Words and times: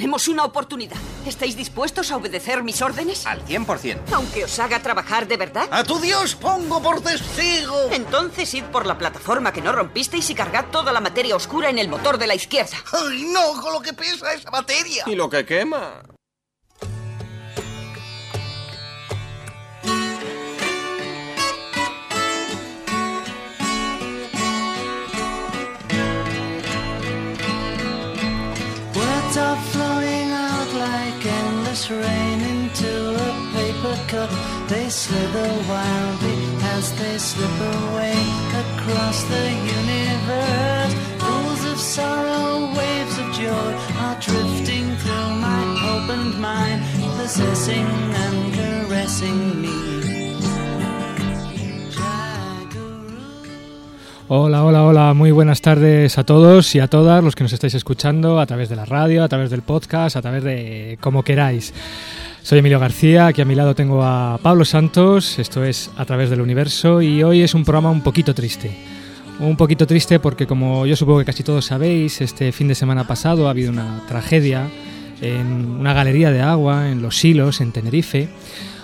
Tenemos 0.00 0.28
una 0.28 0.46
oportunidad. 0.46 0.96
¿Estáis 1.26 1.58
dispuestos 1.58 2.10
a 2.10 2.16
obedecer 2.16 2.62
mis 2.62 2.80
órdenes? 2.80 3.26
Al 3.26 3.44
100%. 3.44 3.98
Aunque 4.14 4.44
os 4.44 4.58
haga 4.58 4.80
trabajar 4.80 5.28
de 5.28 5.36
verdad. 5.36 5.68
A 5.70 5.84
tu 5.84 5.98
Dios 5.98 6.34
pongo 6.36 6.80
por 6.80 7.02
testigo. 7.02 7.76
Entonces 7.92 8.54
id 8.54 8.64
por 8.72 8.86
la 8.86 8.96
plataforma 8.96 9.52
que 9.52 9.60
no 9.60 9.72
rompisteis 9.72 10.30
y 10.30 10.34
cargad 10.34 10.64
toda 10.72 10.90
la 10.90 11.02
materia 11.02 11.36
oscura 11.36 11.68
en 11.68 11.78
el 11.78 11.88
motor 11.88 12.16
de 12.16 12.28
la 12.28 12.34
izquierda. 12.34 12.78
¡Ay, 12.94 13.24
no! 13.30 13.60
Con 13.60 13.74
lo 13.74 13.82
que 13.82 13.92
pesa 13.92 14.32
esa 14.32 14.50
materia. 14.50 15.04
¿Y 15.06 15.14
lo 15.14 15.28
que 15.28 15.44
quema? 15.44 16.00
Slither 34.90 35.52
wildly 35.68 36.38
as 36.74 36.92
they 36.98 37.16
slip 37.16 37.60
away 37.60 38.18
across 38.62 39.22
the 39.24 39.46
universe. 39.78 40.94
Pools 41.18 41.64
of 41.72 41.78
sorrow, 41.78 42.74
waves 42.74 43.16
of 43.18 43.32
joy 43.32 43.70
are 44.02 44.18
drifting 44.20 44.96
through 44.96 45.30
my 45.38 45.62
opened 45.94 46.40
mind, 46.40 46.82
possessing 47.16 47.86
and 47.86 48.54
caressing 48.54 49.62
me. 49.62 50.00
Hola, 54.26 54.64
hola, 54.64 54.84
hola, 54.84 55.14
muy 55.14 55.30
buenas 55.30 55.60
tardes 55.60 56.16
a 56.18 56.24
todos 56.24 56.74
y 56.74 56.80
a 56.80 56.86
todas 56.88 57.22
los 57.22 57.34
que 57.34 57.44
nos 57.44 57.52
estáis 57.52 57.74
escuchando 57.74 58.38
a 58.38 58.46
través 58.46 58.68
de 58.68 58.76
la 58.76 58.84
radio, 58.84 59.22
a 59.24 59.28
través 59.28 59.50
del 59.50 59.62
podcast, 59.62 60.16
a 60.16 60.22
través 60.22 60.42
de 60.42 60.98
como 61.00 61.22
queráis. 61.22 61.72
Soy 62.42 62.58
Emilio 62.58 62.80
García, 62.80 63.26
aquí 63.26 63.42
a 63.42 63.44
mi 63.44 63.54
lado 63.54 63.74
tengo 63.74 64.02
a 64.02 64.38
Pablo 64.42 64.64
Santos, 64.64 65.38
esto 65.38 65.62
es 65.62 65.90
A 65.96 66.04
través 66.06 66.30
del 66.30 66.40
universo 66.40 67.02
y 67.02 67.22
hoy 67.22 67.42
es 67.42 67.54
un 67.54 67.64
programa 67.64 67.90
un 67.90 68.02
poquito 68.02 68.34
triste. 68.34 68.70
Un 69.38 69.56
poquito 69.56 69.86
triste 69.86 70.18
porque 70.18 70.46
como 70.46 70.86
yo 70.86 70.96
supongo 70.96 71.20
que 71.20 71.26
casi 71.26 71.42
todos 71.42 71.66
sabéis, 71.66 72.20
este 72.20 72.50
fin 72.50 72.66
de 72.66 72.74
semana 72.74 73.06
pasado 73.06 73.46
ha 73.46 73.50
habido 73.50 73.70
una 73.70 74.02
tragedia 74.08 74.68
en 75.20 75.46
una 75.78 75.92
galería 75.92 76.32
de 76.32 76.40
agua 76.40 76.90
en 76.90 77.02
Los 77.02 77.18
Silos, 77.18 77.60
en 77.60 77.72
Tenerife. 77.72 78.28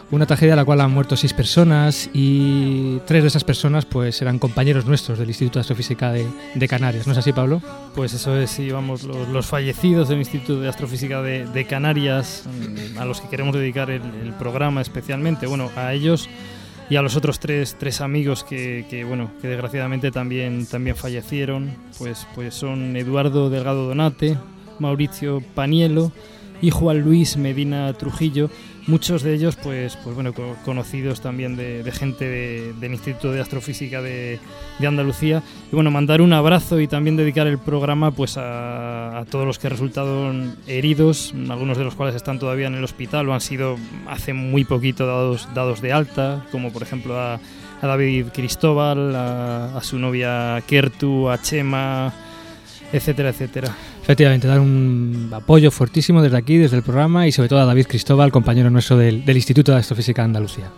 Una 0.08 0.24
tragedia 0.24 0.52
en 0.52 0.58
la 0.58 0.64
cual 0.64 0.80
han 0.80 0.92
muerto 0.92 1.16
seis 1.16 1.32
personas 1.32 2.08
y 2.14 2.98
tres 3.06 3.24
de 3.24 3.28
esas 3.28 3.42
personas 3.42 3.86
pues 3.86 4.22
eran 4.22 4.38
compañeros 4.38 4.86
nuestros 4.86 5.18
del 5.18 5.28
Instituto 5.28 5.58
de 5.58 5.62
Astrofísica 5.62 6.12
de, 6.12 6.68
Canarias. 6.68 7.06
¿No 7.06 7.12
es 7.12 7.18
así, 7.18 7.32
Pablo? 7.32 7.60
Pues 7.94 8.14
eso 8.14 8.36
es, 8.36 8.50
sí, 8.50 8.70
vamos, 8.70 9.02
los, 9.02 9.28
los 9.28 9.46
fallecidos 9.46 10.08
del 10.08 10.18
Instituto 10.18 10.60
de 10.60 10.68
Astrofísica 10.68 11.22
de, 11.22 11.46
de 11.46 11.64
Canarias, 11.64 12.44
mm, 12.46 12.98
a 12.98 13.04
los 13.04 13.20
que 13.20 13.28
queremos 13.28 13.56
dedicar 13.56 13.90
el, 13.90 14.02
el 14.22 14.32
programa 14.34 14.80
especialmente, 14.80 15.48
bueno, 15.48 15.70
a 15.74 15.92
ellos 15.92 16.28
y 16.88 16.94
a 16.94 17.02
los 17.02 17.16
otros 17.16 17.40
tres, 17.40 17.76
tres 17.76 18.00
amigos 18.00 18.44
que, 18.44 18.86
que, 18.88 19.02
bueno, 19.02 19.32
que 19.42 19.48
desgraciadamente 19.48 20.12
también, 20.12 20.66
también 20.66 20.94
fallecieron, 20.94 21.72
pues, 21.98 22.28
pues 22.36 22.54
son 22.54 22.96
Eduardo 22.96 23.50
Delgado 23.50 23.88
Donate, 23.88 24.36
Mauricio 24.78 25.42
Panielo 25.54 26.12
y 26.62 26.70
Juan 26.70 27.00
Luis 27.00 27.36
Medina 27.36 27.92
Trujillo, 27.94 28.50
muchos 28.86 29.22
de 29.22 29.34
ellos 29.34 29.56
pues, 29.56 29.96
pues 29.96 30.14
bueno, 30.14 30.32
co- 30.32 30.56
conocidos 30.64 31.20
también 31.20 31.56
de, 31.56 31.90
gente 31.92 32.24
de- 32.24 32.72
del 32.80 32.92
Instituto 32.92 33.32
de 33.32 33.40
Astrofísica 33.40 34.00
de, 34.00 34.38
Andalucía. 34.86 35.42
Y 35.70 35.74
bueno, 35.74 35.90
mandar 35.90 36.20
un 36.20 36.32
abrazo 36.32 36.80
y 36.80 36.86
también 36.86 37.16
dedicar 37.16 37.46
el 37.46 37.58
programa 37.58 38.10
pues 38.12 38.36
a, 38.36 39.18
a 39.18 39.24
todos 39.24 39.44
los 39.46 39.58
que 39.58 39.68
resultaron 39.68 40.56
heridos, 40.66 41.34
algunos 41.50 41.76
de 41.78 41.84
los 41.84 41.94
cuales 41.94 42.14
están 42.14 42.38
todavía 42.38 42.68
en 42.68 42.74
el 42.76 42.84
hospital 42.84 43.28
o 43.28 43.34
han 43.34 43.40
sido 43.40 43.76
hace 44.08 44.32
muy 44.32 44.64
poquito 44.64 45.06
dados, 45.06 45.48
dados 45.54 45.80
de 45.82 45.92
alta, 45.92 46.46
como 46.52 46.72
por 46.72 46.82
ejemplo 46.82 47.18
a, 47.18 47.34
a 47.34 47.86
David 47.86 48.26
Cristóbal, 48.32 49.14
a, 49.16 49.76
a 49.76 49.82
su 49.82 49.98
novia 49.98 50.62
Kertu, 50.66 51.28
a 51.28 51.42
Chema, 51.42 52.12
etcétera, 52.92 53.30
etcétera. 53.30 53.74
Efectivamente, 54.06 54.46
dar 54.46 54.60
un 54.60 55.30
apoyo 55.32 55.72
fuertísimo 55.72 56.22
desde 56.22 56.36
aquí, 56.36 56.58
desde 56.58 56.76
el 56.76 56.84
programa 56.84 57.26
y 57.26 57.32
sobre 57.32 57.48
todo 57.48 57.58
a 57.58 57.64
David 57.64 57.86
Cristóbal, 57.88 58.30
compañero 58.30 58.70
nuestro 58.70 58.96
del, 58.96 59.24
del 59.24 59.36
Instituto 59.36 59.72
de 59.72 59.78
Astrofísica 59.78 60.22
de 60.22 60.26
Andalucía. 60.26 60.70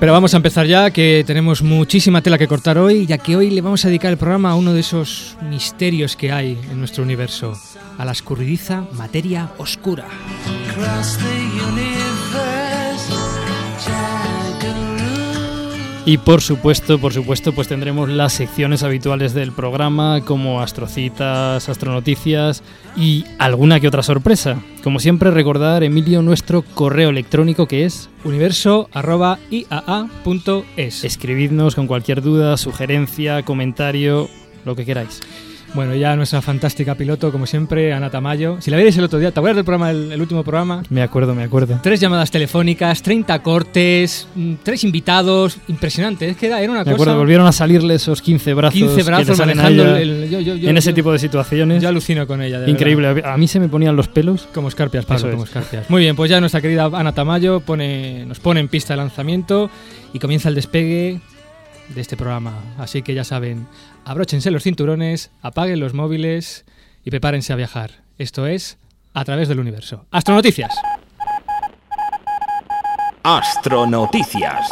Pero 0.00 0.14
vamos 0.14 0.32
a 0.32 0.38
empezar 0.38 0.66
ya, 0.66 0.90
que 0.90 1.24
tenemos 1.26 1.60
muchísima 1.60 2.22
tela 2.22 2.38
que 2.38 2.48
cortar 2.48 2.78
hoy, 2.78 3.04
ya 3.04 3.18
que 3.18 3.36
hoy 3.36 3.50
le 3.50 3.60
vamos 3.60 3.84
a 3.84 3.88
dedicar 3.88 4.10
el 4.10 4.16
programa 4.16 4.52
a 4.52 4.54
uno 4.54 4.72
de 4.72 4.80
esos 4.80 5.36
misterios 5.42 6.16
que 6.16 6.32
hay 6.32 6.58
en 6.70 6.78
nuestro 6.78 7.04
universo, 7.04 7.52
a 8.00 8.04
la 8.06 8.12
escurridiza 8.12 8.86
materia 8.94 9.50
oscura. 9.58 10.06
Y 16.06 16.16
por 16.16 16.40
supuesto, 16.40 16.98
por 16.98 17.12
supuesto, 17.12 17.52
pues 17.52 17.68
tendremos 17.68 18.08
las 18.08 18.32
secciones 18.32 18.82
habituales 18.82 19.34
del 19.34 19.52
programa 19.52 20.22
como 20.24 20.62
astrocitas, 20.62 21.68
astronoticias 21.68 22.62
y 22.96 23.26
alguna 23.38 23.80
que 23.80 23.88
otra 23.88 24.02
sorpresa. 24.02 24.62
Como 24.82 24.98
siempre, 24.98 25.30
recordar, 25.30 25.84
Emilio, 25.84 26.22
nuestro 26.22 26.62
correo 26.62 27.10
electrónico 27.10 27.68
que 27.68 27.84
es 27.84 28.08
universo.iaa.es. 28.24 31.04
escribidnos 31.04 31.74
con 31.74 31.86
cualquier 31.86 32.22
duda, 32.22 32.56
sugerencia, 32.56 33.42
comentario, 33.42 34.30
lo 34.64 34.74
que 34.74 34.86
queráis. 34.86 35.20
Bueno, 35.72 35.94
ya 35.94 36.16
nuestra 36.16 36.42
fantástica 36.42 36.96
piloto, 36.96 37.30
como 37.30 37.46
siempre, 37.46 37.92
Ana 37.92 38.10
Tamayo. 38.10 38.56
Si 38.60 38.72
la 38.72 38.76
vierais 38.76 38.96
el 38.98 39.04
otro 39.04 39.20
día, 39.20 39.30
¿te 39.30 39.38
acuerdas 39.38 39.54
del 39.56 39.64
programa, 39.64 39.90
el, 39.92 40.10
el 40.10 40.20
último 40.20 40.42
programa? 40.42 40.82
Me 40.90 41.00
acuerdo, 41.00 41.32
me 41.32 41.44
acuerdo. 41.44 41.78
Tres 41.80 42.00
llamadas 42.00 42.30
telefónicas, 42.32 43.00
30 43.02 43.38
cortes, 43.40 44.26
mm, 44.34 44.54
tres 44.64 44.82
invitados, 44.82 45.58
impresionante. 45.68 46.28
Es 46.28 46.36
que 46.36 46.46
era, 46.48 46.56
una 46.62 46.78
Me 46.80 46.84
cosa... 46.84 46.92
acuerdo, 46.94 47.16
volvieron 47.18 47.46
a 47.46 47.52
salirle 47.52 47.94
esos 47.94 48.20
15 48.20 48.52
brazos, 48.54 48.74
15 48.74 48.96
que 48.96 49.02
brazos 49.04 49.38
manejando 49.38 49.96
el, 49.96 50.10
el- 50.24 50.30
yo- 50.30 50.40
yo- 50.40 50.56
yo- 50.56 50.68
en 50.70 50.76
ese 50.76 50.92
tipo 50.92 51.12
de 51.12 51.20
situaciones. 51.20 51.80
Yo 51.80 51.88
alucino 51.88 52.26
con 52.26 52.42
ella, 52.42 52.58
de 52.58 52.68
Increíble. 52.68 53.12
verdad. 53.14 53.32
A 53.32 53.36
mí 53.36 53.46
se 53.46 53.60
me 53.60 53.68
ponían 53.68 53.94
los 53.94 54.08
pelos. 54.08 54.48
Como 54.52 54.66
escarpias, 54.68 55.04
Pablo, 55.04 55.20
Eso 55.28 55.30
como 55.30 55.44
es. 55.44 55.50
escarpias. 55.50 55.88
Muy 55.88 56.02
bien, 56.02 56.16
pues 56.16 56.28
ya 56.30 56.40
nuestra 56.40 56.60
querida 56.60 56.90
Ana 56.92 57.12
Tamayo 57.14 57.60
pone, 57.60 58.24
nos 58.26 58.40
pone 58.40 58.58
en 58.58 58.66
pista 58.66 58.94
el 58.94 58.98
lanzamiento 58.98 59.70
y 60.12 60.18
comienza 60.18 60.48
el 60.48 60.56
despegue 60.56 61.20
de 61.94 62.00
este 62.00 62.16
programa. 62.16 62.54
Así 62.78 63.02
que 63.02 63.14
ya 63.14 63.24
saben, 63.24 63.66
abróchense 64.04 64.50
los 64.50 64.62
cinturones, 64.62 65.30
apaguen 65.42 65.80
los 65.80 65.94
móviles 65.94 66.64
y 67.04 67.10
prepárense 67.10 67.52
a 67.52 67.56
viajar. 67.56 68.02
Esto 68.18 68.46
es 68.46 68.78
A 69.12 69.24
través 69.24 69.48
del 69.48 69.58
universo. 69.58 70.06
Astronoticias. 70.12 70.72
Astronoticias. 73.24 74.70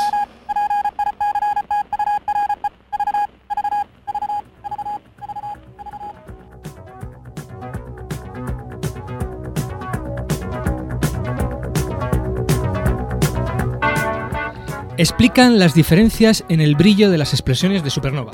Explican 14.99 15.61
las 15.61 15.75
diferencias 15.75 16.45
en 16.49 16.61
el 16.61 16.75
brillo 16.75 17.09
de 17.09 17.19
las 17.19 17.33
explosiones 17.33 17.85
de 17.85 17.91
supernova. 17.91 18.33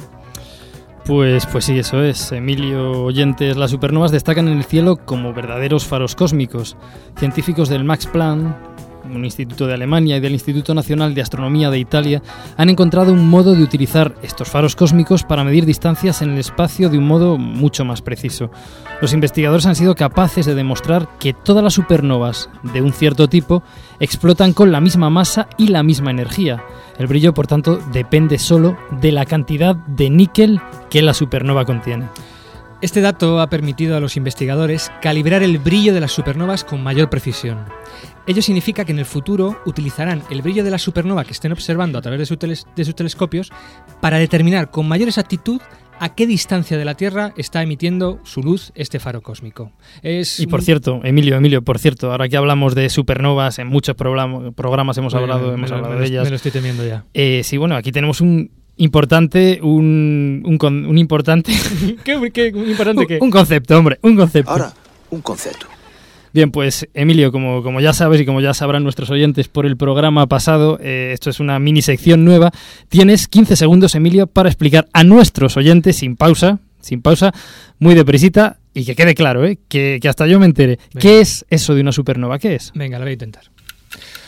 Pues, 1.04 1.44
pues 1.44 1.66
sí, 1.66 1.78
eso 1.78 2.02
es. 2.02 2.32
Emilio 2.32 3.04
Oyentes, 3.04 3.58
las 3.58 3.70
supernovas 3.70 4.10
destacan 4.10 4.48
en 4.48 4.56
el 4.56 4.64
cielo 4.64 4.96
como 4.96 5.34
verdaderos 5.34 5.84
faros 5.84 6.14
cósmicos. 6.14 6.78
Científicos 7.18 7.68
del 7.68 7.84
Max 7.84 8.06
Planck, 8.06 8.56
un 9.12 9.24
instituto 9.24 9.66
de 9.66 9.74
Alemania 9.74 10.16
y 10.16 10.20
del 10.20 10.32
Instituto 10.32 10.74
Nacional 10.74 11.14
de 11.14 11.22
Astronomía 11.22 11.70
de 11.70 11.78
Italia, 11.78 12.22
han 12.56 12.70
encontrado 12.70 13.12
un 13.12 13.28
modo 13.28 13.54
de 13.54 13.62
utilizar 13.62 14.14
estos 14.22 14.48
faros 14.48 14.76
cósmicos 14.76 15.24
para 15.24 15.44
medir 15.44 15.66
distancias 15.66 16.22
en 16.22 16.30
el 16.30 16.38
espacio 16.38 16.88
de 16.88 16.98
un 16.98 17.06
modo 17.06 17.38
mucho 17.38 17.84
más 17.84 18.02
preciso. 18.02 18.50
Los 19.00 19.12
investigadores 19.12 19.66
han 19.66 19.76
sido 19.76 19.94
capaces 19.94 20.46
de 20.46 20.54
demostrar 20.54 21.08
que 21.18 21.32
todas 21.32 21.62
las 21.62 21.74
supernovas 21.74 22.48
de 22.62 22.82
un 22.82 22.92
cierto 22.92 23.28
tipo 23.28 23.62
explotan 24.00 24.52
con 24.52 24.72
la 24.72 24.80
misma 24.80 25.10
masa 25.10 25.48
y 25.58 25.68
la 25.68 25.82
misma 25.82 26.10
energía. 26.10 26.62
El 26.98 27.06
brillo, 27.06 27.34
por 27.34 27.46
tanto, 27.46 27.80
depende 27.92 28.38
solo 28.38 28.76
de 29.00 29.12
la 29.12 29.26
cantidad 29.26 29.74
de 29.74 30.10
níquel 30.10 30.60
que 30.90 31.02
la 31.02 31.14
supernova 31.14 31.64
contiene. 31.64 32.08
Este 32.84 33.00
dato 33.00 33.40
ha 33.40 33.48
permitido 33.48 33.96
a 33.96 34.00
los 34.00 34.14
investigadores 34.18 34.92
calibrar 35.00 35.42
el 35.42 35.56
brillo 35.58 35.94
de 35.94 36.00
las 36.02 36.12
supernovas 36.12 36.64
con 36.64 36.82
mayor 36.82 37.08
precisión. 37.08 37.56
Ello 38.26 38.42
significa 38.42 38.84
que 38.84 38.92
en 38.92 38.98
el 38.98 39.06
futuro 39.06 39.58
utilizarán 39.64 40.22
el 40.30 40.42
brillo 40.42 40.62
de 40.62 40.70
la 40.70 40.76
supernova 40.76 41.24
que 41.24 41.32
estén 41.32 41.52
observando 41.52 41.96
a 41.96 42.02
través 42.02 42.18
de, 42.20 42.26
su 42.26 42.36
teles- 42.36 42.66
de 42.76 42.84
sus 42.84 42.94
telescopios 42.94 43.50
para 44.02 44.18
determinar 44.18 44.70
con 44.70 44.86
mayor 44.86 45.08
exactitud 45.08 45.62
a 45.98 46.14
qué 46.14 46.26
distancia 46.26 46.76
de 46.76 46.84
la 46.84 46.94
Tierra 46.94 47.32
está 47.38 47.62
emitiendo 47.62 48.20
su 48.22 48.42
luz 48.42 48.70
este 48.74 48.98
faro 49.00 49.22
cósmico. 49.22 49.72
Es 50.02 50.38
Y 50.38 50.46
por 50.46 50.60
cierto, 50.60 51.00
Emilio, 51.04 51.36
Emilio, 51.36 51.62
por 51.62 51.78
cierto, 51.78 52.12
ahora 52.12 52.28
que 52.28 52.36
hablamos 52.36 52.74
de 52.74 52.90
supernovas, 52.90 53.58
en 53.60 53.68
muchos 53.68 53.94
programa- 53.96 54.50
programas 54.52 54.98
hemos 54.98 55.14
Bueno, 55.14 55.32
hablado, 55.32 55.54
hemos 55.54 55.72
hablado 55.72 55.94
me 55.94 56.00
de 56.00 56.06
ellas. 56.06 56.24
Me 56.24 56.30
lo 56.30 56.36
estoy 56.36 56.50
temiendo 56.52 56.86
ya. 56.86 57.06
Eh, 57.14 57.40
sí, 57.44 57.56
bueno, 57.56 57.76
aquí 57.76 57.92
tenemos 57.92 58.20
un 58.20 58.50
importante, 58.76 59.60
un, 59.62 60.42
un, 60.44 60.58
con- 60.58 60.86
un 60.86 60.98
importante, 60.98 61.52
¿Qué, 62.04 62.30
qué 62.32 62.48
importante 62.48 63.06
que... 63.06 63.18
un 63.20 63.30
concepto, 63.30 63.78
hombre, 63.78 63.98
un 64.02 64.16
concepto. 64.16 64.50
Ahora, 64.50 64.72
un 65.10 65.20
concepto. 65.22 65.66
Bien, 66.32 66.50
pues 66.50 66.88
Emilio, 66.94 67.30
como, 67.30 67.62
como 67.62 67.80
ya 67.80 67.92
sabes 67.92 68.20
y 68.20 68.26
como 68.26 68.40
ya 68.40 68.54
sabrán 68.54 68.82
nuestros 68.82 69.08
oyentes 69.10 69.46
por 69.46 69.66
el 69.66 69.76
programa 69.76 70.26
pasado, 70.26 70.78
eh, 70.82 71.10
esto 71.14 71.30
es 71.30 71.38
una 71.38 71.60
mini 71.60 71.80
sección 71.80 72.24
nueva, 72.24 72.50
tienes 72.88 73.28
15 73.28 73.54
segundos, 73.54 73.94
Emilio, 73.94 74.26
para 74.26 74.48
explicar 74.48 74.88
a 74.92 75.04
nuestros 75.04 75.56
oyentes, 75.56 75.94
sin 75.96 76.16
pausa, 76.16 76.58
sin 76.80 77.02
pausa, 77.02 77.32
muy 77.78 77.94
deprisita, 77.94 78.58
y 78.74 78.84
que 78.84 78.96
quede 78.96 79.14
claro, 79.14 79.46
¿eh? 79.46 79.60
que, 79.68 80.00
que 80.02 80.08
hasta 80.08 80.26
yo 80.26 80.40
me 80.40 80.46
entere, 80.46 80.80
Venga. 80.92 81.00
¿qué 81.00 81.20
es 81.20 81.46
eso 81.50 81.76
de 81.76 81.82
una 81.82 81.92
supernova? 81.92 82.40
¿Qué 82.40 82.56
es? 82.56 82.72
Venga, 82.74 82.98
lo 82.98 83.04
voy 83.04 83.10
a 83.10 83.12
intentar. 83.12 83.44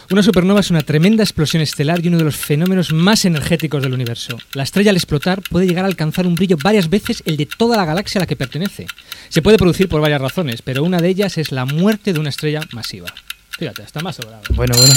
Una 0.08 0.22
supernova 0.22 0.60
es 0.60 0.70
una 0.70 0.82
tremenda 0.82 1.24
explosión 1.24 1.62
estelar 1.64 2.04
y 2.04 2.06
uno 2.06 2.18
de 2.18 2.22
los 2.22 2.36
fenómenos 2.36 2.92
más 2.92 3.24
energéticos 3.24 3.82
del 3.82 3.92
universo. 3.92 4.38
La 4.52 4.62
estrella 4.62 4.90
al 4.90 4.96
explotar 4.96 5.42
puede 5.42 5.66
llegar 5.66 5.84
a 5.84 5.88
alcanzar 5.88 6.28
un 6.28 6.36
brillo 6.36 6.56
varias 6.62 6.88
veces 6.88 7.24
el 7.26 7.36
de 7.36 7.46
toda 7.46 7.76
la 7.76 7.84
galaxia 7.84 8.20
a 8.20 8.22
la 8.22 8.26
que 8.26 8.36
pertenece. 8.36 8.86
Se 9.30 9.42
puede 9.42 9.58
producir 9.58 9.88
por 9.88 10.00
varias 10.00 10.20
razones, 10.20 10.62
pero 10.62 10.84
una 10.84 11.00
de 11.00 11.08
ellas 11.08 11.38
es 11.38 11.50
la 11.50 11.64
muerte 11.64 12.12
de 12.12 12.20
una 12.20 12.28
estrella 12.28 12.60
masiva. 12.70 13.12
Fíjate, 13.58 13.82
está 13.82 14.00
más 14.00 14.16
sobrado. 14.16 14.42
Bueno, 14.54 14.74
bueno. 14.76 14.94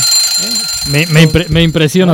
Me, 0.91 1.05
me, 1.07 1.23
impre- 1.27 1.49
me 1.49 1.63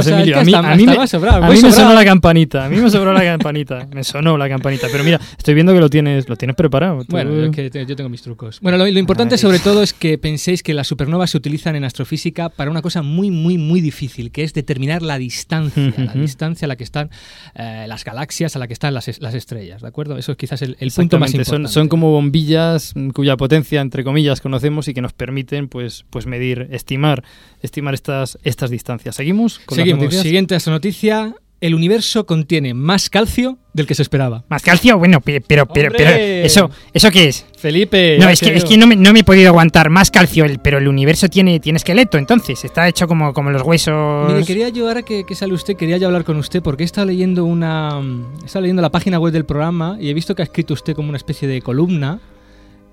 sea, 0.03 0.17
Emilio. 0.17 0.39
A 0.39 0.43
mí, 0.43 0.53
hasta- 0.53 0.71
a 0.71 0.75
mí 0.75 0.83
hasta 0.85 0.99
me, 1.01 1.07
sobrado, 1.07 1.43
a 1.43 1.49
mí 1.49 1.61
me 1.61 1.71
sonó 1.71 1.93
la 1.93 2.03
campanita. 2.05 2.65
A 2.65 2.69
mí 2.69 2.77
me 2.77 2.89
sobró 2.89 3.13
la 3.13 3.23
campanita. 3.23 3.87
Me 3.93 4.03
sonó 4.03 4.37
la 4.37 4.49
campanita. 4.49 4.87
Pero 4.91 5.03
mira, 5.03 5.19
estoy 5.37 5.53
viendo 5.53 5.73
que 5.73 5.79
lo 5.79 5.89
tienes, 5.89 6.27
lo 6.27 6.35
tienes 6.35 6.55
preparado. 6.55 6.99
Tú- 7.03 7.07
Bueno, 7.11 7.45
es 7.45 7.51
que 7.51 7.85
yo 7.87 7.95
tengo 7.95 8.09
mis 8.09 8.21
trucos. 8.21 8.59
Bueno, 8.61 8.77
lo, 8.77 8.85
lo 8.89 8.99
importante 8.99 9.35
Ay. 9.35 9.39
sobre 9.39 9.59
todo 9.59 9.81
es 9.83 9.93
que 9.93 10.17
penséis 10.17 10.61
que 10.63 10.73
las 10.73 10.87
supernovas 10.87 11.29
se 11.31 11.37
utilizan 11.37 11.75
en 11.75 11.83
astrofísica 11.83 12.49
para 12.49 12.69
una 12.71 12.81
cosa 12.81 13.01
muy, 13.01 13.31
muy, 13.31 13.57
muy 13.57 13.81
difícil, 13.81 14.31
que 14.31 14.43
es 14.43 14.53
determinar 14.53 15.01
la 15.01 15.17
distancia, 15.17 15.93
la 15.97 16.13
distancia 16.13 16.65
a 16.65 16.69
la 16.69 16.75
que 16.75 16.83
están 16.83 17.09
eh, 17.55 17.85
las 17.87 18.03
galaxias, 18.03 18.55
a 18.55 18.59
la 18.59 18.67
que 18.67 18.73
están 18.73 18.93
las, 18.93 19.19
las 19.19 19.33
estrellas, 19.35 19.81
¿de 19.81 19.87
acuerdo? 19.87 20.17
Eso 20.17 20.31
es 20.31 20.37
quizás 20.37 20.61
el, 20.61 20.77
el 20.79 20.91
punto 20.91 21.19
más 21.19 21.33
importante. 21.33 21.67
son, 21.69 21.73
son 21.73 21.87
como 21.89 22.11
bombillas 22.11 22.93
cuya 23.13 23.37
potencia, 23.37 23.81
entre 23.81 24.03
comillas, 24.03 24.41
conocemos 24.41 24.87
y 24.87 24.93
que 24.93 25.01
nos 25.01 25.13
permiten 25.13 25.67
pues, 25.67 26.05
pues 26.09 26.25
medir, 26.25 26.34
estimar, 26.71 27.23
estimar 27.61 27.93
estas, 27.93 28.37
estas 28.43 28.69
distancias. 28.69 29.15
¿Seguimos? 29.15 29.59
con 29.65 29.77
las 29.77 29.83
Seguimos. 29.83 30.03
noticias? 30.03 30.23
Siguiente 30.23 30.55
astronoticia. 30.55 31.35
El 31.61 31.73
universo 31.73 32.25
contiene 32.25 32.73
más 32.73 33.09
calcio 33.09 33.57
del 33.73 33.87
que 33.87 33.95
se 33.95 34.01
esperaba. 34.01 34.43
Más 34.49 34.61
calcio, 34.61 34.97
bueno, 34.99 35.21
pe- 35.21 35.39
pero, 35.41 35.65
pero, 35.65 35.89
¿eso, 35.97 36.69
¿eso 36.93 37.09
qué 37.11 37.29
es? 37.29 37.45
Felipe. 37.57 38.17
No, 38.19 38.29
es 38.29 38.41
que, 38.41 38.53
es 38.55 38.65
que 38.65 38.77
no, 38.77 38.85
me, 38.85 38.95
no 38.97 39.13
me 39.13 39.21
he 39.21 39.23
podido 39.23 39.47
aguantar 39.49 39.89
más 39.89 40.11
calcio, 40.11 40.43
el- 40.45 40.59
pero 40.59 40.77
el 40.79 40.87
universo 40.87 41.29
tiene, 41.29 41.59
tiene 41.61 41.77
esqueleto, 41.77 42.17
entonces, 42.17 42.63
está 42.65 42.87
hecho 42.89 43.07
como, 43.07 43.33
como 43.33 43.49
los 43.51 43.61
huesos. 43.63 44.31
Mire, 44.31 44.45
quería 44.45 44.69
yo, 44.69 44.87
ahora 44.89 45.01
que, 45.03 45.25
que 45.25 45.33
sale 45.33 45.53
usted, 45.53 45.75
quería 45.77 45.97
yo 45.97 46.07
hablar 46.07 46.25
con 46.25 46.35
usted 46.37 46.61
porque 46.61 46.83
he 46.83 46.85
estado 46.85 47.07
leyendo 47.07 47.45
una. 47.45 48.01
He 48.43 48.45
estado 48.45 48.61
leyendo 48.63 48.81
la 48.81 48.91
página 48.91 49.17
web 49.17 49.31
del 49.31 49.45
programa 49.45 49.97
y 49.99 50.09
he 50.09 50.13
visto 50.13 50.35
que 50.35 50.41
ha 50.41 50.45
escrito 50.45 50.73
usted 50.73 50.93
como 50.93 51.07
una 51.09 51.17
especie 51.17 51.47
de 51.47 51.61
columna 51.61 52.19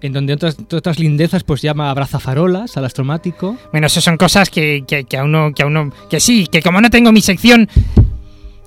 en 0.03 0.13
donde 0.13 0.33
otras, 0.35 0.57
otras 0.73 0.99
lindezas 0.99 1.45
pues 1.45 1.63
llama 1.63 1.91
abrazafarolas 1.91 2.77
al 2.77 2.85
astromático. 2.85 3.57
Bueno, 3.71 3.87
eso 3.87 4.01
son 4.01 4.17
cosas 4.17 4.51
que, 4.51 4.85
que, 4.87 5.05
que 5.05 5.17
a 5.17 5.25
uno, 5.25 5.53
que 5.55 5.63
a 5.63 5.67
uno, 5.67 5.93
que 6.11 6.21
sí, 6.21 6.47
que 6.51 6.61
como 6.61 6.81
no 6.81 6.91
tengo 6.91 7.13
mi 7.13 7.21
sección, 7.23 7.69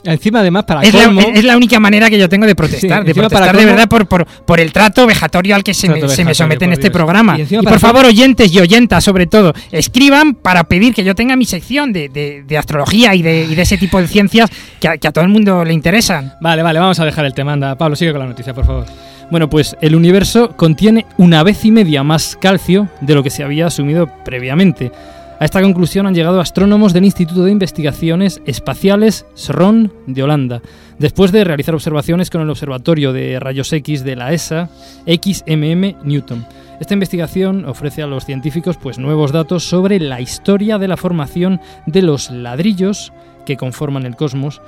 Encima, 0.07 0.41
además, 0.41 0.65
para 0.65 0.83
es 0.83 0.93
la, 0.93 1.11
es 1.33 1.43
la 1.43 1.57
única 1.57 1.79
manera 1.79 2.11
que 2.11 2.19
yo 2.19 2.29
tengo 2.29 2.45
de 2.45 2.53
protestar, 2.53 3.01
Sí, 3.01 3.07
de 3.07 3.15
para 3.15 3.27
protestar 3.27 3.57
de 3.57 3.63
colmo- 3.63 3.71
verdad 3.71 3.89
por, 3.89 4.07
por, 4.07 4.27
por 4.27 4.59
el 4.59 4.71
trato 4.71 5.07
vejatorio 5.07 5.55
al 5.55 5.63
que 5.63 5.73
se, 5.73 5.89
me, 5.89 6.07
se 6.07 6.23
me 6.23 6.35
somete 6.35 6.65
en 6.65 6.73
este 6.73 6.89
Dios. 6.89 6.93
programa. 6.93 7.39
Y 7.39 7.45
por 7.63 7.79
favor, 7.79 8.05
oyentes 8.05 8.53
y 8.53 8.59
oyentas, 8.59 9.03
sobre 9.03 9.25
todo, 9.25 9.51
escriban 9.71 10.35
para 10.35 10.65
pedir 10.65 10.93
que 10.93 11.03
yo 11.03 11.15
tenga 11.15 11.35
mi 11.35 11.45
sección 11.45 11.91
de, 11.91 12.09
de, 12.09 12.43
de 12.43 12.55
astrología 12.55 13.15
y 13.15 13.23
de, 13.23 13.45
y 13.45 13.55
de 13.55 13.61
ese 13.63 13.79
tipo 13.79 13.99
de 13.99 14.07
ciencias 14.07 14.51
que 14.79 14.89
a, 14.89 14.97
que 14.99 15.07
a 15.07 15.11
todo 15.11 15.23
el 15.23 15.31
mundo 15.31 15.65
le 15.65 15.73
interesan. 15.73 16.33
Vale, 16.39 16.61
vale, 16.61 16.77
vamos 16.77 16.99
a 16.99 17.05
dejar 17.05 17.25
el 17.25 17.33
tema. 17.33 17.53
Anda, 17.53 17.75
Pablo, 17.75 17.95
sigue 17.95 18.11
con 18.11 18.19
la 18.19 18.27
noticia, 18.27 18.53
por 18.53 18.63
favor. 18.67 18.85
Bueno, 19.31 19.49
pues 19.49 19.75
el 19.81 19.95
universo 19.95 20.55
contiene 20.55 21.05
una 21.17 21.41
vez 21.43 21.65
y 21.65 21.71
media 21.71 22.03
más 22.03 22.37
calcio 22.39 22.89
de 23.01 23.15
lo 23.15 23.23
que 23.23 23.31
se 23.31 23.43
había 23.43 23.67
asumido 23.67 24.07
previamente. 24.23 24.91
A 25.39 25.43
esta 25.43 25.61
conclusión 25.61 26.07
han 26.07 26.13
llegado 26.13 26.39
astrónomos 26.39 26.93
del 26.93 27.03
Instituto 27.05 27.43
de 27.43 27.51
Investigaciones 27.51 28.41
Espaciales 28.45 29.25
SRON 29.33 29.91
de 30.07 30.23
Holanda, 30.23 30.61
después 30.97 31.33
de 31.33 31.43
realizar 31.43 31.75
observaciones 31.75 32.29
con 32.29 32.41
el 32.41 32.49
Observatorio 32.49 33.11
de 33.11 33.39
Rayos 33.39 33.73
X 33.73 34.05
de 34.05 34.15
la 34.15 34.31
ESA 34.31 34.69
XMM 35.05 35.95
Newton. 36.03 36.45
Esta 36.79 36.93
investigación 36.93 37.65
ofrece 37.65 38.01
a 38.01 38.07
los 38.07 38.25
científicos 38.25 38.77
pues, 38.77 38.97
nuevos 38.97 39.31
datos 39.31 39.63
sobre 39.63 39.99
la 39.99 40.21
historia 40.21 40.77
de 40.77 40.87
la 40.87 40.97
formación 40.97 41.59
de 41.85 42.01
los 42.01 42.29
ladrillos 42.29 43.11
que 43.45 43.57
conforman 43.57 44.05
el 44.05 44.15
cosmos 44.15 44.61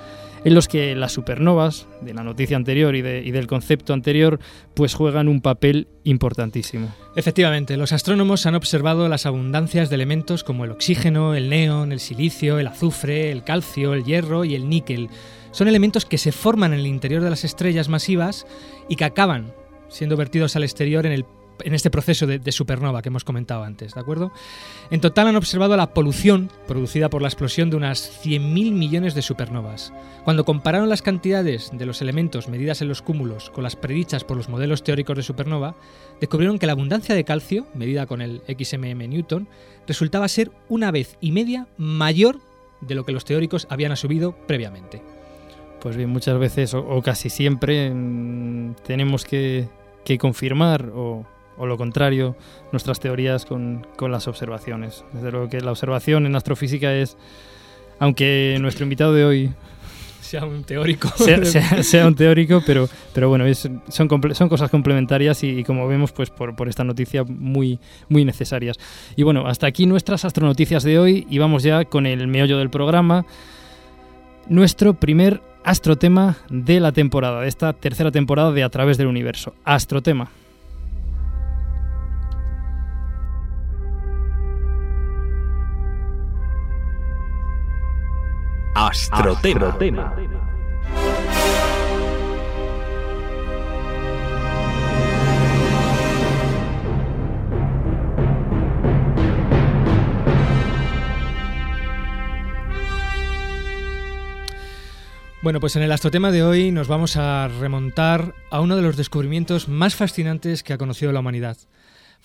en 0.45 0.53
los 0.53 0.67
que 0.67 0.95
las 0.95 1.11
supernovas 1.11 1.87
de 2.01 2.13
la 2.13 2.23
noticia 2.23 2.55
anterior 2.57 2.95
y, 2.95 3.01
de- 3.01 3.23
y 3.25 3.31
del 3.31 3.47
concepto 3.47 3.93
anterior 3.93 4.39
pues 4.73 4.93
juegan 4.93 5.27
un 5.27 5.41
papel 5.41 5.87
importantísimo. 6.03 6.93
Efectivamente, 7.15 7.77
los 7.77 7.91
astrónomos 7.93 8.45
han 8.45 8.55
observado 8.55 9.07
las 9.09 9.25
abundancias 9.25 9.89
de 9.89 9.95
elementos 9.95 10.43
como 10.43 10.65
el 10.65 10.71
oxígeno, 10.71 11.33
el 11.35 11.49
neón, 11.49 11.91
el 11.91 11.99
silicio, 11.99 12.59
el 12.59 12.67
azufre, 12.67 13.31
el 13.31 13.43
calcio, 13.43 13.93
el 13.93 14.03
hierro 14.03 14.45
y 14.45 14.55
el 14.55 14.69
níquel. 14.69 15.09
Son 15.51 15.67
elementos 15.67 16.05
que 16.05 16.17
se 16.17 16.31
forman 16.31 16.73
en 16.73 16.79
el 16.79 16.87
interior 16.87 17.21
de 17.23 17.29
las 17.29 17.43
estrellas 17.43 17.89
masivas 17.89 18.45
y 18.89 18.95
que 18.95 19.05
acaban 19.05 19.53
siendo 19.89 20.17
vertidos 20.17 20.55
al 20.55 20.63
exterior 20.63 21.05
en, 21.05 21.13
el- 21.13 21.25
en 21.63 21.73
este 21.73 21.89
proceso 21.89 22.27
de, 22.27 22.51
supernova 22.51 23.01
que 23.01 23.09
hemos 23.09 23.23
comentado 23.23 23.63
antes, 23.63 23.93
¿de 23.93 23.99
acuerdo? 23.99 24.31
En 24.89 25.01
total 25.01 25.27
han 25.27 25.35
observado 25.35 25.75
la 25.77 25.93
polución 25.93 26.49
producida 26.67 27.09
por 27.09 27.21
la 27.21 27.27
explosión 27.27 27.69
de 27.69 27.77
unas 27.77 28.23
100.000 28.23 28.71
millones 28.71 29.15
de 29.15 29.21
supernovas. 29.21 29.93
Cuando 30.23 30.45
compararon 30.45 30.89
las 30.89 31.01
cantidades 31.01 31.69
de 31.73 31.85
los 31.85 32.01
elementos 32.01 32.47
medidas 32.47 32.81
en 32.81 32.87
los 32.87 33.01
cúmulos 33.01 33.49
con 33.49 33.63
las 33.63 33.75
predichas 33.75 34.23
por 34.23 34.37
los 34.37 34.49
modelos 34.49 34.83
teóricos 34.83 35.17
de 35.17 35.23
supernova, 35.23 35.75
descubrieron 36.19 36.59
que 36.59 36.67
la 36.67 36.73
abundancia 36.73 37.15
de 37.15 37.23
calcio, 37.23 37.67
medida 37.73 38.05
con 38.05 38.21
el 38.21 38.41
XMM 38.47 39.09
Newton, 39.09 39.47
resultaba 39.87 40.27
ser 40.27 40.51
una 40.69 40.91
vez 40.91 41.17
y 41.21 41.31
media 41.31 41.67
mayor 41.77 42.39
de 42.81 42.95
lo 42.95 43.05
que 43.05 43.11
los 43.11 43.25
teóricos 43.25 43.67
habían 43.69 43.91
asumido 43.91 44.35
previamente. 44.47 45.01
Pues 45.81 45.95
bien, 45.95 46.09
muchas 46.09 46.37
veces 46.39 46.73
o, 46.73 47.01
casi 47.01 47.29
siempre 47.29 47.91
mm, 47.91 48.75
tenemos 48.85 49.25
que 49.25 49.67
confirmar 50.19 50.91
o, 50.93 51.25
o 51.57 51.65
lo 51.65 51.77
contrario 51.77 52.35
nuestras 52.71 52.99
teorías 52.99 53.45
con, 53.45 53.85
con 53.95 54.11
las 54.11 54.27
observaciones. 54.27 55.03
Desde 55.13 55.31
luego 55.31 55.49
que 55.49 55.61
la 55.61 55.71
observación 55.71 56.25
en 56.25 56.35
astrofísica 56.35 56.93
es, 56.93 57.17
aunque 57.99 58.57
nuestro 58.61 58.83
invitado 58.83 59.13
de 59.13 59.25
hoy 59.25 59.51
Sea 60.21 60.43
un 60.45 60.63
teórico. 60.65 61.07
sea, 61.15 61.43
sea- 61.45 61.83
sea 61.83 62.05
un 62.07 62.13
teórico, 62.15 62.61
pero, 62.65 62.89
pero 63.13 63.29
bueno, 63.29 63.45
es- 63.45 63.69
son, 63.89 64.09
son 64.33 64.49
cosas 64.49 64.69
complementarias 64.69 65.41
y, 65.43 65.59
y 65.59 65.63
como 65.63 65.87
vemos, 65.87 66.11
pues 66.11 66.29
por, 66.29 66.55
por 66.55 66.67
esta 66.67 66.83
noticia 66.83 67.23
muy, 67.23 67.79
muy 68.09 68.25
necesarias. 68.25 68.77
Y 69.15 69.23
bueno, 69.23 69.47
hasta 69.47 69.67
aquí 69.67 69.85
nuestras 69.85 70.25
astronoticias 70.25 70.83
de 70.83 70.99
hoy 70.99 71.25
y 71.29 71.37
vamos 71.37 71.63
ya 71.63 71.85
con 71.85 72.05
el 72.05 72.27
meollo 72.27 72.57
del 72.57 72.69
programa. 72.69 73.25
Nuestro 74.49 74.93
primer 74.93 75.41
astrotema 75.63 76.37
de 76.49 76.79
la 76.79 76.91
temporada, 76.93 77.41
de 77.41 77.47
esta 77.49 77.73
tercera 77.73 78.11
temporada 78.11 78.51
de 78.53 78.63
A 78.63 78.69
través 78.69 78.97
del 78.97 79.07
universo. 79.07 79.53
Astrotema. 79.65 80.29
Astrotema. 88.79 89.75
Bueno, 105.41 105.59
pues 105.59 105.75
en 105.75 105.81
el 105.81 105.91
astrotema 105.91 106.29
de 106.29 106.43
hoy 106.43 106.71
nos 106.71 106.87
vamos 106.87 107.17
a 107.17 107.47
remontar 107.47 108.35
a 108.51 108.61
uno 108.61 108.75
de 108.75 108.83
los 108.83 108.95
descubrimientos 108.95 109.67
más 109.67 109.95
fascinantes 109.95 110.61
que 110.61 110.73
ha 110.73 110.77
conocido 110.77 111.11
la 111.11 111.21
humanidad. 111.21 111.57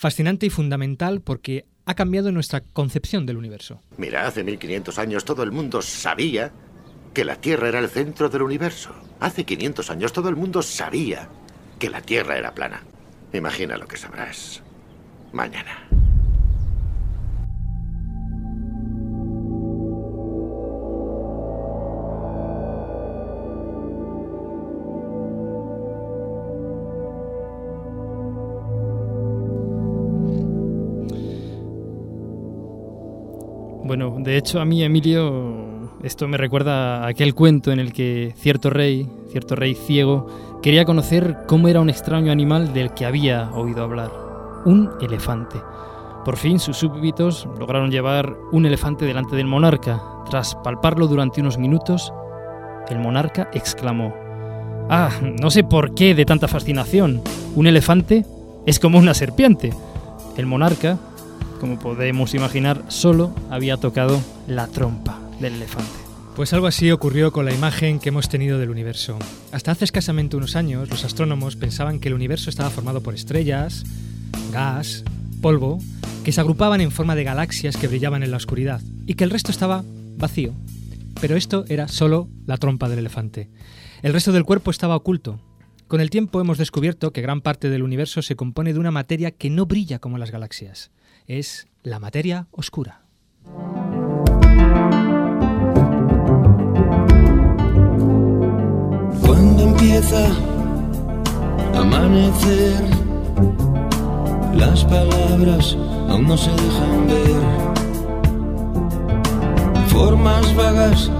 Fascinante 0.03 0.47
y 0.47 0.51
fundamental 0.51 1.21
porque 1.21 1.65
ha 1.87 1.95
cambiado 1.95 2.33
nuestra 2.33 2.61
concepción 2.61 3.25
del 3.25 3.37
universo. 3.37 3.81
Mira, 3.99 4.27
hace 4.27 4.43
1500 4.43 4.99
años 4.99 5.25
todo 5.25 5.45
el 5.45 5.53
mundo 5.53 5.81
sabía 5.81 6.51
que 7.15 7.25
la 7.25 7.37
Tierra 7.37 7.69
era 7.69 7.79
el 7.79 7.89
centro 7.89 8.29
del 8.29 8.43
universo. 8.43 8.91
Hace 9.21 9.45
500 9.45 9.91
años 9.91 10.13
todo 10.13 10.29
el 10.29 10.35
mundo 10.35 10.61
sabía 10.61 11.29
que 11.79 11.89
la 11.89 12.03
Tierra 12.03 12.37
era 12.37 12.53
plana. 12.53 12.83
Imagina 13.33 13.77
lo 13.77 13.87
que 13.87 13.97
sabrás 13.97 14.61
mañana. 15.33 15.92
De 34.23 34.37
hecho 34.37 34.61
a 34.61 34.65
mí, 34.65 34.83
Emilio, 34.83 35.91
esto 36.03 36.29
me 36.29 36.37
recuerda 36.37 37.05
a 37.05 37.09
aquel 37.09 37.35
cuento 37.35 37.73
en 37.73 37.79
el 37.79 37.93
que 37.93 38.35
cierto 38.37 38.71
rey, 38.71 39.09
cierto 39.31 39.57
rey 39.57 39.75
ciego, 39.75 40.61
quería 40.63 40.85
conocer 40.85 41.39
cómo 41.47 41.69
era 41.69 41.81
un 41.81 41.91
extraño 41.91 42.33
animal 42.33 42.73
del 42.73 42.93
que 42.95 43.05
había 43.05 43.51
oído 43.51 43.83
hablar. 43.83 44.11
Un 44.65 44.91
elefante. 45.01 45.59
Por 46.25 46.37
fin 46.37 46.61
sus 46.61 46.77
súbditos 46.77 47.49
lograron 47.59 47.91
llevar 47.91 48.37
un 48.53 48.65
elefante 48.67 49.05
delante 49.05 49.37
del 49.37 49.47
monarca. 49.47 50.01
Tras 50.31 50.55
palparlo 50.55 51.09
durante 51.09 51.41
unos 51.41 51.59
minutos, 51.59 52.13
el 52.89 52.99
monarca 52.99 53.51
exclamó, 53.53 54.15
Ah, 54.89 55.11
no 55.23 55.51
sé 55.51 55.65
por 55.65 55.95
qué 55.95 56.15
de 56.15 56.25
tanta 56.25 56.49
fascinación. 56.49 57.23
Un 57.55 57.67
elefante 57.67 58.25
es 58.67 58.79
como 58.79 58.99
una 58.99 59.15
serpiente. 59.15 59.73
El 60.37 60.47
monarca, 60.47 60.99
como 61.63 61.79
podemos 61.79 62.35
imaginar, 62.35 62.83
solo 62.89 63.33
había 63.49 63.77
tocado 63.77 64.21
la 64.49 64.67
trompa 64.67 65.21
del 65.39 65.55
elefante. 65.55 65.93
Pues 66.35 66.53
algo 66.53 66.67
así 66.67 66.91
ocurrió 66.91 67.31
con 67.31 67.45
la 67.45 67.55
imagen 67.55 68.01
que 68.01 68.09
hemos 68.09 68.29
tenido 68.29 68.59
del 68.59 68.71
universo. 68.71 69.17
Hasta 69.53 69.71
hace 69.71 69.85
escasamente 69.85 70.37
unos 70.37 70.57
años, 70.57 70.91
los 70.91 71.05
astrónomos 71.05 71.55
pensaban 71.55 72.01
que 72.01 72.09
el 72.09 72.15
universo 72.15 72.51
estaba 72.51 72.69
formado 72.69 73.01
por 73.01 73.15
estrellas, 73.15 73.85
gas, 74.51 75.05
polvo, 75.41 75.79
que 76.25 76.33
se 76.33 76.41
agrupaban 76.41 76.81
en 76.81 76.91
forma 76.91 77.15
de 77.15 77.23
galaxias 77.23 77.77
que 77.77 77.87
brillaban 77.87 78.25
en 78.25 78.33
la 78.33 78.39
oscuridad, 78.39 78.81
y 79.07 79.15
que 79.15 79.23
el 79.23 79.31
resto 79.31 79.53
estaba 79.53 79.85
vacío. 80.17 80.55
Pero 81.21 81.37
esto 81.37 81.65
era 81.69 81.87
solo 81.87 82.29
la 82.45 82.57
trompa 82.57 82.89
del 82.89 82.99
elefante. 82.99 83.51
El 84.03 84.13
resto 84.13 84.33
del 84.33 84.43
cuerpo 84.43 84.73
estaba 84.73 84.97
oculto. 84.97 85.39
Con 85.87 86.01
el 86.01 86.11
tiempo 86.11 86.41
hemos 86.41 86.59
descubierto 86.59 87.13
que 87.13 87.23
gran 87.23 87.41
parte 87.41 87.71
del 87.71 87.85
universo 87.85 88.21
se 88.21 88.35
compone 88.35 88.73
de 88.73 88.81
una 88.81 88.91
materia 88.91 89.31
que 89.31 89.49
no 89.49 89.65
brilla 89.65 90.01
como 90.01 90.19
las 90.19 90.33
galaxias. 90.33 90.91
Es 91.27 91.69
la 91.85 92.01
materia 92.01 92.49
oscura. 92.51 93.03
Cuando 99.25 99.63
empieza 99.63 100.27
a 101.75 101.79
amanecer, 101.79 102.83
las 104.55 104.85
palabras 104.85 105.77
aún 106.09 106.27
no 106.27 106.37
se 106.37 106.51
dejan 106.51 107.07
ver. 107.07 107.43
Formas 109.89 110.55
vagas 110.57 111.11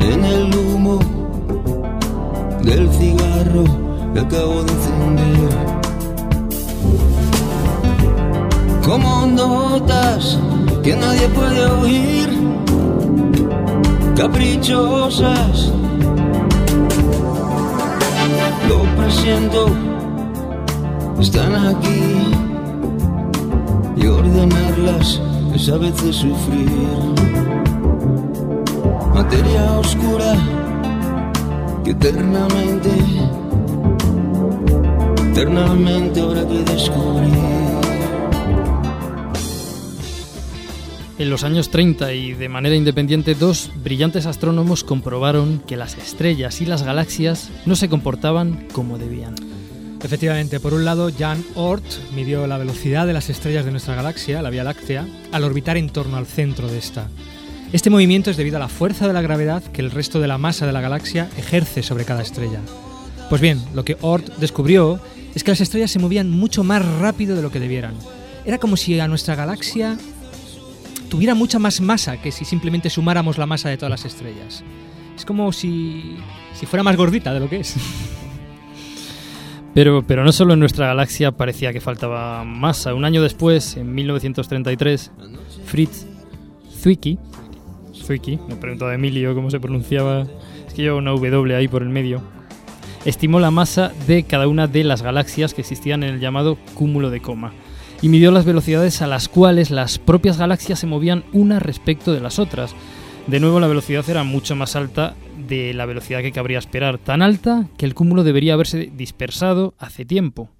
en 0.00 0.24
el 0.24 0.54
humo 0.54 0.98
del 2.62 2.90
cigarro 2.90 3.64
que 4.14 4.20
acabo 4.20 4.62
de 4.64 4.72
encender. 4.72 5.74
Como 8.84 9.26
notas 9.26 10.38
que 10.82 10.94
nadie 10.94 11.26
puede 11.28 11.66
oír, 11.66 12.28
caprichosas. 14.14 15.72
Lo 18.68 18.82
presiento, 18.96 19.66
están 21.18 21.54
aquí 21.54 22.26
y 23.96 24.06
ordenarlas 24.06 25.20
es 25.54 25.68
a 25.70 25.78
veces 25.78 26.16
sufrir. 26.16 26.68
Materia 29.14 29.78
oscura 29.78 30.34
que 31.84 31.92
eternamente, 31.92 32.90
eternamente 35.30 36.20
habrá 36.20 36.46
que 36.46 36.64
descubrir. 36.64 37.73
En 41.24 41.30
los 41.30 41.42
años 41.42 41.70
30 41.70 42.12
y 42.12 42.34
de 42.34 42.50
manera 42.50 42.76
independiente, 42.76 43.34
dos 43.34 43.70
brillantes 43.82 44.26
astrónomos 44.26 44.84
comprobaron 44.84 45.62
que 45.66 45.78
las 45.78 45.96
estrellas 45.96 46.60
y 46.60 46.66
las 46.66 46.82
galaxias 46.82 47.48
no 47.64 47.76
se 47.76 47.88
comportaban 47.88 48.68
como 48.72 48.98
debían. 48.98 49.34
Efectivamente, 50.02 50.60
por 50.60 50.74
un 50.74 50.84
lado, 50.84 51.10
Jan 51.18 51.42
Oort 51.54 51.82
midió 52.14 52.46
la 52.46 52.58
velocidad 52.58 53.06
de 53.06 53.14
las 53.14 53.30
estrellas 53.30 53.64
de 53.64 53.70
nuestra 53.70 53.94
galaxia, 53.94 54.42
la 54.42 54.50
Vía 54.50 54.64
Láctea, 54.64 55.08
al 55.32 55.44
orbitar 55.44 55.78
en 55.78 55.88
torno 55.88 56.18
al 56.18 56.26
centro 56.26 56.68
de 56.68 56.76
esta. 56.76 57.08
Este 57.72 57.88
movimiento 57.88 58.30
es 58.30 58.36
debido 58.36 58.58
a 58.58 58.60
la 58.60 58.68
fuerza 58.68 59.06
de 59.06 59.14
la 59.14 59.22
gravedad 59.22 59.62
que 59.62 59.80
el 59.80 59.92
resto 59.92 60.20
de 60.20 60.28
la 60.28 60.36
masa 60.36 60.66
de 60.66 60.72
la 60.72 60.82
galaxia 60.82 61.30
ejerce 61.38 61.82
sobre 61.82 62.04
cada 62.04 62.20
estrella. 62.20 62.60
Pues 63.30 63.40
bien, 63.40 63.62
lo 63.72 63.82
que 63.82 63.96
Oort 64.02 64.36
descubrió 64.36 65.00
es 65.34 65.42
que 65.42 65.52
las 65.52 65.62
estrellas 65.62 65.90
se 65.90 66.00
movían 66.00 66.28
mucho 66.28 66.64
más 66.64 66.84
rápido 66.98 67.34
de 67.34 67.40
lo 67.40 67.50
que 67.50 67.60
debieran. 67.60 67.94
Era 68.44 68.58
como 68.58 68.76
si 68.76 69.00
a 69.00 69.08
nuestra 69.08 69.36
galaxia 69.36 69.96
tuviera 71.14 71.36
mucha 71.36 71.60
más 71.60 71.80
masa 71.80 72.20
que 72.20 72.32
si 72.32 72.44
simplemente 72.44 72.90
sumáramos 72.90 73.38
la 73.38 73.46
masa 73.46 73.68
de 73.68 73.76
todas 73.76 73.90
las 73.90 74.04
estrellas. 74.04 74.64
Es 75.14 75.24
como 75.24 75.52
si, 75.52 76.16
si 76.54 76.66
fuera 76.66 76.82
más 76.82 76.96
gordita 76.96 77.32
de 77.32 77.38
lo 77.38 77.48
que 77.48 77.60
es. 77.60 77.76
Pero, 79.74 80.04
pero 80.06 80.24
no 80.24 80.30
solo 80.30 80.54
en 80.54 80.60
nuestra 80.60 80.86
galaxia 80.86 81.32
parecía 81.32 81.72
que 81.72 81.80
faltaba 81.80 82.44
masa. 82.44 82.94
Un 82.94 83.04
año 83.04 83.22
después, 83.22 83.76
en 83.76 83.92
1933, 83.92 85.10
Fritz 85.64 86.06
Zwicky, 86.80 87.18
Zwicky, 87.92 88.38
me 88.48 88.54
preguntaba 88.54 88.92
a 88.92 88.94
Emilio 88.94 89.34
cómo 89.34 89.50
se 89.50 89.58
pronunciaba, 89.58 90.26
es 90.66 90.74
que 90.74 90.82
lleva 90.82 90.96
una 90.96 91.10
W 91.10 91.56
ahí 91.56 91.66
por 91.66 91.82
el 91.82 91.90
medio, 91.90 92.22
estimó 93.04 93.40
la 93.40 93.50
masa 93.50 93.92
de 94.06 94.22
cada 94.22 94.46
una 94.46 94.68
de 94.68 94.84
las 94.84 95.02
galaxias 95.02 95.54
que 95.54 95.62
existían 95.62 96.04
en 96.04 96.14
el 96.14 96.20
llamado 96.20 96.56
cúmulo 96.74 97.10
de 97.10 97.20
coma 97.20 97.52
y 98.02 98.08
midió 98.08 98.30
las 98.30 98.44
velocidades 98.44 99.02
a 99.02 99.06
las 99.06 99.28
cuales 99.28 99.70
las 99.70 99.98
propias 99.98 100.38
galaxias 100.38 100.78
se 100.78 100.86
movían 100.86 101.24
unas 101.32 101.62
respecto 101.62 102.12
de 102.12 102.20
las 102.20 102.38
otras. 102.38 102.74
De 103.26 103.40
nuevo 103.40 103.60
la 103.60 103.68
velocidad 103.68 104.08
era 104.08 104.22
mucho 104.22 104.54
más 104.54 104.76
alta 104.76 105.14
de 105.48 105.72
la 105.72 105.86
velocidad 105.86 106.20
que 106.20 106.32
cabría 106.32 106.58
esperar, 106.58 106.98
tan 106.98 107.22
alta 107.22 107.68
que 107.78 107.86
el 107.86 107.94
cúmulo 107.94 108.22
debería 108.22 108.54
haberse 108.54 108.90
dispersado 108.94 109.74
hace 109.78 110.04
tiempo. 110.04 110.50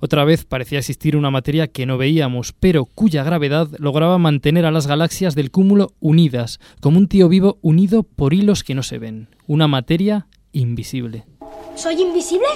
Otra 0.00 0.24
vez 0.24 0.44
parecía 0.44 0.78
existir 0.78 1.16
una 1.16 1.30
materia 1.30 1.68
que 1.68 1.86
no 1.86 1.98
veíamos, 1.98 2.52
pero 2.58 2.84
cuya 2.84 3.24
gravedad 3.24 3.68
lograba 3.78 4.18
mantener 4.18 4.66
a 4.66 4.70
las 4.70 4.86
galaxias 4.86 5.34
del 5.34 5.50
cúmulo 5.50 5.94
unidas, 6.00 6.60
como 6.80 6.98
un 6.98 7.08
tío 7.08 7.28
vivo 7.28 7.58
unido 7.62 8.02
por 8.02 8.34
hilos 8.34 8.62
que 8.62 8.74
no 8.74 8.82
se 8.82 8.98
ven. 8.98 9.28
Una 9.46 9.68
materia 9.68 10.26
invisible. 10.52 11.24
¿Soy 11.74 12.00
invisible? 12.00 12.46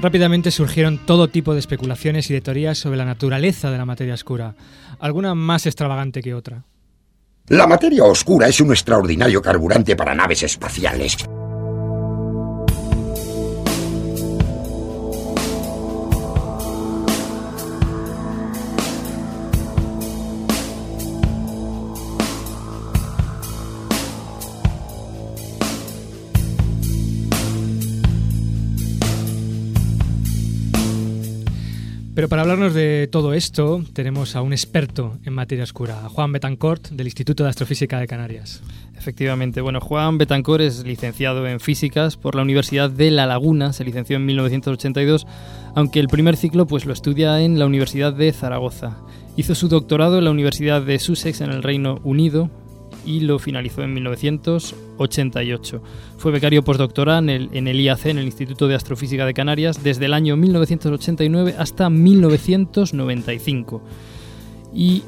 Rápidamente 0.00 0.52
surgieron 0.52 0.98
todo 0.98 1.28
tipo 1.28 1.54
de 1.54 1.58
especulaciones 1.58 2.30
y 2.30 2.34
de 2.34 2.40
teorías 2.40 2.78
sobre 2.78 2.96
la 2.96 3.04
naturaleza 3.04 3.70
de 3.70 3.78
la 3.78 3.84
materia 3.84 4.14
oscura, 4.14 4.54
alguna 5.00 5.34
más 5.34 5.66
extravagante 5.66 6.22
que 6.22 6.34
otra. 6.34 6.64
La 7.48 7.66
materia 7.66 8.04
oscura 8.04 8.46
es 8.46 8.60
un 8.60 8.70
extraordinario 8.70 9.42
carburante 9.42 9.96
para 9.96 10.14
naves 10.14 10.44
espaciales. 10.44 11.16
Pero 32.18 32.28
para 32.28 32.42
hablarnos 32.42 32.74
de 32.74 33.08
todo 33.12 33.32
esto, 33.32 33.80
tenemos 33.92 34.34
a 34.34 34.42
un 34.42 34.52
experto 34.52 35.18
en 35.24 35.34
materia 35.34 35.62
oscura, 35.62 36.08
Juan 36.08 36.32
Betancourt, 36.32 36.88
del 36.88 37.06
Instituto 37.06 37.44
de 37.44 37.50
Astrofísica 37.50 38.00
de 38.00 38.08
Canarias. 38.08 38.60
Efectivamente, 38.96 39.60
bueno, 39.60 39.80
Juan 39.80 40.18
Betancourt 40.18 40.62
es 40.62 40.84
licenciado 40.84 41.46
en 41.46 41.60
físicas 41.60 42.16
por 42.16 42.34
la 42.34 42.42
Universidad 42.42 42.90
de 42.90 43.12
La 43.12 43.26
Laguna, 43.26 43.72
se 43.72 43.84
licenció 43.84 44.16
en 44.16 44.26
1982, 44.26 45.28
aunque 45.76 46.00
el 46.00 46.08
primer 46.08 46.36
ciclo 46.36 46.66
pues 46.66 46.86
lo 46.86 46.92
estudia 46.92 47.40
en 47.40 47.56
la 47.60 47.66
Universidad 47.66 48.12
de 48.12 48.32
Zaragoza. 48.32 48.96
Hizo 49.36 49.54
su 49.54 49.68
doctorado 49.68 50.18
en 50.18 50.24
la 50.24 50.32
Universidad 50.32 50.82
de 50.82 50.98
Sussex 50.98 51.40
en 51.40 51.52
el 51.52 51.62
Reino 51.62 52.00
Unido 52.02 52.50
y 53.06 53.20
lo 53.20 53.38
finalizó 53.38 53.82
en 53.82 53.94
1988. 54.98 55.82
Fue 56.16 56.32
becario 56.32 56.64
postdoctoral 56.64 57.24
en 57.24 57.30
el, 57.30 57.48
en 57.52 57.68
el 57.68 57.80
IAC, 57.80 58.06
en 58.06 58.18
el 58.18 58.26
Instituto 58.26 58.66
de 58.68 58.74
Astrofísica 58.74 59.24
de 59.24 59.34
Canarias, 59.34 59.82
desde 59.82 60.06
el 60.06 60.14
año 60.14 60.36
1989 60.36 61.54
hasta 61.58 61.88
1995. 61.88 63.82
Y 64.74 65.02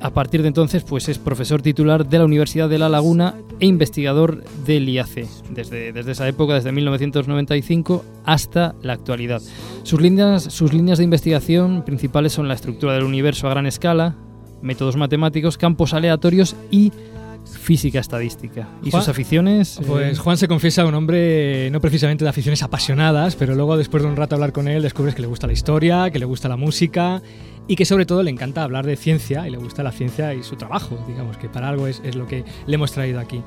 a 0.00 0.10
partir 0.10 0.42
de 0.42 0.48
entonces 0.48 0.84
pues 0.84 1.08
es 1.08 1.18
profesor 1.18 1.62
titular 1.62 2.06
de 2.06 2.18
la 2.18 2.24
Universidad 2.24 2.68
de 2.68 2.78
La 2.78 2.88
Laguna 2.88 3.34
e 3.60 3.66
investigador 3.66 4.44
del 4.66 4.88
IAC, 4.88 5.26
desde, 5.50 5.92
desde 5.92 6.12
esa 6.12 6.28
época, 6.28 6.54
desde 6.54 6.72
1995 6.72 8.04
hasta 8.24 8.74
la 8.82 8.94
actualidad. 8.94 9.40
Sus 9.82 10.00
líneas, 10.00 10.42
sus 10.44 10.72
líneas 10.72 10.98
de 10.98 11.04
investigación 11.04 11.84
principales 11.84 12.32
son 12.32 12.48
la 12.48 12.54
estructura 12.54 12.94
del 12.94 13.04
universo 13.04 13.46
a 13.46 13.50
gran 13.50 13.66
escala, 13.66 14.16
métodos 14.62 14.96
matemáticos, 14.96 15.58
campos 15.58 15.94
aleatorios 15.94 16.56
y 16.70 16.92
física 17.44 17.98
estadística. 18.00 18.68
¿Y 18.82 18.90
Juan- 18.90 19.02
sus 19.02 19.08
aficiones? 19.08 19.78
eh, 19.78 19.82
Pues 19.86 20.18
Juan 20.18 20.36
se 20.36 20.48
confiesa 20.48 20.84
un 20.84 20.94
hombre 20.94 21.68
no 21.70 21.80
precisamente 21.80 22.24
de 22.24 22.30
aficiones 22.30 22.62
apasionadas, 22.62 23.36
pero 23.36 23.54
luego 23.54 23.76
después 23.76 24.02
de 24.02 24.08
un 24.08 24.16
rato 24.16 24.34
hablar 24.34 24.52
con 24.52 24.68
él 24.68 24.82
descubres 24.82 25.14
que 25.14 25.22
le 25.22 25.28
gusta 25.28 25.46
la 25.46 25.52
historia, 25.52 26.10
que 26.10 26.18
le 26.18 26.24
gusta 26.24 26.48
la 26.48 26.56
música 26.56 27.22
y 27.66 27.76
que 27.76 27.84
sobre 27.84 28.04
todo 28.06 28.22
le 28.22 28.30
encanta 28.30 28.62
hablar 28.62 28.84
de 28.86 28.96
ciencia 28.96 29.46
y 29.46 29.50
le 29.50 29.56
gusta 29.58 29.82
la 29.82 29.92
ciencia 29.92 30.34
y 30.34 30.42
su 30.42 30.56
trabajo, 30.56 31.02
digamos, 31.08 31.36
que 31.38 31.48
para 31.48 31.68
algo 31.68 31.86
es, 31.86 32.00
es 32.04 32.14
lo 32.14 32.26
que 32.26 32.44
le 32.66 32.74
hemos 32.74 32.92
traído 32.92 33.20
aquí. 33.20 33.42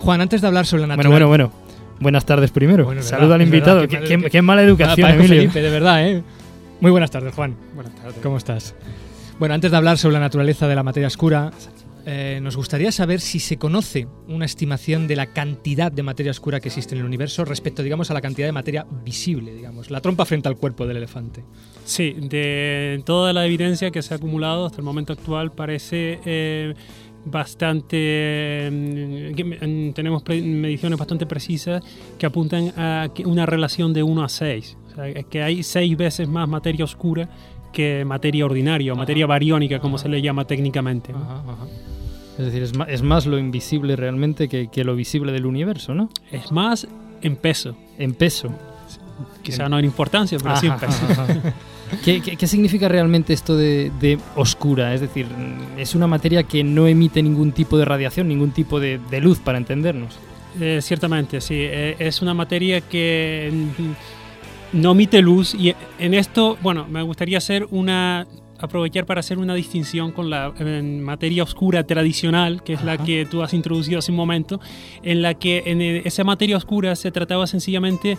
Juan, 0.00 0.20
antes 0.20 0.40
de 0.40 0.46
hablar 0.46 0.66
sobre 0.66 0.82
la 0.82 0.94
bueno, 0.96 1.10
naturaleza... 1.10 1.26
bueno, 1.28 1.48
bueno. 1.48 1.72
Buenas 2.00 2.26
tardes 2.26 2.50
primero. 2.50 2.84
Bueno, 2.84 3.00
Saludo 3.02 3.28
verdad, 3.28 3.34
al 3.36 3.42
invitado. 3.42 3.80
verdad, 3.82 4.00
qué, 4.00 4.04
qué 4.16 4.22
qué- 4.24 4.30
qué 4.30 4.42
mala 4.42 4.62
educación, 4.62 5.08
Ah, 5.08 5.14
Emilio. 5.14 5.36
Felipe, 5.36 5.62
de 5.62 5.70
verdad, 5.70 6.06
¿eh? 6.08 6.22
Muy 6.80 6.90
buenas 6.90 7.10
tardes, 7.12 7.32
Juan. 7.32 7.54
Buenas 7.76 7.94
tardes. 7.94 8.14
¿Cómo 8.22 8.36
estás? 8.38 8.74
Bueno, 9.38 9.54
antes 9.54 9.70
de 9.70 9.76
hablar 9.76 9.98
sobre 9.98 10.14
la 10.14 10.20
naturaleza 10.20 10.66
de 10.66 10.74
la 10.74 10.82
materia 10.82 11.06
oscura, 11.06 11.52
eh, 12.04 12.40
nos 12.42 12.56
gustaría 12.56 12.90
saber 12.92 13.20
si 13.20 13.38
se 13.38 13.56
conoce 13.58 14.08
una 14.28 14.44
estimación 14.44 15.06
de 15.06 15.16
la 15.16 15.26
cantidad 15.26 15.92
de 15.92 16.02
materia 16.02 16.30
oscura 16.30 16.60
que 16.60 16.68
existe 16.68 16.94
en 16.94 17.00
el 17.00 17.06
universo 17.06 17.44
respecto, 17.44 17.82
digamos, 17.82 18.10
a 18.10 18.14
la 18.14 18.20
cantidad 18.20 18.46
de 18.46 18.52
materia 18.52 18.86
visible, 19.04 19.54
digamos, 19.54 19.90
la 19.90 20.00
trompa 20.00 20.24
frente 20.24 20.48
al 20.48 20.56
cuerpo 20.56 20.86
del 20.86 20.96
elefante. 20.96 21.44
Sí, 21.84 22.14
de 22.18 23.02
toda 23.04 23.32
la 23.32 23.46
evidencia 23.46 23.90
que 23.90 24.02
se 24.02 24.14
ha 24.14 24.16
acumulado 24.16 24.66
hasta 24.66 24.78
el 24.78 24.84
momento 24.84 25.12
actual 25.12 25.52
parece 25.52 26.18
eh, 26.24 26.74
bastante... 27.24 28.68
mm, 28.70 29.88
mm, 29.88 29.92
tenemos 29.92 30.22
mediciones 30.28 30.98
bastante 30.98 31.26
precisas 31.26 31.82
que 32.18 32.26
apuntan 32.26 32.72
a 32.76 33.08
una 33.24 33.46
relación 33.46 33.92
de 33.92 34.02
1 34.02 34.24
a 34.24 34.28
6. 34.28 34.76
O 34.90 34.94
sea, 34.94 35.22
que 35.22 35.42
hay 35.42 35.62
6 35.62 35.96
veces 35.96 36.28
más 36.28 36.48
materia 36.48 36.84
oscura 36.84 37.28
que 37.72 38.04
materia 38.04 38.44
ordinaria 38.44 38.92
o 38.92 38.96
materia 38.96 39.26
bariónica, 39.26 39.80
como 39.80 39.98
se 39.98 40.08
le 40.08 40.20
llama 40.20 40.44
técnicamente. 40.44 41.12
¿no? 41.12 41.56
Es 42.38 42.46
decir, 42.46 42.62
es 42.62 43.02
más, 43.02 43.26
lo 43.26 43.38
invisible 43.38 43.94
realmente 43.96 44.48
que, 44.48 44.68
que 44.68 44.84
lo 44.84 44.96
visible 44.96 45.32
del 45.32 45.46
universo, 45.46 45.94
¿no? 45.94 46.08
Es 46.30 46.50
más 46.50 46.86
en 47.20 47.36
peso. 47.36 47.76
En 47.98 48.14
peso. 48.14 48.50
Quizá 49.42 49.68
no 49.68 49.78
en 49.78 49.84
importancia, 49.84 50.38
pero 50.42 50.56
sí 50.56 50.66
en 50.66 50.78
peso. 50.78 51.04
ajá, 51.10 51.22
ajá. 51.22 51.54
¿Qué, 52.04 52.22
qué, 52.22 52.36
qué 52.36 52.46
significa 52.46 52.88
realmente 52.88 53.34
esto 53.34 53.56
de, 53.56 53.92
de 54.00 54.18
oscura? 54.34 54.94
Es 54.94 55.02
decir, 55.02 55.26
es 55.76 55.94
una 55.94 56.06
materia 56.06 56.42
que 56.42 56.64
no 56.64 56.86
emite 56.86 57.22
ningún 57.22 57.52
tipo 57.52 57.76
de 57.76 57.84
radiación, 57.84 58.28
ningún 58.28 58.52
tipo 58.52 58.80
de, 58.80 58.98
de 59.10 59.20
luz, 59.20 59.38
para 59.38 59.58
entendernos. 59.58 60.18
Eh, 60.60 60.80
ciertamente, 60.82 61.40
sí. 61.40 61.56
Eh, 61.58 61.96
es 61.98 62.22
una 62.22 62.32
materia 62.32 62.80
que 62.80 63.52
no 64.72 64.92
emite 64.92 65.20
luz 65.20 65.54
y 65.54 65.74
en 65.98 66.14
esto, 66.14 66.56
bueno, 66.62 66.86
me 66.88 67.02
gustaría 67.02 67.38
hacer 67.38 67.66
una 67.70 68.26
aprovechar 68.62 69.04
para 69.06 69.20
hacer 69.20 69.38
una 69.38 69.54
distinción 69.54 70.12
con 70.12 70.30
la 70.30 70.52
eh, 70.58 70.82
materia 70.82 71.42
oscura 71.42 71.84
tradicional, 71.84 72.62
que 72.62 72.72
es 72.74 72.82
la 72.84 72.96
que 72.98 73.26
tú 73.26 73.42
has 73.42 73.52
introducido 73.54 73.98
hace 73.98 74.10
un 74.12 74.16
momento, 74.16 74.60
en 75.02 75.20
la 75.22 75.34
que 75.34 75.62
en 75.66 75.82
eh, 75.82 76.02
esa 76.04 76.24
materia 76.24 76.56
oscura 76.56 76.94
se 76.96 77.10
trataba 77.10 77.46
sencillamente 77.46 78.16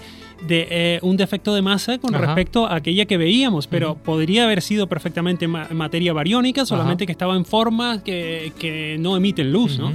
de 0.48 0.68
eh, 0.70 1.00
un 1.02 1.18
defecto 1.18 1.54
de 1.56 1.62
masa 1.62 1.98
con 1.98 2.14
Ajá. 2.14 2.26
respecto 2.26 2.68
a 2.68 2.76
aquella 2.76 3.06
que 3.06 3.18
veíamos, 3.18 3.68
pero 3.68 3.96
podría 3.96 4.44
haber 4.44 4.62
sido 4.62 4.88
perfectamente 4.88 5.48
ma- 5.48 5.68
materia 5.72 6.14
bariónica, 6.14 6.66
solamente 6.66 7.06
que 7.06 7.12
estaba 7.12 7.36
en 7.36 7.46
formas 7.46 8.02
que, 8.04 8.52
que 8.60 8.98
no 9.00 9.16
emiten 9.18 9.52
luz, 9.52 9.80
¿no? 9.80 9.92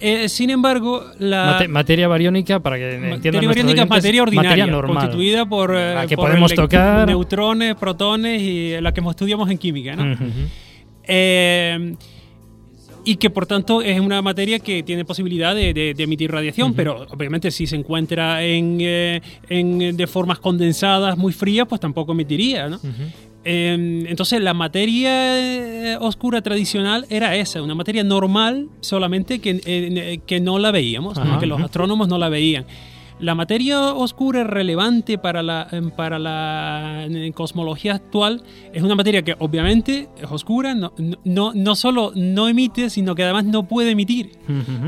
Eh, 0.00 0.28
sin 0.28 0.48
embargo, 0.50 1.04
la 1.18 1.44
Mate- 1.52 1.68
materia 1.68 2.08
bariónica, 2.08 2.58
para 2.60 2.76
que 2.76 2.84
entiendan 2.94 3.10
materia 3.10 3.48
bariónica 3.48 3.82
es 3.82 3.88
materia 3.90 4.22
ordinaria, 4.22 4.50
materia 4.50 4.66
normal. 4.66 4.96
constituida 4.96 5.46
por, 5.46 5.74
eh, 5.76 5.94
La 5.94 6.06
que 6.06 6.16
por 6.16 6.28
podemos 6.28 6.54
tocar. 6.54 7.06
neutrones, 7.06 7.74
protones 7.74 8.40
y 8.40 8.80
la 8.80 8.92
que 8.92 9.00
estudiamos 9.00 9.50
en 9.50 9.58
química, 9.58 9.96
¿no? 9.96 10.16
Eh, 11.04 11.94
y 13.04 13.16
que 13.16 13.30
por 13.30 13.46
tanto 13.46 13.80
es 13.80 13.98
una 13.98 14.20
materia 14.20 14.58
que 14.58 14.82
tiene 14.82 15.04
posibilidad 15.06 15.54
de, 15.54 15.72
de- 15.72 15.94
de 15.94 16.02
emitir 16.04 16.30
radiación, 16.30 16.74
pero 16.74 17.06
obviamente 17.10 17.50
si 17.50 17.66
se 17.66 17.74
encuentra 17.76 18.44
en, 18.44 18.76
eh, 18.80 19.22
en- 19.48 19.96
de 19.96 20.06
formas 20.06 20.38
condensadas 20.38 21.16
muy 21.16 21.32
frías, 21.32 21.66
pues 21.68 21.80
tampoco 21.80 22.12
emitiría, 22.12 22.68
¿no? 22.68 22.78
Eh, 23.44 24.04
entonces 24.08 24.40
la 24.42 24.52
materia 24.52 25.38
eh, 25.38 25.96
oscura 26.00 26.42
tradicional 26.42 27.06
era 27.08 27.36
esa, 27.36 27.62
una 27.62 27.74
materia 27.74 28.04
normal, 28.04 28.68
solamente 28.80 29.38
que, 29.38 29.60
eh, 29.64 30.20
que 30.26 30.40
no 30.40 30.58
la 30.58 30.70
veíamos, 30.70 31.18
que 31.38 31.46
los 31.46 31.60
astrónomos 31.60 32.08
no 32.08 32.18
la 32.18 32.28
veían. 32.28 32.66
La 33.20 33.34
materia 33.34 33.92
oscura 33.92 34.44
relevante 34.44 35.18
para 35.18 35.42
la, 35.42 35.68
eh, 35.70 35.82
para 35.94 36.18
la 36.18 37.06
cosmología 37.34 37.94
actual 37.94 38.42
es 38.72 38.82
una 38.82 38.94
materia 38.94 39.22
que 39.22 39.36
obviamente 39.38 40.08
es 40.16 40.30
oscura, 40.30 40.74
no, 40.74 40.92
no, 41.24 41.52
no 41.52 41.74
solo 41.76 42.12
no 42.14 42.48
emite, 42.48 42.88
sino 42.88 43.14
que 43.14 43.24
además 43.24 43.44
no 43.44 43.68
puede 43.68 43.90
emitir, 43.90 44.32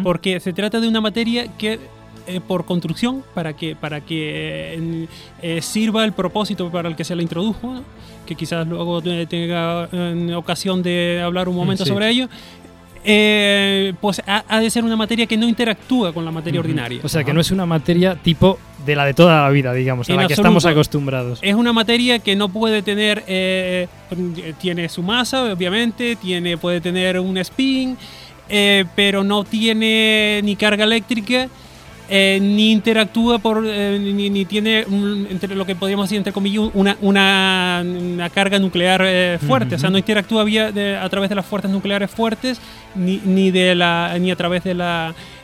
porque 0.02 0.40
se 0.40 0.54
trata 0.54 0.80
de 0.80 0.88
una 0.88 1.02
materia 1.02 1.46
que 1.58 1.78
eh, 2.26 2.40
por 2.46 2.64
construcción, 2.64 3.22
para 3.34 3.54
que, 3.54 3.74
para 3.76 4.00
que 4.00 4.74
eh, 4.74 5.06
eh, 5.42 5.62
sirva 5.62 6.04
el 6.04 6.12
propósito 6.12 6.70
para 6.70 6.88
el 6.88 6.96
que 6.96 7.04
se 7.04 7.14
la 7.16 7.22
introdujo, 7.22 7.74
¿no? 7.74 7.82
que 8.26 8.34
quizás 8.36 8.66
luego 8.66 9.02
tenga 9.02 9.88
eh, 9.92 10.34
ocasión 10.34 10.82
de 10.82 11.20
hablar 11.24 11.48
un 11.48 11.56
momento 11.56 11.84
Sí. 11.84 11.90
sobre 11.90 12.08
ello, 12.08 12.28
eh, 13.04 13.94
pues 14.00 14.22
ha, 14.26 14.44
ha 14.48 14.60
de 14.60 14.70
ser 14.70 14.84
una 14.84 14.94
materia 14.94 15.26
que 15.26 15.36
no 15.36 15.48
interactúa 15.48 16.12
con 16.12 16.24
la 16.24 16.30
materia 16.30 16.60
Ujú. 16.60 16.68
ordinaria. 16.68 17.00
O 17.02 17.08
sea, 17.08 17.24
que 17.24 17.32
no 17.32 17.40
es 17.40 17.50
una 17.50 17.66
materia 17.66 18.14
tipo 18.14 18.58
de 18.86 18.94
la 18.94 19.04
de 19.04 19.12
toda 19.14 19.42
la 19.42 19.50
vida, 19.50 19.72
digamos, 19.72 20.08
a 20.08 20.12
En 20.12 20.16
la 20.18 20.22
que 20.28 20.34
absoluto. 20.34 20.42
estamos 20.58 20.66
acostumbrados. 20.66 21.38
Es 21.42 21.54
una 21.54 21.72
materia 21.72 22.20
que 22.20 22.36
no 22.36 22.48
puede 22.48 22.82
tener, 22.82 23.24
eh, 23.26 23.88
tiene 24.60 24.88
su 24.88 25.02
masa, 25.02 25.52
obviamente, 25.52 26.14
tiene, 26.16 26.56
puede 26.56 26.80
tener 26.80 27.18
un 27.18 27.36
spin, 27.38 27.96
eh, 28.48 28.84
pero 28.94 29.24
no 29.24 29.42
tiene 29.44 30.40
ni 30.44 30.54
carga 30.54 30.84
eléctrica, 30.84 31.48
eh, 32.14 32.38
ni 32.42 32.72
interactúa 32.72 33.38
por, 33.38 33.64
eh, 33.66 33.98
ni, 33.98 34.28
ni 34.28 34.44
tiene 34.44 34.84
un- 34.86 35.26
entre 35.30 35.54
lo 35.54 35.64
que 35.64 35.74
podríamos 35.74 36.04
decir, 36.06 36.18
entre 36.18 36.30
comillas, 36.32 36.68
una, 36.74 36.96
una, 37.00 37.82
una 37.82 38.28
carga 38.28 38.58
nuclear 38.58 39.00
eh, 39.06 39.38
fuerte. 39.46 39.76
O 39.76 39.78
sea, 39.78 39.88
no 39.88 39.96
interactúa 39.96 40.44
vía 40.44 40.70
de- 40.72 40.96
a 40.98 41.08
través 41.08 41.30
de 41.30 41.36
las 41.36 41.46
fuerzas 41.46 41.70
nucleares 41.70 42.10
fuertes, 42.10 42.60
ni, 42.94 43.18
ni, 43.24 43.50
de 43.50 43.74
la, 43.74 44.14
ni 44.20 44.30
a 44.30 44.36
través 44.36 44.62
de 44.62 44.74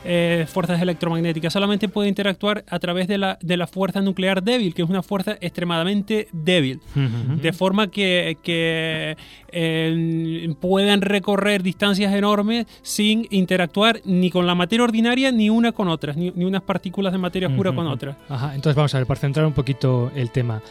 las 0.05 0.51
fuerzas 0.51 0.81
electromagnéticas. 0.81 1.53
Solamente 1.53 1.89
puede 1.89 2.09
interactuar 2.09 2.65
a 2.69 2.79
través 2.79 3.09
de 3.09 3.19
la, 3.19 3.39
de 3.41 3.57
la 3.57 3.67
fuerza 3.67 4.01
nuclear 4.01 4.43
débil, 4.43 4.75
que 4.75 4.83
es 4.83 4.89
una 4.89 5.03
fuerza 5.03 5.37
extremadamente 5.41 6.29
débil. 6.33 6.81
De 6.95 7.53
forma 7.53 7.89
que, 7.91 8.37
que, 8.43 9.17
eh, 9.51 10.55
puedan 10.61 11.01
recorrer 11.01 11.63
distancias 11.63 12.13
enormes 12.15 12.67
sin 12.83 13.27
interactuar 13.31 14.01
ni 14.05 14.31
con 14.31 14.47
la 14.47 14.55
materia 14.55 14.85
ordinaria 14.85 15.33
ni 15.33 15.51
una 15.51 15.73
con 15.73 15.89
otras, 15.89 16.17
ni, 16.17 16.31
ni 16.33 16.45
unas 16.45 16.63
partículas 16.63 17.13
de 17.13 17.19
materia 17.19 17.49
oscura 17.49 17.73
con 17.73 17.87
otras. 17.87 18.17
Ajá, 18.29 18.55
entonces 18.55 18.77
vamos 18.77 18.95
a 18.95 18.99
ver, 18.99 19.07
para 19.07 19.21
centrar 19.21 19.47
un 19.47 19.53
poquito 19.53 20.11
el 20.15 20.31
tema. 20.31 20.63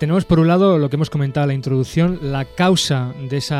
Tenemos 0.00 0.24
por 0.24 0.40
un 0.40 0.48
lado 0.48 0.78
lo 0.78 0.88
que 0.88 0.96
hemos 0.96 1.10
comentado 1.10 1.44
en 1.44 1.48
la 1.48 1.54
introducción, 1.54 2.20
la 2.22 2.46
causa 2.46 3.12
de 3.20 3.36
ese 3.36 3.54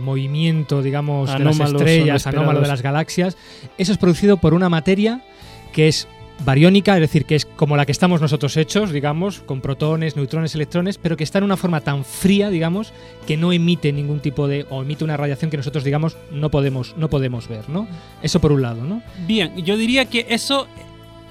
movimiento, 0.00 0.82
digamos, 0.82 1.32
de 1.32 1.42
las 1.42 1.58
estrellas, 1.58 2.26
anómalo 2.26 2.60
de 2.60 2.68
las 2.68 2.82
galaxias. 2.82 3.38
Eso 3.78 3.92
es 3.92 3.96
producido 3.96 4.36
por 4.36 4.52
una 4.52 4.68
materia 4.68 5.22
que 5.72 5.88
es 5.88 6.06
bariónica, 6.44 6.92
es 6.96 7.00
decir, 7.00 7.24
que 7.24 7.36
es 7.36 7.46
como 7.46 7.78
la 7.78 7.86
que 7.86 7.92
estamos 7.92 8.20
nosotros 8.20 8.54
hechos, 8.58 8.92
digamos, 8.92 9.40
con 9.40 9.62
protones, 9.62 10.14
neutrones, 10.14 10.54
electrones, 10.54 10.98
pero 10.98 11.16
que 11.16 11.24
está 11.24 11.38
en 11.38 11.44
una 11.44 11.56
forma 11.56 11.80
tan 11.80 12.04
fría, 12.04 12.50
digamos, 12.50 12.92
que 13.26 13.38
no 13.38 13.50
emite 13.50 13.92
ningún 13.92 14.20
tipo 14.20 14.48
de 14.48 14.66
o 14.68 14.82
emite 14.82 15.04
una 15.04 15.16
radiación 15.16 15.50
que 15.50 15.56
nosotros 15.56 15.84
digamos 15.84 16.18
no 16.30 16.50
podemos 16.50 16.94
no 16.98 17.08
podemos 17.08 17.48
ver, 17.48 17.70
¿no? 17.70 17.88
Eso 18.22 18.42
por 18.42 18.52
un 18.52 18.60
lado, 18.60 18.84
¿no? 18.84 19.02
Bien, 19.26 19.56
yo 19.64 19.78
diría 19.78 20.04
que 20.04 20.26
eso 20.28 20.66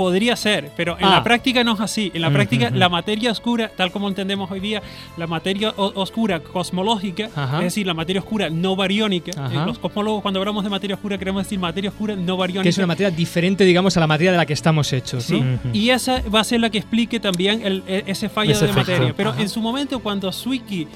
podría 0.01 0.35
ser, 0.35 0.71
pero 0.75 0.97
en 0.97 1.05
Ah. 1.05 1.11
la 1.17 1.23
práctica 1.23 1.63
no 1.63 1.73
es 1.73 1.79
así. 1.79 2.11
En 2.15 2.21
la 2.21 2.31
práctica, 2.31 2.67
ujú. 2.69 2.75
la 2.77 2.89
materia 2.89 3.29
oscura, 3.31 3.69
tal 3.75 3.91
como 3.91 4.07
entendemos 4.07 4.49
hoy 4.49 4.59
día, 4.59 4.81
la 5.15 5.27
materia 5.27 5.73
oscura 5.77 6.39
cosmológica, 6.39 7.29
Ajá. 7.35 7.57
es 7.59 7.63
decir, 7.65 7.85
la 7.85 7.93
materia 7.93 8.19
oscura 8.21 8.49
no 8.49 8.75
bariónica. 8.75 9.31
Ajá. 9.39 9.63
eh, 9.63 9.65
Los 9.67 9.77
cosmólogos, 9.77 10.21
cuando 10.23 10.39
hablamos 10.39 10.63
de 10.63 10.69
materia 10.71 10.95
oscura, 10.95 11.17
queremos 11.19 11.43
decir 11.43 11.59
materia 11.59 11.89
oscura 11.91 12.15
no 12.15 12.35
bariónica. 12.37 12.63
Que 12.63 12.69
es 12.69 12.77
una 12.79 12.87
materia 12.87 13.11
diferente, 13.11 13.63
digamos, 13.63 13.95
a 13.95 13.99
la 13.99 14.07
materia 14.07 14.31
de 14.31 14.37
la 14.37 14.45
que 14.47 14.53
estamos 14.53 14.91
hechos, 14.91 15.23
Sí, 15.25 15.39
¿no? 15.39 15.59
y 15.73 15.89
esa 15.91 16.21
va 16.33 16.39
a 16.39 16.43
ser 16.43 16.59
la 16.61 16.69
que 16.71 16.79
explique 16.79 17.19
también 17.19 17.61
el- 17.63 17.83
e- 17.87 18.03
ese 18.07 18.27
fallo 18.29 18.51
Ese 18.53 18.65
de 18.65 18.71
efecto. 18.71 18.91
materia. 18.91 19.13
Pero 19.15 19.29
Ajá. 19.31 19.41
en 19.41 19.49
su 19.49 19.59
momento, 19.61 19.99
cuando 19.99 20.31
Zwicky 20.31 20.87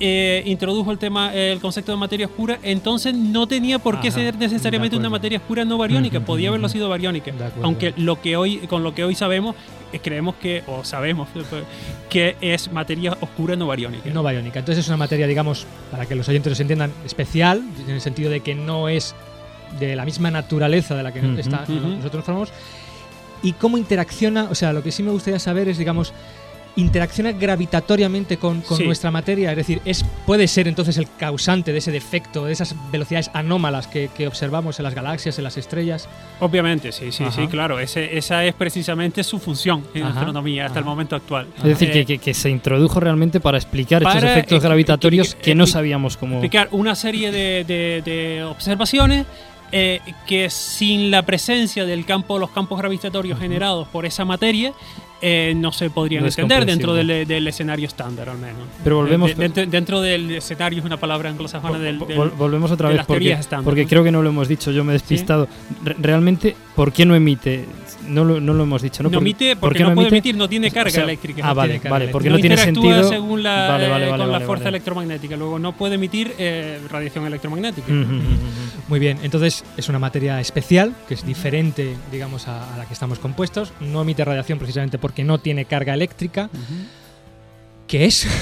eh, 0.00 0.42
introdujo 0.46 0.90
el 0.90 0.98
tema, 0.98 1.32
el 1.34 1.60
concepto 1.60 1.92
de 1.92 1.98
materia 1.98 2.26
oscura, 2.26 2.58
entonces 2.62 3.14
no 3.14 3.46
tenía 3.46 3.78
por 3.78 4.00
qué 4.00 4.08
Ajá, 4.08 4.16
ser 4.18 4.36
necesariamente 4.36 4.96
una 4.96 5.08
materia 5.08 5.38
oscura 5.38 5.64
no 5.64 5.78
bariónica, 5.78 6.20
podía 6.20 6.48
haberlo 6.48 6.68
sido 6.68 6.88
bariónica. 6.88 7.32
Aunque 7.62 7.94
lo 7.96 8.20
que 8.20 8.36
hoy, 8.36 8.58
con 8.68 8.82
lo 8.82 8.94
que 8.94 9.04
hoy 9.04 9.14
sabemos, 9.14 9.54
eh, 9.92 10.00
creemos 10.02 10.34
que, 10.36 10.62
o 10.66 10.82
sabemos, 10.84 11.28
que 12.10 12.36
es 12.40 12.72
materia 12.72 13.16
oscura 13.20 13.54
no 13.56 13.66
bariónica. 13.66 14.10
No 14.10 14.22
bariónica. 14.22 14.58
Entonces 14.58 14.84
es 14.84 14.88
una 14.88 14.96
materia, 14.96 15.26
digamos, 15.26 15.66
para 15.90 16.06
que 16.06 16.14
los 16.14 16.28
oyentes 16.28 16.50
los 16.50 16.60
entiendan, 16.60 16.92
especial, 17.06 17.62
en 17.86 17.90
el 17.94 18.00
sentido 18.00 18.30
de 18.30 18.40
que 18.40 18.54
no 18.54 18.88
es 18.88 19.14
de 19.78 19.96
la 19.96 20.04
misma 20.04 20.30
naturaleza 20.30 20.94
de 20.94 21.02
la 21.02 21.12
que 21.12 21.20
está- 21.38 21.64
ujú. 21.68 21.74
nosotros 21.74 22.14
nos 22.14 22.24
formamos. 22.24 22.52
Y 23.42 23.52
cómo 23.52 23.76
interacciona, 23.78 24.44
o 24.50 24.54
sea, 24.54 24.72
lo 24.72 24.82
que 24.82 24.90
sí 24.90 25.02
me 25.02 25.10
gustaría 25.10 25.38
saber 25.38 25.68
es, 25.68 25.76
digamos, 25.78 26.12
interacciona 26.76 27.32
gravitatoriamente 27.32 28.36
con, 28.36 28.60
con 28.62 28.76
Sí. 28.78 28.84
nuestra 28.84 29.10
materia, 29.10 29.50
es 29.50 29.56
decir, 29.56 29.80
es 29.84 30.04
puede 30.26 30.48
ser 30.48 30.66
entonces 30.68 30.96
el 30.98 31.06
causante 31.18 31.72
de 31.72 31.78
ese 31.78 31.92
defecto, 31.92 32.44
de 32.46 32.52
esas 32.52 32.74
velocidades 32.90 33.30
anómalas 33.32 33.86
que, 33.86 34.10
que 34.16 34.26
observamos 34.26 34.78
en 34.80 34.84
las 34.84 34.94
galaxias, 34.94 35.38
en 35.38 35.44
las 35.44 35.56
estrellas. 35.56 36.08
Obviamente, 36.40 36.90
sí, 36.92 37.12
sí, 37.12 37.24
Ajá. 37.24 37.32
sí, 37.42 37.46
claro. 37.46 37.78
Ese- 37.78 38.16
esa 38.18 38.44
es 38.44 38.54
precisamente 38.54 39.22
su 39.22 39.38
función 39.38 39.84
en 39.94 40.02
Ajá, 40.04 40.18
astronomía 40.18 40.66
hasta 40.66 40.78
el 40.80 40.84
momento 40.84 41.14
actual. 41.16 41.46
Es 41.58 41.62
decir, 41.64 41.90
Eh, 41.90 41.92
que, 41.92 42.06
que- 42.06 42.18
que 42.18 42.34
se 42.34 42.50
introdujo 42.50 42.98
realmente 43.00 43.38
para 43.40 43.56
explicar 43.58 44.02
estos 44.02 44.22
efectos 44.24 44.58
eh, 44.62 44.66
gravitatorios 44.66 45.34
que- 45.36 45.54
no 45.54 45.66
sabíamos 45.66 46.16
cómo... 46.16 46.34
explicar 46.36 46.68
una 46.72 46.94
serie 46.96 47.30
de, 47.30 47.64
de- 47.64 48.02
de 48.04 48.42
observaciones 48.44 49.26
eh, 49.72 50.00
que 50.26 50.50
sin 50.50 51.10
la 51.10 51.22
presencia 51.22 51.84
del 51.84 52.04
campo, 52.04 52.38
los 52.38 52.50
campos 52.50 52.78
gravitatorios 52.78 53.38
generados 53.40 53.88
por 53.88 54.06
esa 54.06 54.24
materia, 54.24 54.72
eh, 55.26 55.54
no 55.56 55.72
se 55.72 55.88
podrían 55.88 56.22
No 56.22 56.28
es 56.28 56.36
entender 56.36 56.66
dentro 56.66 56.92
del, 56.92 57.26
del 57.26 57.48
escenario 57.48 57.86
estándar, 57.86 58.28
al 58.28 58.36
menos. 58.36 58.60
Pero 58.84 58.96
volvemos- 58.98 59.34
de- 59.34 59.66
dentro, 59.66 60.00
del 60.02 60.30
escenario 60.32 60.80
es 60.80 60.84
una 60.84 60.98
palabra 60.98 61.30
anglosajona 61.30 61.78
del, 61.78 61.98
del- 62.00 62.18
Vol- 62.18 62.32
volvemos 62.36 62.70
otra 62.70 62.90
vez 62.90 63.06
porque, 63.06 63.86
creo 63.86 64.04
que 64.04 64.12
no 64.12 64.22
lo 64.22 64.28
hemos 64.28 64.48
dicho, 64.48 64.70
yo 64.70 64.84
me 64.84 64.92
he 64.92 64.94
despistado. 64.94 65.48
Re- 65.82 65.96
realmente, 65.98 66.54
¿por 66.76 66.92
qué 66.92 67.06
no 67.06 67.14
emite? 67.14 67.64
No 68.08 68.24
lo, 68.24 68.40
no 68.40 68.52
lo 68.54 68.62
hemos 68.64 68.82
dicho. 68.82 69.02
No, 69.02 69.08
No 69.08 69.14
¿Por- 69.18 69.22
emite 69.22 69.56
por 69.56 69.60
porque 69.68 69.78
qué 69.78 69.84
no, 69.84 69.94
puede 69.94 70.08
emitir, 70.08 70.36
no 70.36 70.48
tiene 70.48 70.70
carga 70.70 70.88
O 70.88 70.92
sea, 70.92 71.04
eléctrica. 71.04 71.42
Ah, 71.44 71.48
No 71.48 71.54
vale, 71.54 71.74
tiene 71.78 71.90
vale, 71.90 72.08
porque 72.08 72.30
no, 72.30 72.38
tiene 72.38 72.56
sentido. 72.56 73.08
según 73.08 73.42
la, 73.42 73.68
Vale, 73.68 73.88
vale, 73.88 74.06
eh, 74.06 74.16
con 74.16 74.30
la 74.32 74.40
fuerza 74.40 74.68
electromagnética. 74.68 75.36
Luego 75.36 75.58
no 75.58 75.72
puede 75.72 75.94
emitir 75.96 76.34
eh, 76.38 76.80
radiación 76.90 77.26
electromagnética. 77.26 77.92
Muy 78.88 78.98
bien, 79.00 79.18
entonces 79.22 79.64
es 79.76 79.88
una 79.88 79.98
materia 79.98 80.40
especial, 80.40 80.94
que 81.08 81.14
es 81.14 81.24
diferente, 81.24 81.94
digamos, 82.12 82.48
a, 82.48 82.74
a 82.74 82.78
la 82.78 82.86
que 82.86 82.92
estamos 82.92 83.18
compuestos. 83.18 83.72
No 83.80 84.02
emite 84.02 84.24
radiación 84.24 84.58
precisamente 84.58 84.98
porque 84.98 85.24
no 85.24 85.38
tiene 85.38 85.64
carga 85.64 85.94
eléctrica. 85.94 86.50
¿Qué 87.86 88.06
es? 88.06 88.26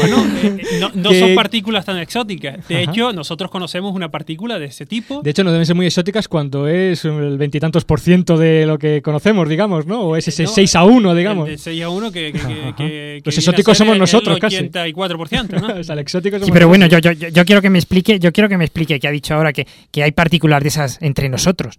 Bueno, 0.00 0.26
eh, 0.42 0.56
no, 0.80 0.90
no 0.94 1.12
son 1.12 1.34
partículas 1.36 1.84
tan 1.84 1.96
exóticas. 1.98 2.66
De 2.66 2.82
Ajá. 2.82 2.90
hecho, 2.90 3.12
nosotros 3.12 3.50
conocemos 3.52 3.94
una 3.94 4.10
partícula 4.10 4.58
de 4.58 4.66
ese 4.66 4.84
tipo. 4.84 5.22
De 5.22 5.30
hecho, 5.30 5.44
no 5.44 5.52
deben 5.52 5.64
ser 5.64 5.76
muy 5.76 5.86
exóticas 5.86 6.26
cuando 6.26 6.66
es 6.66 7.04
el 7.04 7.38
veintitantos 7.38 7.84
por 7.84 8.00
ciento 8.00 8.36
de 8.36 8.66
lo 8.66 8.78
que 8.78 9.00
conocemos, 9.00 9.48
digamos, 9.48 9.86
¿no? 9.86 10.00
O 10.00 10.16
es 10.16 10.26
ese 10.26 10.42
No, 10.44 10.48
6 10.48 10.74
a 10.74 10.84
1, 10.84 11.14
digamos. 11.14 11.46
El 11.48 11.54
de 11.54 11.58
6 11.58 11.82
a 11.84 11.88
1 11.90 12.10
que, 12.10 12.32
que, 12.32 12.38
que- 12.38 12.38
Ajá. 12.38 12.76
que- 12.76 13.20
que 13.22 13.22
Los 13.24 13.38
exóticos 13.38 13.78
somos 13.78 13.92
el 13.92 14.00
nosotros, 14.00 14.38
casi. 14.40 14.56
84%, 14.56 15.60
¿no? 15.60 15.74
O 15.80 15.84
sea, 15.84 15.92
el 15.92 16.00
exótico 16.00 16.36
Sí, 16.38 16.40
somos 16.40 16.52
pero 16.52 16.66
bueno, 16.66 16.86
yo, 16.86 16.98
yo, 16.98 17.12
yo 17.12 17.44
quiero 17.44 17.62
que 17.62 17.70
me 17.70 17.78
explique, 17.78 18.18
yo 18.18 18.32
quiero 18.32 18.48
que 18.48 18.56
me 18.58 18.64
explique 18.64 18.98
que 18.98 19.06
ha 19.06 19.12
dicho 19.12 19.34
ahora 19.34 19.52
que, 19.52 19.66
que 19.92 20.02
hay 20.02 20.10
partículas 20.10 20.62
de 20.62 20.68
esas 20.70 20.98
entre 21.00 21.28
nosotros. 21.28 21.78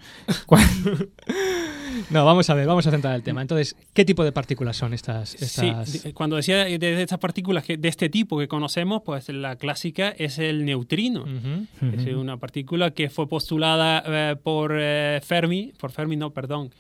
¿Cuál- 2.10 2.14
No, 2.14 2.26
vamos 2.26 2.50
a 2.50 2.54
ver, 2.54 2.66
vamos 2.68 2.86
a 2.88 2.92
centrar 2.92 3.16
el 3.16 3.24
tema. 3.24 3.42
Entonces, 3.42 3.76
¿qué 3.94 4.04
tipo 4.06 4.24
de 4.24 4.32
partículas 4.32 4.76
son 4.78 4.94
estas? 4.94 5.36
estas... 5.36 5.90
Sí, 5.90 6.00
de- 6.00 6.14
cuando 6.14 6.36
decía 6.36 6.66
de, 6.66 6.78
de 6.78 7.02
estas 7.02 7.20
partículas 7.20 7.64
que, 7.64 7.78
de 7.78 7.88
este 7.88 8.10
tipo 8.10 8.38
que 8.40 8.48
conocemos, 8.48 9.02
pues 9.06 9.30
la 9.30 9.56
clásica 9.56 10.10
es 10.10 10.40
el 10.40 10.66
neutrino. 10.66 11.26
Es 11.82 12.06
una 12.16 12.38
partícula 12.38 12.92
que 12.92 13.10
fue 13.10 13.28
postulada 13.28 14.04
eh, 14.06 14.36
por 14.42 14.74
eh, 14.76 15.22
Fermi, 15.24 15.72
por 15.80 15.92
Fermi 15.92 16.16
no, 16.18 16.32
perdón, 16.32 16.72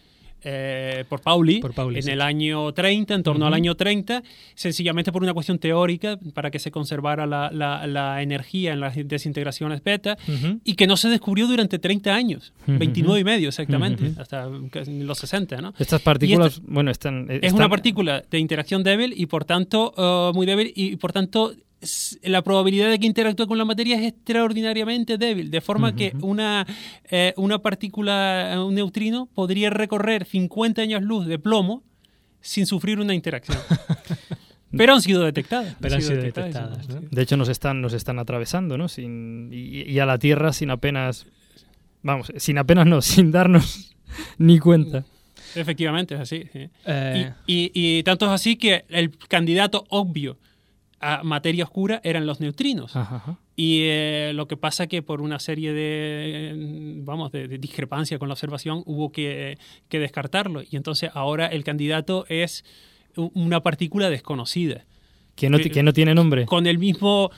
eh, 0.43 1.03
por 1.09 1.21
Pauli, 1.21 1.59
Por 1.59 1.73
Pauli, 1.73 1.97
en 1.97 2.03
sí. 2.03 2.11
el 2.11 2.21
año 2.21 2.71
30, 2.73 3.13
en 3.15 3.23
torno 3.23 3.45
al 3.45 3.53
año 3.53 3.75
30, 3.75 4.23
sencillamente 4.55 5.11
por 5.11 5.23
una 5.23 5.33
cuestión 5.33 5.59
teórica, 5.59 6.17
para 6.33 6.51
que 6.51 6.59
se 6.59 6.71
conservara 6.71 7.25
la, 7.25 7.49
la- 7.51 7.85
la 7.87 8.21
energía 8.21 8.73
en 8.73 8.79
las 8.79 8.95
desintegraciones 8.95 9.83
beta, 9.83 10.17
y 10.63 10.75
que 10.75 10.87
no 10.87 10.97
se 10.97 11.09
descubrió 11.09 11.47
durante 11.47 11.79
30 11.79 12.13
años, 12.13 12.53
Ujú. 12.67 12.77
29 12.79 13.19
y 13.19 13.23
medio 13.23 13.49
exactamente, 13.49 14.11
hasta 14.19 14.47
los 14.47 15.17
60, 15.17 15.61
¿no? 15.61 15.73
Estas 15.79 16.01
partículas, 16.01 16.61
bueno, 16.65 16.91
están. 16.91 17.25
Es 17.29 17.37
están- 17.43 17.55
una 17.55 17.69
partícula 17.69 18.23
de 18.29 18.39
interacción 18.39 18.83
débil 18.83 19.13
y 19.15 19.25
por 19.25 19.45
tanto 19.45 19.93
eh, 19.97 20.31
muy 20.35 20.45
débil 20.45 20.71
y 20.75 20.95
por 20.97 21.11
tanto 21.13 21.53
la 22.23 22.41
probabilidad 22.41 22.89
de 22.89 22.99
que 22.99 23.05
interactúe 23.07 23.47
con 23.47 23.57
la 23.57 23.65
materia 23.65 23.97
es 23.97 24.07
extraordinariamente 24.13 25.17
débil, 25.17 25.49
de 25.51 25.61
forma 25.61 25.95
que 25.95 26.13
una, 26.21 26.65
eh, 27.09 27.33
una 27.37 27.59
partícula, 27.59 28.53
eh, 28.53 28.59
un 28.59 28.75
neutrino, 28.75 29.27
podría 29.33 29.69
recorrer 29.69 30.25
50 30.25 30.81
años 30.81 31.01
luz 31.03 31.25
de 31.27 31.39
plomo 31.39 31.83
sin 32.41 32.65
sufrir 32.65 32.99
una 32.99 33.13
interacción. 33.13 33.57
Pero 34.71 34.93
han 34.93 35.01
sido 35.01 35.23
detectadas. 35.23 35.75
Pero 35.79 35.95
han 35.95 36.01
sido 36.01 36.21
detectadas. 36.21 36.87
De 37.09 37.21
hecho, 37.21 37.37
nos 37.37 37.49
están, 37.49 37.81
nos 37.81 37.93
están 37.93 38.19
atravesando, 38.19 38.77
¿no? 38.77 38.87
Sin, 38.87 39.49
y, 39.51 39.81
y 39.89 39.99
a 39.99 40.05
la 40.05 40.19
Tierra 40.19 40.53
sin 40.53 40.69
apenas. 40.69 41.25
Vamos, 42.03 42.31
sin 42.37 42.57
apenas 42.59 42.85
no, 42.85 43.01
sin 43.01 43.31
darnos 43.31 43.95
ni 44.37 44.59
cuenta. 44.59 45.05
Efectivamente, 45.55 46.13
es 46.15 46.21
así. 46.21 46.43
sí. 46.53 46.69
Eh, 46.85 47.33
Y, 47.47 47.71
y- 47.73 47.97
y 47.99 48.03
tanto 48.03 48.25
es 48.27 48.31
así 48.31 48.57
que 48.57 48.85
el 48.89 49.17
candidato 49.17 49.85
obvio 49.89 50.37
a 50.99 51.23
materia 51.23 51.63
oscura 51.63 52.01
eran 52.03 52.25
los 52.25 52.39
neutrinos. 52.39 52.95
Ajá, 52.95 53.17
ajá. 53.17 53.39
Y 53.55 53.81
eh, 53.83 54.31
lo 54.33 54.47
que 54.47 54.57
pasa 54.57 54.87
que 54.87 55.01
por 55.01 55.21
una 55.21 55.39
serie 55.39 55.73
de, 55.73 56.51
eh, 56.51 56.53
vamos, 57.03 57.31
de, 57.31 57.47
de 57.47 57.57
discrepancia 57.57 58.17
con 58.19 58.27
la 58.29 58.33
observación 58.33 58.83
hubo 58.85 59.11
que, 59.11 59.57
que 59.89 59.99
descartarlo. 59.99 60.61
Y 60.61 60.75
entonces 60.75 61.11
ahora 61.13 61.47
el 61.47 61.63
candidato 61.63 62.25
es 62.29 62.63
una 63.15 63.61
partícula 63.61 64.09
desconocida. 64.09 64.85
Que 65.35 65.49
no, 65.49 65.57
que 65.57 65.83
no 65.83 65.93
tiene 65.93 66.13
nombre. 66.13 66.45
Con 66.45 66.67
el 66.67 66.77
mismo... 66.77 67.31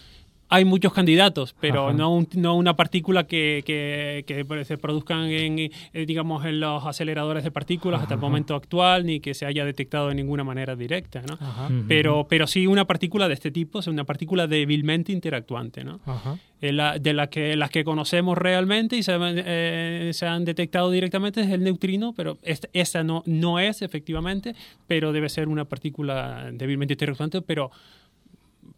Hay 0.53 0.65
muchos 0.65 0.91
candidatos, 0.91 1.55
pero 1.61 1.87
Ajá. 1.87 1.97
no, 1.97 2.13
un- 2.13 2.27
no 2.35 2.55
una 2.57 2.75
partícula 2.75 3.25
que, 3.25 3.63
que- 3.65 4.25
que 4.27 4.65
se 4.65 4.77
produzcan 4.77 5.23
en, 5.23 5.57
eh, 5.59 5.71
digamos, 6.05 6.43
en 6.45 6.59
los 6.59 6.85
aceleradores 6.85 7.45
de 7.45 7.51
partículas 7.51 8.01
hasta 8.01 8.15
el 8.15 8.17
Ajá. 8.17 8.27
momento 8.27 8.53
actual, 8.55 9.05
ni 9.05 9.21
que 9.21 9.33
se 9.33 9.45
haya 9.45 9.63
detectado 9.63 10.09
de 10.09 10.15
ninguna 10.15 10.43
manera 10.43 10.75
directa, 10.75 11.21
¿no? 11.21 11.35
ajá. 11.39 11.69
Pero, 11.87 12.27
pero 12.29 12.47
sí 12.47 12.67
una 12.67 12.83
partícula 12.85 13.29
de 13.29 13.33
este 13.35 13.49
tipo, 13.49 13.79
o 13.79 13.81
sea, 13.81 13.93
una 13.93 14.03
partícula 14.03 14.45
débilmente 14.45 15.13
interactuante, 15.13 15.85
¿no? 15.85 16.01
ajá. 16.05 16.37
Eh, 16.59 16.73
la- 16.73 16.99
de 16.99 17.13
la 17.13 17.27
que, 17.27 17.55
las 17.55 17.69
que 17.69 17.85
conocemos 17.85 18.37
realmente 18.37 18.97
y 18.97 19.03
se, 19.03 19.13
eh, 19.17 20.11
se 20.13 20.27
han 20.27 20.43
detectado 20.43 20.91
directamente 20.91 21.39
es 21.39 21.49
el 21.49 21.63
neutrino, 21.63 22.13
pero 22.13 22.37
esta, 22.43 22.67
esta 22.73 23.03
no, 23.05 23.23
no 23.25 23.57
es 23.57 23.81
efectivamente, 23.81 24.53
pero 24.85 25.13
debe 25.13 25.29
ser 25.29 25.47
una 25.47 25.63
partícula 25.63 26.49
débilmente 26.51 26.93
interactuante, 26.95 27.41
pero 27.41 27.71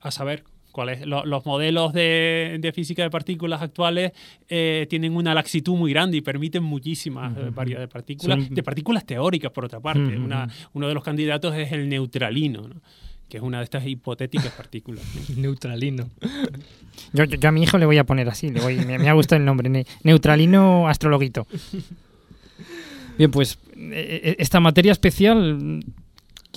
a 0.02 0.12
saber 0.12 0.44
Lo- 1.06 1.26
los 1.26 1.46
modelos 1.46 1.94
de, 1.94 2.58
de 2.60 2.72
física 2.74 3.04
de 3.04 3.10
partículas 3.10 3.62
actuales 3.62 4.12
eh, 4.50 4.88
tienen 4.90 5.16
una 5.16 5.34
laxitud 5.34 5.76
muy 5.76 5.92
grande 5.94 6.18
y 6.18 6.22
permiten 6.22 6.64
muchísimas 6.64 7.38
eh, 7.38 7.52
variedades 7.54 7.88
de 7.90 7.94
partículas, 7.94 8.44
Son- 8.46 8.54
de 8.56 8.64
partículas 8.64 9.06
teóricas 9.06 9.52
por 9.52 9.66
otra 9.66 9.80
parte. 9.80 10.18
Una- 10.18 10.48
uno 10.74 10.88
de 10.88 10.94
los 10.94 11.04
candidatos 11.04 11.56
es 11.56 11.72
el 11.72 11.88
neutralino, 11.88 12.68
¿no? 12.68 12.76
que 13.30 13.38
es 13.38 13.44
una 13.44 13.60
de 13.60 13.64
estas 13.64 13.88
hipotéticas 13.88 14.52
partículas. 14.52 15.04
¿no? 15.30 15.36
Neutralino. 15.42 16.10
Yo, 17.14 17.24
yo- 17.24 17.38
yo 17.38 17.50
a 17.50 17.52
mi 17.52 17.64
hijo 17.64 17.78
le 17.78 17.86
voy 17.86 17.98
a 17.98 18.04
poner 18.04 18.28
así, 18.30 18.50
le 18.50 18.60
voy- 18.62 18.76
me, 18.86 19.00
me 19.00 19.10
ha 19.10 19.14
gustado 19.14 19.40
el 19.40 19.46
nombre, 19.46 19.70
ne- 19.70 19.86
Neutralino 20.04 20.88
Astrologuito. 20.88 21.48
Bien, 23.18 23.30
pues 23.32 23.58
eh, 23.78 24.36
esta 24.40 24.60
materia 24.60 24.92
especial 24.92 25.80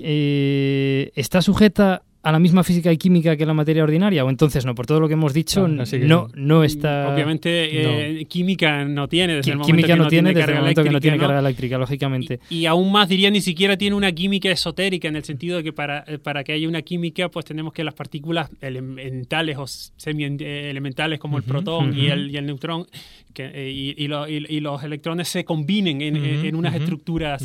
eh, 0.00 1.12
está 1.14 1.42
sujeta 1.42 2.02
a 2.27 2.33
la 2.33 2.41
misma 2.41 2.65
física 2.65 2.93
y 2.93 2.97
química 2.97 3.37
que 3.37 3.47
la 3.47 3.55
materia 3.55 3.85
ordinaria, 3.85 4.25
o 4.25 4.31
entonces 4.31 4.65
no, 4.67 4.75
por 4.75 4.85
todo 4.85 4.99
lo 4.99 5.07
que 5.07 5.15
hemos 5.15 5.33
dicho, 5.33 5.61
que 5.85 5.87
no, 6.09 6.29
no 6.35 6.65
está. 6.65 7.15
Obviamente, 7.15 8.21
eh, 8.21 8.25
química 8.27 8.85
no 8.85 9.07
tiene, 9.07 9.37
desde 9.37 9.53
el 9.53 9.59
momento 9.59 9.73
química 9.77 9.87
que 9.95 9.99
no, 9.99 10.09
tiene 10.09 10.29
desde 10.35 10.41
el 10.53 10.59
momento 10.59 10.83
que 10.83 10.91
no 10.91 11.01
tiene 11.01 11.17
carga 11.29 11.39
eléctrica, 11.39 11.79
lógicamente. 11.79 12.41
Y, 12.51 12.57
y 12.59 12.67
aún 12.67 12.91
más 12.91 13.09
diría, 13.09 13.31
ni 13.31 13.41
siquiera 13.41 13.77
tiene 13.77 13.95
una 13.95 14.11
química 14.11 14.51
esotérica, 14.51 15.07
en 15.07 15.15
el 15.15 15.23
sentido 15.23 15.57
de 15.59 15.62
que 15.62 15.73
para, 15.73 16.03
eh, 16.09 16.19
para 16.19 16.43
que 16.43 16.53
haya 16.53 16.69
una 16.69 16.83
química, 16.83 17.29
pues 17.29 17.45
tenemos 17.45 17.73
que 17.73 17.85
las 17.85 17.95
partículas 17.95 18.51
elementales 18.61 19.57
o 19.59 19.67
semi-elementales 19.69 21.19
como 21.21 21.37
el 21.39 21.45
protón 21.45 21.97
y, 21.97 22.07
el, 22.07 22.31
y 22.31 22.37
el 22.39 22.47
neutrón 22.47 22.87
que, 23.33 23.45
eh, 23.55 23.71
y, 23.71 23.95
y 24.03 24.09
lo- 24.09 24.27
y- 24.29 24.47
y 24.49 24.61
los 24.61 24.83
electrones 24.83 25.29
se 25.29 25.45
combinen 25.45 26.01
en, 26.01 26.17
en- 26.17 26.57
unas 26.57 26.75
estructuras 26.75 27.45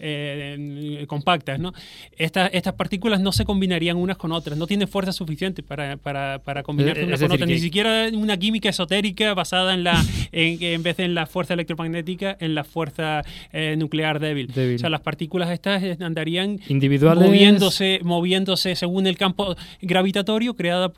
eh, 0.00 1.04
compactas. 1.06 1.58
¿no? 1.60 1.72
Estas, 2.16 2.50
estas 2.52 2.74
partículas 2.74 3.20
no 3.20 3.32
se 3.32 3.44
combinarían 3.44 3.96
unas 3.96 4.17
con 4.18 4.32
otras, 4.32 4.58
no 4.58 4.66
tienen 4.66 4.86
fuerza 4.88 5.12
suficiente 5.12 5.62
para, 5.62 5.96
para, 5.96 6.40
para 6.40 6.62
combinarse 6.62 7.00
Es- 7.00 7.06
unas 7.06 7.20
es 7.22 7.26
con 7.28 7.34
otras, 7.34 7.48
ni 7.48 7.58
siquiera 7.58 8.08
una 8.12 8.36
química 8.36 8.68
esotérica 8.68 9.32
basada 9.34 9.72
en 9.74 9.84
la 9.84 10.04
en, 10.32 10.62
en 10.62 10.82
vez 10.82 10.96
de 10.98 11.04
en 11.04 11.14
la 11.14 11.26
fuerza 11.26 11.54
electromagnética 11.54 12.36
en 12.40 12.54
la 12.54 12.64
fuerza 12.64 13.22
eh, 13.52 13.76
nuclear 13.78 14.18
débil. 14.20 14.48
Débil. 14.48 14.76
O 14.76 14.78
sea, 14.78 14.90
las 14.90 15.00
partículas 15.00 15.50
estas 15.50 15.82
eh, 15.82 15.96
andarían 16.00 16.58
Individuales. 16.68 17.24
moviéndose 17.24 18.00
moviéndose 18.02 18.74
según 18.76 19.06
el 19.06 19.16
campo 19.16 19.54
gravitatorio 19.80 20.54
creado, 20.54 20.92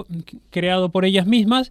creado 0.50 0.88
por 0.90 1.04
ellas 1.04 1.26
mismas. 1.26 1.70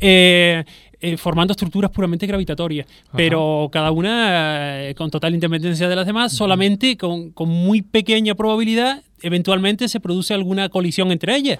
eh, 0.00 0.64
eh, 1.00 1.16
formando 1.16 1.52
estructuras 1.52 1.90
puramente 1.90 2.26
gravitatorias, 2.26 2.86
pero 3.14 3.68
cada 3.72 3.90
una 3.90 4.88
eh, 4.88 4.94
con 4.94 5.10
total 5.10 5.34
independencia 5.34 5.88
de 5.88 5.96
las 5.96 6.06
demás, 6.06 6.32
solamente 6.32 6.96
con, 6.96 7.30
con 7.30 7.48
muy 7.48 7.82
pequeña 7.82 8.34
probabilidad, 8.34 9.02
eventualmente 9.22 9.88
se 9.88 10.00
produce 10.00 10.34
alguna 10.34 10.68
colisión 10.68 11.10
entre 11.10 11.36
ellas 11.36 11.58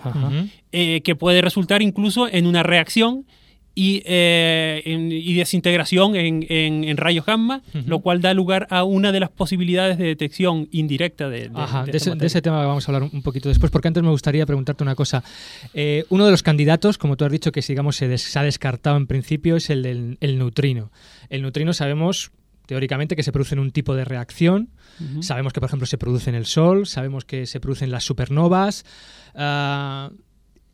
eh, 0.73 1.01
que 1.03 1.15
puede 1.15 1.41
resultar 1.41 1.83
incluso 1.83 2.29
en 2.29 2.47
una 2.47 2.63
reacción 2.63 3.25
y, 3.83 4.03
eh, 4.05 4.83
en- 4.85 5.11
y 5.11 5.33
desintegración 5.35 6.15
en, 6.17 6.45
en- 6.49 6.85
en 6.85 6.97
rayos 6.99 7.25
gamma, 7.25 7.63
lo 7.87 8.01
cual 8.01 8.21
da 8.21 8.35
lugar 8.35 8.67
a 8.71 8.85
una 8.85 9.11
de 9.13 9.21
las 9.21 9.31
posibilidades 9.31 9.97
de 9.97 10.05
detección 10.05 10.69
indirecta 10.71 11.29
de, 11.31 11.49
de- 11.49 11.51
Ajá, 11.55 11.85
de 11.87 11.93
de, 11.93 12.27
ese, 12.27 12.43
tema 12.43 12.67
vamos 12.67 12.87
a 12.87 12.93
hablar 12.93 13.09
un 13.11 13.23
poquito 13.23 13.49
después, 13.49 13.71
porque 13.73 13.89
antes 13.89 14.03
me 14.03 14.11
gustaría 14.11 14.45
preguntarte 14.45 14.83
una 14.83 14.95
cosa. 14.95 15.25
Eh, 15.73 16.05
uno 16.11 16.25
de 16.27 16.31
los 16.31 16.43
candidatos, 16.43 16.99
como 16.99 17.17
tú 17.17 17.25
has 17.25 17.33
dicho, 17.33 17.53
que 17.53 17.61
digamos 17.67 17.97
se, 17.97 18.07
des- 18.09 18.23
se 18.23 18.39
ha 18.39 18.43
descartado 18.43 18.97
en 18.99 19.07
principio, 19.07 19.57
es 19.57 19.71
el 19.71 19.83
del 19.83 20.19
el 20.21 20.37
neutrino. 20.39 20.91
El 21.31 21.41
neutrino 21.43 21.73
sabemos 21.73 22.33
teóricamente 22.67 23.17
que 23.17 23.23
se 23.23 23.33
produce 23.33 23.55
en 23.55 23.61
un 23.61 23.71
tipo 23.71 23.95
de 23.95 24.05
reacción. 24.05 24.69
Sabemos 25.23 25.53
que, 25.55 25.61
por 25.61 25.69
ejemplo, 25.69 25.87
se 25.87 25.97
produce 25.97 26.29
en 26.29 26.37
el 26.37 26.45
Sol, 26.45 26.87
sabemos 26.87 27.25
que 27.25 27.47
se 27.47 27.59
producen 27.61 27.91
las 27.91 28.05
supernovas. 28.05 28.85
Ah, 29.35 30.11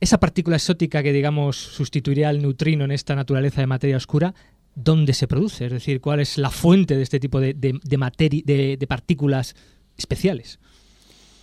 esa 0.01 0.19
partícula 0.19 0.57
exótica 0.57 1.03
que, 1.03 1.13
digamos, 1.13 1.57
sustituiría 1.57 2.29
al 2.29 2.43
neutrino 2.43 2.85
en 2.85 2.91
esta 2.91 3.15
naturaleza 3.15 3.61
de 3.61 3.67
materia 3.67 3.97
oscura, 3.97 4.35
¿dónde 4.75 5.13
se 5.15 5.27
produce? 5.27 5.67
Es 5.67 5.73
decir, 5.73 6.01
¿cuál 6.01 6.21
es 6.21 6.37
la 6.39 6.51
fuente 6.51 6.97
de 6.97 7.03
este 7.03 7.19
tipo 7.21 7.41
de, 7.41 7.55
de, 7.55 7.79
de 7.83 7.99
materi- 7.99 8.45
de- 8.45 8.77
de 8.77 8.87
partículas 8.87 9.55
especiales? 9.97 10.59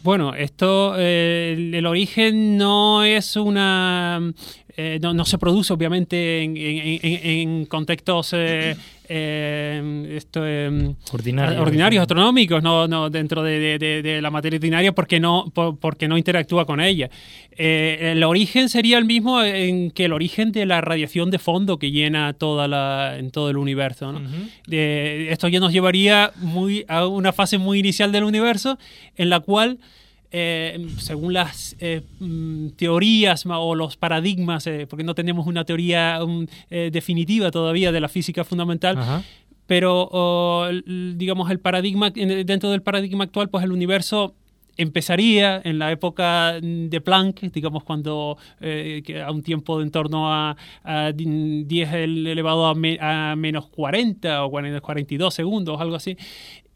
Bueno, 0.03 0.35
esto, 0.35 0.95
eh, 0.97 1.71
el, 1.73 1.85
origen 1.85 2.57
no 2.57 3.03
es 3.05 3.37
una... 3.37 4.33
eh, 4.75 4.99
no, 5.01 5.13
no 5.13 5.23
se 5.23 5.37
produce 5.37 5.71
obviamente 5.71 6.43
en, 6.43 6.57
en- 6.57 6.99
en- 7.01 7.25
en 7.25 7.65
contextos 7.65 8.31
eh, 8.33 8.75
eh, 9.09 10.13
esto, 10.15 10.41
eh, 10.45 10.95
Ordinarios. 11.11 11.61
ordinarios, 11.61 12.01
astronómicos, 12.01 12.61
no, 12.63 12.87
no 12.87 13.09
dentro 13.09 13.43
de, 13.43 13.59
de- 13.59 13.77
de- 13.79 14.01
de 14.01 14.21
la 14.21 14.29
materia 14.31 14.57
ordinaria 14.57 14.91
porque 14.93 15.19
no, 15.19 15.51
por- 15.53 15.77
porque 15.79 16.07
no 16.07 16.17
interactúa 16.17 16.65
con 16.65 16.79
ella. 16.81 17.09
Eh, 17.55 18.11
el 18.13 18.23
origen 18.23 18.69
sería 18.69 18.97
el 18.97 19.05
mismo 19.05 19.41
en 19.43 19.91
que 19.91 20.05
el 20.05 20.13
origen 20.13 20.51
de 20.51 20.65
la 20.65 20.81
radiación 20.81 21.29
de 21.31 21.39
fondo 21.39 21.77
que 21.77 21.91
llena 21.91 22.33
toda 22.33 22.67
la, 22.67 23.15
en 23.17 23.31
todo 23.31 23.49
el 23.49 23.57
universo. 23.57 24.13
esto 24.69 25.47
ya 25.47 25.59
nos 25.59 25.71
llevaría 25.73 26.31
muy, 26.37 26.85
a 26.87 27.05
una 27.07 27.31
fase 27.33 27.57
muy 27.57 27.79
inicial 27.79 28.11
del 28.11 28.23
universo 28.23 28.77
en 29.15 29.29
la 29.29 29.39
cual 29.39 29.77
eh, 30.33 30.87
según 30.97 31.31
las 31.33 31.75
eh, 31.79 32.01
mm, 32.19 32.69
teorías 32.75 33.45
o 33.47 33.75
los 33.75 33.95
paradigmas, 33.95 34.67
eh, 34.67 34.87
porque 34.89 35.03
no 35.05 35.15
tenemos 35.15 35.47
una 35.47 35.63
teoría 35.63 36.19
definitiva 36.69 37.51
todavía 37.51 37.91
de 37.91 38.01
la 38.01 38.09
física 38.09 38.43
fundamental, 38.43 38.97
Ajá. 38.97 39.23
pero 39.67 40.69
digamos 41.15 41.49
el 41.51 41.59
paradigma 41.59 42.11
en- 42.15 42.45
dentro 42.45 42.69
del 42.71 42.81
paradigma 42.81 43.23
actual, 43.25 43.49
pues 43.49 43.63
el 43.63 43.71
universo 43.71 44.35
empezaría 44.75 45.61
en 45.63 45.77
la 45.77 45.91
época 45.91 46.59
de 46.61 46.99
Planck, 47.01 47.41
digamos 47.51 47.83
cuando 47.83 48.37
eh, 48.59 49.03
que 49.05 49.21
a 49.21 49.29
un 49.31 49.43
tiempo 49.43 49.77
de 49.77 49.83
en 49.85 49.91
torno 49.91 50.33
a, 50.33 50.57
a 50.83 51.11
10 51.13 51.93
el- 51.93 52.25
elevado 52.25 52.65
a, 52.65 52.73
me- 52.73 52.97
a 52.99 53.35
menos 53.37 53.67
40 53.67 54.43
o 54.43 54.49
40 54.49 54.81
42 54.81 55.31
segundos, 55.33 55.79
algo 55.79 55.95
así. 55.95 56.17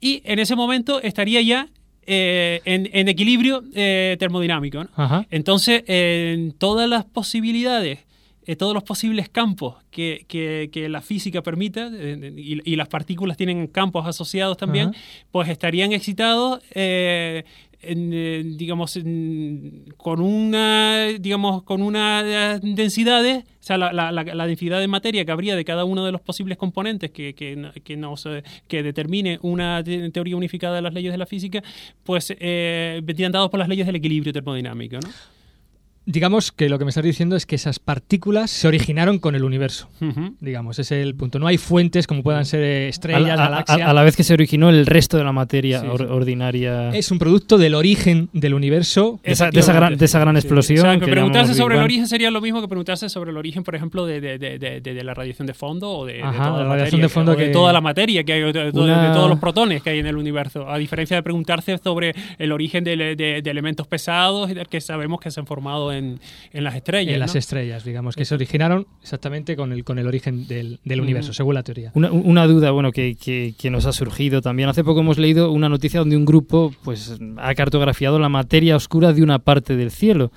Y 0.00 0.22
en 0.24 0.38
ese 0.38 0.54
momento 0.54 1.02
estaría 1.02 1.42
ya 1.42 1.68
eh, 2.08 2.60
en, 2.64 2.88
en 2.92 3.06
equilibrio 3.08 3.62
eh, 3.74 4.16
termodinámico. 4.18 4.82
¿no? 4.84 4.90
Ajá. 4.96 5.26
Entonces, 5.30 5.84
en 5.86 6.52
todas 6.52 6.88
las 6.88 7.04
posibilidades, 7.04 8.00
eh, 8.46 8.56
todos 8.56 8.72
los 8.72 8.82
posibles 8.82 9.28
campos 9.28 9.74
que, 9.90 10.24
que- 10.26 10.70
que 10.72 10.88
la 10.88 11.02
física 11.02 11.42
permita, 11.42 11.90
eh, 11.92 12.32
y, 12.34 12.72
y 12.72 12.76
las 12.76 12.88
partículas 12.88 13.36
tienen 13.36 13.66
campos 13.66 14.06
asociados 14.06 14.56
también, 14.56 14.88
Ajá. 14.88 14.98
pues 15.30 15.48
estarían 15.50 15.92
excitados, 15.92 16.60
eh, 16.74 17.44
en, 17.80 18.56
digamos, 18.56 18.96
en- 18.96 19.84
con 19.96 20.20
una, 20.20 21.06
digamos, 21.20 21.62
con 21.62 21.82
una 21.82 22.58
densidades, 22.62 23.44
o 23.44 23.46
sea, 23.60 23.78
la, 23.78 23.92
la- 23.92 24.10
la- 24.12 24.46
densidad 24.46 24.80
de 24.80 24.88
materia 24.88 25.24
que 25.24 25.32
habría 25.32 25.54
de 25.56 25.64
cada 25.64 25.84
uno 25.84 26.04
de 26.04 26.12
los 26.12 26.20
posibles 26.20 26.58
componentes 26.58 27.10
que, 27.10 27.34
que, 27.34 27.70
que 27.84 27.96
nos, 27.96 28.26
que 28.66 28.82
determine 28.82 29.38
una 29.42 29.82
te- 29.84 30.10
teoría 30.10 30.36
unificada 30.36 30.76
de 30.76 30.82
las 30.82 30.94
leyes 30.94 31.12
de 31.12 31.18
la 31.18 31.26
física, 31.26 31.62
pues 32.04 32.34
eh, 32.38 33.00
vendrían 33.04 33.32
dados 33.32 33.50
por 33.50 33.58
las 33.60 33.68
leyes 33.68 33.86
del 33.86 33.96
equilibrio 33.96 34.32
termodinámico, 34.32 34.96
¿no? 34.96 35.08
Digamos 36.10 36.52
que 36.52 36.70
lo 36.70 36.78
que 36.78 36.86
me 36.86 36.88
estás 36.88 37.04
diciendo 37.04 37.36
es 37.36 37.44
que 37.44 37.54
esas 37.54 37.78
partículas 37.78 38.50
se 38.50 38.66
originaron 38.66 39.18
con 39.18 39.34
el 39.34 39.44
universo. 39.44 39.90
Ujú. 40.00 40.34
Digamos, 40.40 40.78
ese 40.78 40.98
es 41.02 41.06
el 41.06 41.14
punto. 41.14 41.38
No 41.38 41.46
hay 41.46 41.58
fuentes 41.58 42.06
como 42.06 42.22
puedan 42.22 42.46
ser 42.46 42.62
estrellas, 42.62 43.20
a, 43.32 43.36
la- 43.36 43.44
a- 43.44 43.48
galaxias. 43.50 43.80
a 43.88 43.92
la 43.92 44.02
vez 44.02 44.16
que 44.16 44.24
se 44.24 44.32
originó 44.32 44.70
el 44.70 44.86
resto 44.86 45.18
de 45.18 45.24
la 45.24 45.32
materia 45.32 45.82
Sí, 45.82 45.86
or- 45.86 45.98
sí. 46.00 46.06
ordinaria. 46.08 46.88
Es 46.94 47.10
un 47.10 47.18
producto 47.18 47.58
del 47.58 47.74
origen 47.74 48.30
del 48.32 48.54
universo. 48.54 49.20
De 49.22 49.32
esa, 49.32 49.50
de 49.50 49.60
esa 49.60 49.74
gran, 49.74 49.98
de 49.98 50.04
esa 50.06 50.18
gran 50.18 50.34
Sí. 50.36 50.38
explosión. 50.40 50.78
O 50.78 50.82
sea, 50.90 50.98
que 50.98 51.04
que 51.04 51.10
preguntarse 51.10 51.52
sobre 51.52 51.76
el 51.76 51.82
origen 51.82 52.06
sería 52.08 52.30
lo 52.30 52.40
mismo 52.40 52.62
que 52.62 52.68
preguntarse 52.68 53.10
sobre 53.10 53.30
el 53.30 53.36
origen, 53.36 53.62
por 53.62 53.74
ejemplo, 53.74 54.06
de, 54.06 54.22
de- 54.22 54.38
de- 54.38 54.58
de- 54.58 54.80
de- 54.80 54.94
de 54.94 55.04
la 55.04 55.12
radiación 55.12 55.46
de 55.46 55.52
fondo 55.52 55.90
o 55.90 56.06
de, 56.06 56.14
de 56.14 56.22
Ajá, 56.22 56.48
toda 56.48 56.62
la 56.62 56.68
materia, 56.70 56.98
de 57.02 57.08
fondo 57.10 57.32
de 57.32 57.36
que- 57.36 57.50
toda 57.50 57.70
la 57.72 57.80
materia 57.82 58.24
que 58.24 58.32
hay, 58.32 58.40
de, 58.40 58.52
de- 58.52 58.72
de 58.72 58.80
Una- 58.80 59.12
todos 59.12 59.28
los 59.28 59.38
protones 59.38 59.82
que 59.82 59.90
hay 59.90 59.98
en 59.98 60.06
el 60.06 60.16
universo. 60.16 60.70
A 60.70 60.78
diferencia 60.78 61.16
de 61.16 61.22
preguntarse 61.22 61.76
sobre 61.84 62.14
el 62.38 62.50
origen 62.52 62.82
de, 62.84 62.96
de- 63.14 63.42
de 63.42 63.50
elementos 63.50 63.86
pesados 63.86 64.50
que 64.70 64.80
sabemos 64.80 65.20
que 65.20 65.30
se 65.30 65.40
han 65.40 65.46
formado 65.46 65.92
en, 65.92 65.97
en 65.98 66.64
las 66.64 66.74
estrellas. 66.74 67.14
en 67.14 67.20
las 67.20 67.34
estrellas, 67.34 67.84
digamos, 67.84 68.16
que 68.16 68.24
se 68.24 68.34
originaron 68.34 68.86
exactamente 69.02 69.56
con 69.56 69.72
el, 69.72 69.84
con 69.84 69.98
el 69.98 70.06
origen 70.06 70.46
del, 70.46 70.80
del 70.84 71.00
Mm. 71.00 71.04
universo, 71.04 71.32
según 71.32 71.54
la 71.54 71.62
teoría. 71.62 71.90
Una, 71.94 72.10
una 72.12 72.46
duda 72.46 72.70
bueno 72.70 72.92
que, 72.92 73.16
que- 73.16 73.54
que 73.58 73.70
nos 73.70 73.86
ha 73.86 73.92
surgido 73.92 74.40
también. 74.40 74.68
Hace 74.68 74.84
poco 74.84 75.00
hemos 75.00 75.18
leído 75.18 75.50
una 75.52 75.68
noticia 75.68 76.00
donde 76.00 76.16
un 76.16 76.24
grupo 76.24 76.72
pues, 76.84 77.18
ha 77.38 77.54
cartografiado 77.54 78.18
la 78.18 78.28
materia 78.28 78.76
oscura 78.76 79.12
de 79.12 79.22
una 79.22 79.38
parte 79.38 79.76
del 79.76 79.90
cielo. 79.90 80.30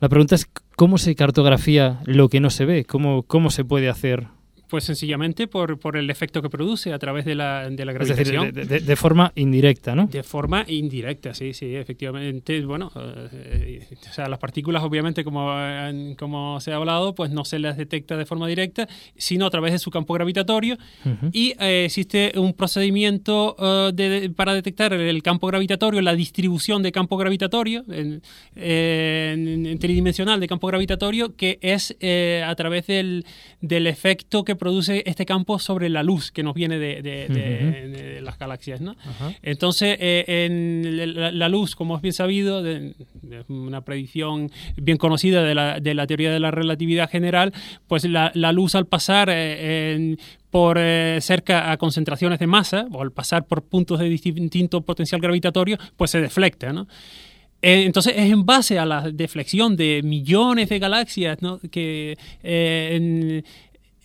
La 0.00 0.08
pregunta 0.08 0.34
es 0.34 0.46
cómo 0.76 0.98
se 0.98 1.14
cartografía 1.14 2.00
lo 2.04 2.28
que 2.28 2.40
no 2.40 2.50
se 2.50 2.64
ve, 2.66 2.84
cómo, 2.84 3.22
cómo 3.22 3.50
se 3.50 3.64
puede 3.64 3.88
hacer. 3.88 4.26
Pues 4.68 4.82
sencillamente 4.84 5.46
por, 5.46 5.78
por 5.78 5.96
el 5.96 6.10
efecto 6.10 6.42
que 6.42 6.50
produce 6.50 6.92
a 6.92 6.98
través 6.98 7.24
de 7.24 7.34
la, 7.36 7.70
de 7.70 7.84
la 7.84 7.92
Es 7.92 7.98
decir, 8.08 8.32
gravitación. 8.32 8.52
de, 8.52 8.64
de- 8.64 8.80
de 8.80 8.96
forma 8.96 9.32
indirecta, 9.36 9.94
¿no? 9.94 10.06
De 10.08 10.22
forma 10.24 10.64
indirecta, 10.66 11.34
sí, 11.34 11.52
sí, 11.52 11.74
efectivamente. 11.76 12.60
Bueno, 12.66 12.90
eh, 12.96 13.86
o 14.10 14.12
sea, 14.12 14.28
las 14.28 14.38
partículas, 14.40 14.82
obviamente, 14.82 15.22
como, 15.22 15.48
como 16.18 16.60
se 16.60 16.72
ha 16.72 16.76
hablado, 16.76 17.14
pues 17.14 17.30
no 17.30 17.44
se 17.44 17.58
las 17.60 17.76
detecta 17.76 18.16
de 18.16 18.26
forma 18.26 18.48
directa, 18.48 18.88
sino 19.16 19.46
a 19.46 19.50
través 19.50 19.72
de 19.72 19.78
su 19.78 19.90
campo 19.90 20.14
gravitatorio. 20.14 20.76
Y 21.32 21.54
eh, 21.60 21.84
existe 21.84 22.32
un 22.36 22.52
procedimiento 22.52 23.54
eh, 23.58 23.90
de- 23.94 24.30
para 24.30 24.52
detectar 24.52 24.92
el 24.92 25.22
campo 25.22 25.46
gravitatorio, 25.46 26.00
la 26.02 26.14
distribución 26.16 26.82
de 26.82 26.90
campo 26.90 27.16
gravitatorio, 27.16 27.84
en, 27.88 28.20
en- 28.56 29.66
en 29.66 29.78
tridimensional 29.78 30.40
de 30.40 30.48
campo 30.48 30.66
gravitatorio, 30.66 31.36
que 31.36 31.58
es 31.62 31.96
eh, 32.00 32.42
a 32.44 32.54
través 32.56 32.86
del, 32.88 33.24
del 33.60 33.86
efecto 33.86 34.44
que 34.44 34.55
produce 34.56 35.02
este 35.06 35.24
campo 35.26 35.58
sobre 35.58 35.88
la 35.88 36.02
luz 36.02 36.30
que 36.32 36.42
nos 36.42 36.54
viene 36.54 36.78
de, 36.78 37.02
de- 37.02 37.28
de- 37.28 37.88
de 37.88 38.20
las 38.22 38.38
galaxias. 38.38 38.80
Entonces, 39.42 39.96
eh, 40.00 40.24
en 40.46 41.14
la, 41.14 41.30
la 41.30 41.48
luz, 41.48 41.76
como 41.76 41.96
es 41.96 42.02
bien 42.02 42.12
sabido, 42.14 42.62
una 43.48 43.80
predicción 43.82 44.50
bien 44.76 44.96
conocida 44.98 45.42
de 45.42 45.54
la, 45.54 46.06
teoría 46.06 46.30
de 46.32 46.40
la 46.40 46.50
relatividad 46.50 47.08
general, 47.10 47.52
pues 47.86 48.04
la, 48.04 48.30
la 48.34 48.52
luz 48.52 48.74
al 48.74 48.86
pasar 48.86 49.28
eh, 49.30 49.94
en- 49.94 50.18
por 50.50 50.78
eh, 50.80 51.18
cerca 51.20 51.70
a 51.70 51.76
concentraciones 51.76 52.38
de 52.38 52.46
masa 52.46 52.86
o 52.90 53.02
al 53.02 53.12
pasar 53.12 53.46
por 53.46 53.62
puntos 53.62 53.98
de 53.98 54.08
distinto 54.08 54.80
potencial 54.80 55.20
gravitatorio, 55.20 55.76
pues 55.96 56.10
se 56.12 56.20
deflecta, 56.20 56.72
¿no? 56.72 56.86
Entonces 57.62 58.12
es 58.16 58.30
en 58.30 58.44
base 58.44 58.78
a 58.78 58.84
la 58.84 59.10
deflexión 59.10 59.76
de 59.76 60.02
millones 60.04 60.68
de 60.68 60.78
galaxias 60.78 61.40
¿no? 61.40 61.58
que, 61.70 62.16
eh, 62.44 62.90
en- 62.92 63.44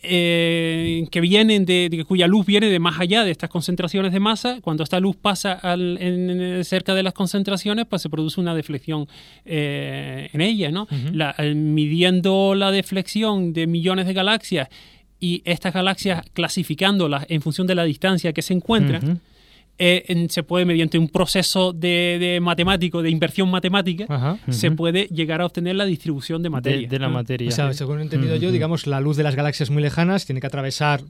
eh, 0.02 1.06
que 1.10 1.20
vienen 1.20 1.64
de, 1.64 1.88
de- 1.90 2.04
cuya 2.04 2.26
luz 2.26 2.44
viene 2.46 2.68
de 2.68 2.78
más 2.78 3.00
allá 3.00 3.24
de 3.24 3.30
estas 3.30 3.50
concentraciones 3.50 4.12
de 4.12 4.20
masa. 4.20 4.60
Cuando 4.60 4.82
esta 4.82 5.00
luz 5.00 5.16
pasa 5.16 5.52
al- 5.52 5.98
en- 6.00 6.64
cerca 6.64 6.94
de 6.94 7.02
las 7.02 7.12
concentraciones, 7.12 7.86
pues 7.88 8.02
se 8.02 8.08
produce 8.10 8.40
una 8.40 8.54
deflexión 8.54 9.06
eh, 9.44 10.28
en 10.32 10.40
ella, 10.40 10.70
¿no? 10.70 10.86
La- 11.12 11.34
eh, 11.38 11.54
midiendo 11.54 12.54
la 12.54 12.70
deflexión 12.70 13.52
de 13.52 13.66
millones 13.66 14.06
de 14.06 14.12
galaxias 14.12 14.68
y 15.20 15.42
estas 15.44 15.72
galaxias 15.72 16.24
clasificándolas 16.32 17.26
en 17.28 17.40
función 17.42 17.66
de 17.66 17.74
la 17.74 17.84
distancia 17.84 18.32
que 18.32 18.42
se 18.42 18.54
encuentran. 18.54 19.20
Eh, 19.84 20.04
en- 20.06 20.30
se 20.30 20.44
puede, 20.44 20.64
mediante 20.64 20.96
un 20.96 21.08
proceso 21.08 21.72
de, 21.72 22.18
de 22.20 22.38
matemático, 22.40 23.02
de 23.02 23.10
inversión 23.10 23.50
matemática, 23.50 24.06
Ajá. 24.08 24.38
se 24.48 24.70
puede 24.70 25.06
llegar 25.08 25.40
a 25.40 25.46
obtener 25.46 25.74
la 25.74 25.84
distribución 25.86 26.40
de 26.40 26.46
De, 26.46 26.50
materia. 26.50 26.88
de 26.88 26.98
la 27.00 27.08
¿no? 27.08 27.14
materia. 27.14 27.48
O 27.48 27.50
sea, 27.52 27.72
según 27.72 27.98
he 27.98 28.02
entendido 28.02 28.36
yo, 28.36 28.52
digamos, 28.52 28.86
la 28.86 29.00
luz 29.00 29.16
de 29.16 29.24
las 29.24 29.34
galaxias 29.34 29.70
muy 29.70 29.82
lejanas 29.82 30.24
tiene 30.24 30.40
que 30.40 30.46
atravesar 30.46 31.00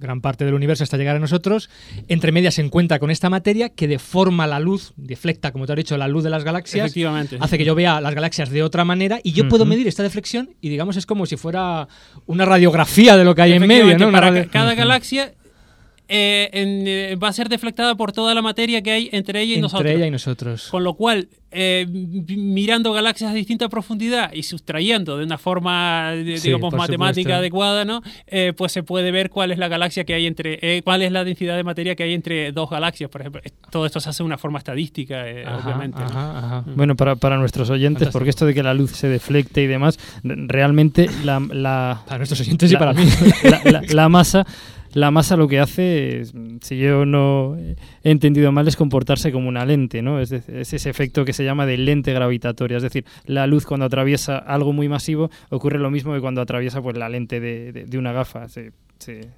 gran 0.00 0.20
parte 0.20 0.44
del 0.44 0.54
universo 0.54 0.82
hasta 0.82 0.96
llegar 0.96 1.14
a 1.14 1.18
nosotros. 1.20 1.70
Entre 2.08 2.32
medias 2.32 2.54
se 2.54 2.62
encuentra 2.62 2.98
con 2.98 3.10
esta 3.12 3.30
materia 3.30 3.68
que 3.68 3.86
deforma 3.86 4.46
la 4.48 4.58
luz, 4.58 4.94
deflecta, 4.96 5.52
como 5.52 5.64
te 5.66 5.72
has 5.74 5.76
dicho, 5.76 5.96
la 5.96 6.08
luz 6.08 6.24
de 6.24 6.30
las 6.30 6.42
galaxias. 6.42 6.86
Efectivamente. 6.86 7.36
Hace 7.38 7.56
que 7.58 7.64
yo 7.64 7.74
vea 7.76 8.00
las 8.00 8.12
galaxias 8.14 8.50
de 8.50 8.62
otra 8.64 8.84
manera 8.84 9.20
y 9.22 9.30
yo 9.32 9.46
puedo 9.48 9.64
medir 9.64 9.86
esta 9.86 10.02
deflexión 10.02 10.50
y 10.60 10.70
digamos 10.70 10.96
es 10.96 11.06
como 11.06 11.24
si 11.26 11.36
fuera 11.36 11.86
una 12.26 12.44
radiografía 12.46 13.16
de 13.16 13.24
lo 13.24 13.34
que 13.36 13.42
hay 13.42 13.52
en 13.52 13.66
medio, 13.66 13.96
¿no? 13.98 14.10
Para 14.10 14.46
cada 14.46 14.74
galaxia 14.74 15.34
eh, 16.14 16.50
en, 16.52 16.86
eh, 16.86 17.16
va 17.16 17.28
a 17.28 17.32
ser 17.32 17.48
deflectada 17.48 17.94
por 17.94 18.12
toda 18.12 18.34
la 18.34 18.42
materia 18.42 18.82
que 18.82 18.90
hay 18.90 19.08
entre 19.12 19.40
ella 19.40 19.52
y 19.52 19.54
Entre 19.54 19.62
nosotros. 19.62 19.90
ella 19.92 20.06
y 20.06 20.10
nosotros. 20.10 20.68
Con 20.70 20.84
lo 20.84 20.92
cual, 20.92 21.28
eh, 21.50 21.86
mirando 21.88 22.92
galaxias 22.92 23.30
a 23.30 23.34
distinta 23.34 23.70
profundidad 23.70 24.30
y 24.32 24.42
sustrayendo 24.42 25.16
de 25.16 25.24
una 25.24 25.38
forma, 25.38 26.10
de- 26.12 26.36
Sí, 26.36 26.48
digamos, 26.48 26.74
matemática 26.74 27.22
supuesto. 27.22 27.34
adecuada, 27.38 27.84
¿no? 27.86 28.02
Eh, 28.26 28.52
pues 28.54 28.72
se 28.72 28.82
puede 28.82 29.10
ver 29.10 29.30
cuál 29.30 29.52
es 29.52 29.58
la 29.58 29.68
galaxia 29.68 30.04
que 30.04 30.12
hay 30.12 30.26
entre, 30.26 30.82
cuál 30.82 31.00
es 31.00 31.12
la 31.12 31.24
densidad 31.24 31.56
de 31.56 31.64
materia 31.64 31.94
que 31.96 32.02
hay 32.02 32.12
entre 32.12 32.52
dos 32.52 32.68
galaxias, 32.68 33.08
por 33.08 33.22
ejemplo. 33.22 33.40
Todo 33.70 33.86
esto 33.86 33.98
se 33.98 34.10
hace 34.10 34.22
de 34.22 34.26
una 34.26 34.36
forma 34.36 34.58
estadística, 34.58 35.26
eh, 35.26 35.44
Ajá, 35.46 35.64
obviamente. 35.64 35.98
¿no? 35.98 36.04
ajá, 36.06 36.38
ajá. 36.38 36.64
Bueno, 36.76 36.94
para, 36.94 37.16
para 37.16 37.38
nuestros 37.38 37.70
oyentes, 37.70 38.00
Fantástico. 38.00 38.12
porque 38.18 38.30
esto 38.30 38.44
de 38.44 38.52
que 38.52 38.62
la 38.62 38.74
luz 38.74 38.90
se 38.90 39.08
deflecte 39.08 39.62
y 39.62 39.66
demás, 39.66 39.98
re- 40.22 40.36
realmente 40.46 41.08
la, 41.24 41.40
la- 41.50 42.02
Para 42.06 42.18
nuestros 42.18 42.40
oyentes 42.40 42.70
y 42.70 42.76
para 42.76 42.92
mí. 42.92 43.02
la 43.88 44.08
masa 44.10 44.46
la 44.94 45.10
masa 45.10 45.36
lo 45.36 45.48
que 45.48 45.58
hace, 45.60 46.22
si 46.60 46.78
yo 46.78 47.04
no 47.06 47.56
he 47.56 48.10
entendido 48.10 48.52
mal, 48.52 48.68
es 48.68 48.76
comportarse 48.76 49.32
como 49.32 49.48
una 49.48 49.64
lente, 49.64 50.02
¿no? 50.02 50.20
Es, 50.20 50.32
es 50.32 50.48
ese 50.72 50.90
efecto 50.90 51.24
que 51.24 51.32
se 51.32 51.44
llama 51.44 51.66
de 51.66 51.78
lente 51.78 52.12
gravitatoria. 52.12 52.76
Es 52.76 52.82
decir, 52.82 53.04
la 53.26 53.46
luz 53.46 53.64
cuando 53.64 53.86
atraviesa 53.86 54.36
algo 54.38 54.72
muy 54.72 54.88
masivo 54.88 55.30
ocurre 55.50 55.78
lo 55.78 55.90
mismo 55.90 56.12
que 56.14 56.20
cuando 56.20 56.40
atraviesa 56.40 56.82
pues, 56.82 56.96
la 56.96 57.08
lente 57.08 57.40
de, 57.40 57.72
de- 57.72 57.84
de 57.84 57.98
una 57.98 58.12
gafa. 58.12 58.48
Se- 58.48 58.72
se- 58.98 59.28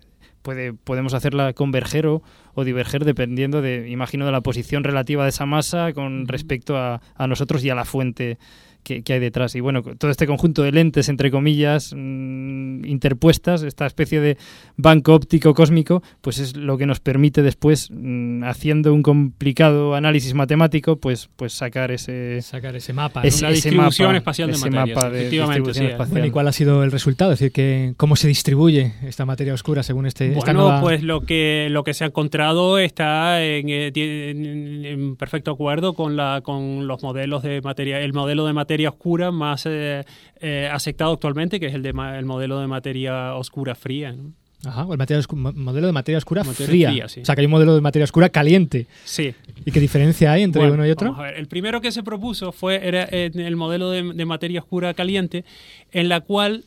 puede, 0.42 0.74
podemos 0.74 1.14
hacerla 1.14 1.54
converger 1.54 2.06
o, 2.06 2.22
o 2.54 2.64
diverger 2.64 3.04
dependiendo 3.06 3.62
de, 3.62 3.88
imagino, 3.88 4.26
de 4.26 4.32
la 4.32 4.42
posición 4.42 4.84
relativa 4.84 5.22
de 5.22 5.30
esa 5.30 5.46
masa 5.46 5.92
con 5.94 6.28
respecto 6.28 6.76
a, 6.76 7.00
a 7.14 7.26
nosotros 7.26 7.64
y 7.64 7.70
a 7.70 7.74
la 7.74 7.86
fuente 7.86 8.36
que, 8.84 9.02
que 9.02 9.14
hay 9.14 9.20
detrás. 9.20 9.54
Y 9.56 9.60
bueno, 9.60 9.82
todo 9.82 10.10
este 10.10 10.26
conjunto 10.26 10.62
de 10.62 10.70
lentes, 10.72 11.08
entre 11.08 11.30
comillas, 11.30 11.92
mm, 11.96 12.84
interpuestas, 12.84 13.62
esta 13.62 13.86
especie 13.86 14.20
de 14.20 14.36
banco 14.76 15.14
óptico 15.14 15.54
cósmico, 15.54 16.02
pues 16.20 16.38
es 16.38 16.56
lo 16.56 16.78
que 16.78 16.86
nos 16.86 17.00
permite 17.00 17.42
después, 17.42 17.88
mm, 17.90 18.44
haciendo 18.44 18.92
un 18.94 19.02
complicado 19.02 19.94
análisis 19.94 20.34
matemático, 20.34 20.96
pues, 20.96 21.28
pues 21.36 21.52
sacar 21.54 21.90
ese, 21.90 22.40
Sacar 22.42 22.76
ese 22.76 22.92
mapa. 22.92 23.22
¿no? 23.22 23.28
Una 23.38 23.50
distribución 23.50 24.14
espacial 24.16 24.48
de 24.50 24.54
ese 24.56 24.70
mapa 24.70 25.10
de 25.10 25.20
efectivamente, 25.22 25.60
distribución 25.60 25.86
sí. 25.86 25.90
espacial. 25.92 26.12
Bueno, 26.12 26.26
¿y 26.26 26.30
cuál 26.30 26.48
ha 26.48 26.52
sido 26.52 26.84
el 26.84 26.92
resultado? 26.92 27.32
Es 27.32 27.38
decir, 27.38 27.52
que, 27.52 27.94
¿cómo 27.96 28.16
se 28.16 28.28
distribuye 28.28 28.92
esta 29.02 29.24
materia 29.24 29.54
oscura 29.54 29.82
según 29.82 30.06
este, 30.06 30.28
esta 30.28 30.40
Bueno, 30.44 30.60
nueva... 30.62 30.80
pues 30.80 31.02
lo 31.02 31.22
que 31.22 31.68
lo 31.70 31.84
que 31.84 31.94
se 31.94 32.04
ha 32.04 32.08
encontrado 32.08 32.78
está 32.78 33.42
en, 33.42 33.68
eh, 33.68 33.92
en- 33.94 34.84
en 34.84 35.16
perfecto 35.16 35.50
acuerdo 35.52 35.94
con 35.94 36.16
la 36.16 36.40
con 36.42 36.86
los 36.86 37.02
modelos 37.02 37.42
de 37.42 37.60
materia, 37.62 38.00
el 38.00 38.12
modelo 38.12 38.44
de 38.46 38.52
materia 38.52 38.73
oscura 38.90 39.30
más 39.30 39.64
eh, 39.66 40.04
eh, 40.40 40.68
aceptado 40.72 41.12
actualmente, 41.12 41.58
que 41.60 41.66
es 41.66 41.74
el 41.74 41.82
de 41.82 41.90
el 41.90 42.24
modelo 42.24 42.60
de 42.60 42.66
materia 42.66 43.34
oscura 43.34 43.74
fría. 43.74 44.12
¿no? 44.12 44.32
Ajá, 44.66 44.86
el 44.90 44.98
materia 44.98 45.22
modelo 45.30 45.86
de 45.86 45.92
materia 45.92 46.18
oscura 46.18 46.42
Materia 46.42 46.66
fría. 46.66 46.90
fría, 46.90 47.08
sí. 47.08 47.20
O 47.20 47.24
sea, 47.24 47.34
que 47.34 47.42
hay 47.42 47.46
un 47.46 47.50
modelo 47.52 47.74
de 47.74 47.80
materia 47.80 48.04
oscura 48.04 48.28
caliente. 48.30 48.86
Sí. 49.04 49.34
¿Y 49.64 49.70
qué 49.70 49.80
diferencia 49.80 50.32
hay 50.32 50.42
entre 50.42 50.60
Bueno, 50.60 50.74
uno 50.74 50.86
y 50.86 50.90
otro? 50.90 51.08
vamos 51.10 51.20
a 51.20 51.26
ver. 51.30 51.38
El 51.38 51.48
primero 51.48 51.80
que 51.80 51.92
se 51.92 52.02
propuso 52.02 52.50
fue 52.52 52.86
era 52.86 53.04
el 53.04 53.56
modelo 53.56 53.90
de, 53.90 54.14
de 54.14 54.24
materia 54.24 54.60
oscura 54.60 54.94
caliente, 54.94 55.44
en 55.92 56.08
la 56.08 56.20
cual 56.20 56.64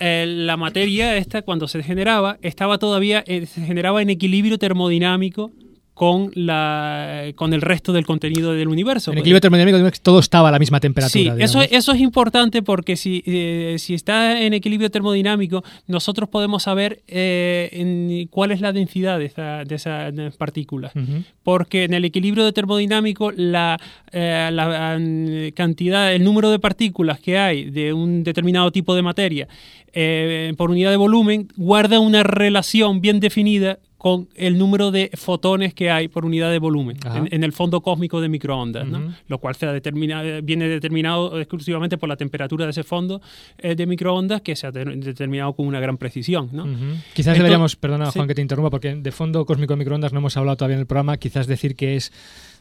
eh, 0.00 0.24
la 0.26 0.56
materia 0.56 1.16
esta 1.16 1.42
cuando 1.42 1.68
se 1.68 1.82
generaba 1.82 2.38
estaba 2.42 2.78
todavía 2.78 3.22
eh, 3.26 3.46
se 3.46 3.60
generaba 3.60 4.02
en 4.02 4.10
equilibrio 4.10 4.58
termodinámico 4.58 5.52
con 5.94 6.32
la 6.34 7.26
con 7.36 7.52
el 7.54 7.60
resto 7.62 7.92
del 7.92 8.04
contenido 8.04 8.52
del 8.52 8.66
universo. 8.68 9.12
En 9.12 9.18
equilibrio 9.18 9.40
termodinámico 9.40 9.78
todo 10.02 10.18
estaba 10.18 10.48
a 10.48 10.52
la 10.52 10.58
misma 10.58 10.80
temperatura. 10.80 11.36
Sí, 11.36 11.42
eso, 11.42 11.62
eso 11.62 11.92
es 11.92 12.00
importante 12.00 12.62
porque 12.62 12.96
si, 12.96 13.22
eh, 13.26 13.76
si 13.78 13.94
está 13.94 14.40
en 14.42 14.54
equilibrio 14.54 14.90
termodinámico, 14.90 15.62
nosotros 15.86 16.28
podemos 16.28 16.64
saber 16.64 17.02
eh, 17.06 17.68
en 17.72 18.26
cuál 18.28 18.50
es 18.50 18.60
la 18.60 18.72
densidad 18.72 19.18
de, 19.20 19.26
esa- 19.26 20.10
de 20.10 20.30
partículas. 20.32 20.94
Ujú. 20.96 21.22
Porque 21.44 21.84
en 21.84 21.94
el 21.94 22.04
equilibrio 22.04 22.44
de 22.44 22.52
termodinámico, 22.52 23.30
la, 23.30 23.78
eh, 24.10 24.50
la 24.52 24.98
mm, 24.98 25.52
cantidad, 25.54 26.12
el 26.12 26.24
número 26.24 26.50
de 26.50 26.58
partículas 26.58 27.20
que 27.20 27.38
hay 27.38 27.70
de 27.70 27.92
un 27.92 28.24
determinado 28.24 28.72
tipo 28.72 28.94
de 28.96 29.02
materia 29.02 29.46
eh, 29.92 30.52
por 30.56 30.70
unidad 30.70 30.90
de 30.90 30.96
volumen 30.96 31.48
guarda 31.56 32.00
una 32.00 32.24
relación 32.24 33.00
bien 33.00 33.20
definida 33.20 33.78
con 34.04 34.28
el 34.34 34.58
número 34.58 34.90
de 34.90 35.08
fotones 35.14 35.72
que 35.72 35.90
hay 35.90 36.08
por 36.08 36.26
unidad 36.26 36.50
de 36.50 36.58
volumen 36.58 36.98
en, 37.14 37.26
en 37.30 37.42
el 37.42 37.52
fondo 37.54 37.80
cósmico 37.80 38.20
de 38.20 38.28
microondas, 38.28 38.86
¿no? 38.86 39.14
Lo 39.28 39.38
cual 39.38 39.54
se 39.54 39.64
determina, 39.64 40.22
viene 40.42 40.68
determinado 40.68 41.40
exclusivamente 41.40 41.96
por 41.96 42.10
la 42.10 42.16
temperatura 42.18 42.66
de 42.66 42.72
ese 42.72 42.82
fondo 42.84 43.22
eh, 43.56 43.74
de 43.74 43.86
microondas 43.86 44.42
que 44.42 44.56
se 44.56 44.66
ha 44.66 44.70
de- 44.72 44.84
determinado 44.96 45.54
con 45.54 45.66
una 45.66 45.80
gran 45.80 45.96
precisión. 45.96 46.50
¿no? 46.52 46.64
Quizás 46.64 46.76
Entonces- 47.16 47.34
deberíamos, 47.38 47.76
perdona 47.76 48.10
sí. 48.10 48.18
Juan 48.18 48.28
que 48.28 48.34
te 48.34 48.42
interrumpa, 48.42 48.68
porque 48.68 48.94
de 48.94 49.10
fondo 49.10 49.46
cósmico 49.46 49.72
de 49.72 49.78
microondas 49.78 50.12
no 50.12 50.18
hemos 50.18 50.36
hablado 50.36 50.56
todavía 50.58 50.74
en 50.74 50.80
el 50.80 50.86
programa, 50.86 51.16
quizás 51.16 51.46
decir 51.46 51.74
que 51.74 51.96
es, 51.96 52.12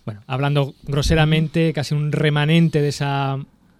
bueno, 0.05 0.21
hablando 0.27 0.75
groseramente, 0.83 1.73
casi 1.73 1.93
un 1.93 2.13
remanente 2.13 2.81
de 2.81 2.87
esa 2.87 3.37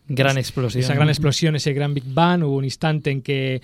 Gran 0.09 0.37
explosión. 0.37 0.83
esa 0.83 0.95
gran 0.95 1.07
explosión, 1.07 1.55
ese 1.55 1.71
gran 1.71 1.93
Big 1.93 2.03
Bang, 2.07 2.43
hubo 2.43 2.57
un 2.57 2.65
instante 2.65 3.09
en 3.09 3.21
que 3.21 3.61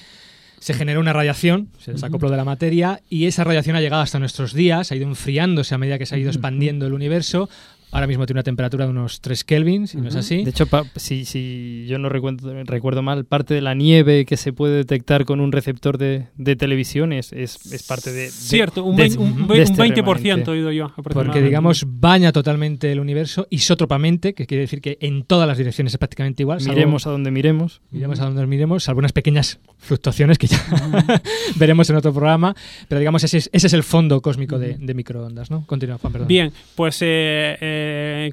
se 0.60 0.74
generó 0.74 1.00
una 1.00 1.14
radiación, 1.14 1.70
se 1.80 1.94
desacopló 1.94 2.30
de 2.30 2.38
la 2.38 2.46
materia, 2.46 3.02
y 3.10 3.26
esa 3.26 3.44
radiación 3.44 3.76
ha 3.76 3.82
llegado 3.82 4.02
hasta 4.02 4.20
nuestros 4.20 4.54
días, 4.54 4.92
ha 4.92 4.96
ido 4.96 5.08
enfriándose 5.08 5.74
a 5.74 5.78
medida 5.78 5.98
que 5.98 6.06
se 6.06 6.16
ha 6.16 6.18
ido 6.18 6.30
expandiendo 6.30 6.86
el 6.88 6.94
universo. 6.94 7.50
Ahora 7.92 8.06
mismo 8.08 8.26
tiene 8.26 8.38
una 8.38 8.44
temperatura 8.44 8.86
de 8.86 8.92
unos 8.92 9.20
3 9.22 9.44
Kelvin, 9.44 9.88
si 9.88 9.98
no 9.98 10.08
es 10.10 10.16
así. 10.16 10.44
De 10.44 10.52
hecho, 10.52 10.68
pa- 10.68 10.86
si, 10.96 11.26
si 11.26 11.86
yo 11.88 11.98
no 11.98 12.08
recuerdo, 12.10 12.54
recuerdo 12.66 13.02
mal, 13.02 13.26
parte 13.26 13.54
de 13.56 13.62
la 13.62 13.74
nieve 13.74 14.26
que 14.26 14.38
se 14.38 14.54
puede 14.54 14.76
detectar 14.76 15.26
con 15.26 15.40
un 15.40 15.52
receptor 15.52 15.98
de, 15.98 16.28
de 16.38 16.56
televisión 16.56 17.14
es, 17.14 17.34
es, 17.34 17.72
es 17.74 17.84
parte 17.84 18.12
de, 18.12 18.22
de- 18.26 18.30
Cierto, 18.32 18.84
un, 18.84 18.96
de- 18.96 19.18
un, 19.18 19.48
de 19.48 19.54
ve- 19.56 19.62
este 19.64 19.82
un 19.82 19.88
20% 19.90 19.96
remanente. 20.06 20.52
he 20.52 20.54
oído 20.54 20.72
yo. 20.72 20.92
porque 21.02 21.42
digamos 21.42 21.84
baña 21.88 22.32
totalmente 22.32 22.92
el 22.92 23.00
universo 23.00 23.48
isótropamente, 23.50 24.34
que 24.34 24.46
quiere 24.46 24.62
decir 24.62 24.82
que 24.82 24.98
en 25.02 25.24
todas 25.24 25.48
las 25.48 25.58
direcciones 25.58 25.94
es 25.94 25.98
prácticamente 25.98 26.44
igual. 26.44 26.60
salvo- 26.60 26.76
Miremos 26.76 27.08
a 27.08 27.10
donde 27.10 27.32
miremos. 27.32 27.82
Miremos 27.92 28.20
a 28.20 28.26
donde 28.26 28.46
miremos, 28.46 28.84
salvo 28.84 29.00
unas 29.00 29.14
pequeñas 29.14 29.60
fluctuaciones 29.80 30.38
que 30.38 30.48
ya 30.48 30.62
veremos 31.56 31.90
en 31.90 31.96
otro 31.96 32.14
programa, 32.14 32.56
pero 32.88 33.00
digamos 33.00 33.24
ese 33.24 33.38
es, 33.40 33.50
ese 33.54 33.68
es 33.68 33.74
el 33.74 33.84
fondo 33.84 34.22
cósmico 34.22 34.60
de, 34.60 34.78
de 34.78 34.94
microondas, 34.94 35.50
¿no? 35.50 35.66
Continúa, 35.66 35.98
Juan, 35.98 36.14
perdón. 36.14 36.28
Bien, 36.28 36.52
pues 36.76 37.02
eh, 37.02 37.58
eh, 37.60 37.79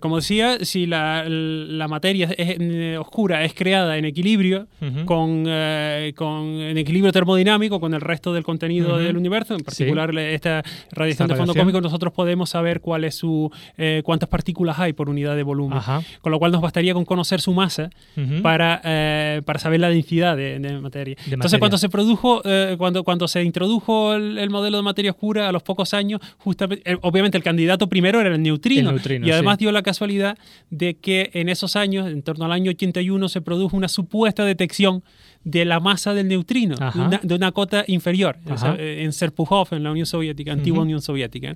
como 0.00 0.16
decía, 0.16 0.58
si 0.64 0.86
la, 0.86 1.24
la 1.28 1.88
materia 1.88 2.26
es, 2.36 2.56
eh, 2.60 2.96
oscura 2.98 3.44
es 3.44 3.54
creada 3.54 3.96
en 3.98 4.04
equilibrio, 4.04 4.66
Ujú. 4.80 5.04
con, 5.04 5.44
eh, 5.46 6.12
con 6.16 6.44
en 6.60 6.78
equilibrio 6.78 7.12
termodinámico 7.12 7.80
con 7.80 7.94
el 7.94 8.00
resto 8.00 8.32
del 8.32 8.44
contenido 8.44 8.94
Ujú. 8.94 8.98
del 8.98 9.16
universo, 9.16 9.54
en 9.54 9.60
particular 9.60 10.12
le- 10.14 10.34
esta 10.34 10.62
radiación 10.92 11.08
Esta 11.10 11.24
de 11.24 11.28
fondo 11.38 11.52
radiación. 11.52 11.54
cósmico, 11.66 11.80
nosotros 11.80 12.12
podemos 12.12 12.50
saber 12.50 12.80
cuál 12.80 13.04
es 13.04 13.14
su 13.14 13.50
eh, 13.76 14.02
cuántas 14.04 14.28
partículas 14.28 14.78
hay 14.78 14.92
por 14.92 15.08
unidad 15.08 15.36
de 15.36 15.42
volumen. 15.42 15.78
Ajá. 15.78 16.02
Con 16.20 16.32
lo 16.32 16.38
cual 16.38 16.52
nos 16.52 16.60
bastaría 16.60 16.94
con 16.94 17.04
conocer 17.04 17.40
su 17.40 17.52
masa 17.52 17.90
Ujú. 18.16 18.42
para, 18.42 18.80
eh, 18.84 19.42
para 19.44 19.58
saber 19.58 19.80
la 19.80 19.88
densidad 19.88 20.36
de, 20.36 20.58
de 20.58 20.80
materia. 20.80 21.14
De 21.14 21.22
Entonces, 21.34 21.36
materia. 21.38 21.58
cuando 21.58 21.78
se 21.78 21.88
produjo, 21.88 22.42
eh, 22.44 22.74
cuando, 22.78 23.04
cuando 23.04 23.28
se 23.28 23.42
introdujo 23.42 24.14
el, 24.14 24.38
el 24.38 24.50
modelo 24.50 24.76
de 24.78 24.82
materia 24.82 25.10
oscura 25.10 25.48
a 25.48 25.52
los 25.52 25.62
pocos 25.62 25.94
años, 25.94 26.20
justamente, 26.38 26.90
eh, 26.90 26.96
obviamente 27.02 27.36
el 27.38 27.44
candidato 27.44 27.88
primero 27.88 28.20
era 28.20 28.34
el 28.34 28.42
neutrino. 28.42 28.90
El 28.90 28.96
neutrino, 28.96 29.26
y 29.26 29.30
además 29.36 29.58
dio 29.58 29.72
la 29.72 29.82
casualidad 29.82 30.36
de 30.70 30.94
que 30.94 31.30
en 31.34 31.48
esos 31.48 31.76
años, 31.76 32.08
en 32.08 32.22
torno 32.22 32.44
al 32.44 32.52
año 32.52 32.70
81, 32.70 33.28
se 33.28 33.40
produjo 33.40 33.76
una 33.76 33.88
supuesta 33.88 34.44
detección 34.44 35.02
de 35.44 35.64
la 35.64 35.78
masa 35.80 36.12
del 36.14 36.28
neutrino, 36.28 36.74
de 36.76 37.00
una, 37.00 37.20
de 37.22 37.34
una 37.34 37.52
cota 37.52 37.84
inferior, 37.86 38.36
Ajá. 38.48 38.74
eh, 38.78 39.04
en 39.04 39.12
Serpukhov, 39.12 39.68
en 39.72 39.82
la 39.84 39.90
Unión 39.92 40.06
Soviética, 40.06 40.52
antigua. 40.52 40.82
Unión 40.82 41.00
Soviética. 41.00 41.54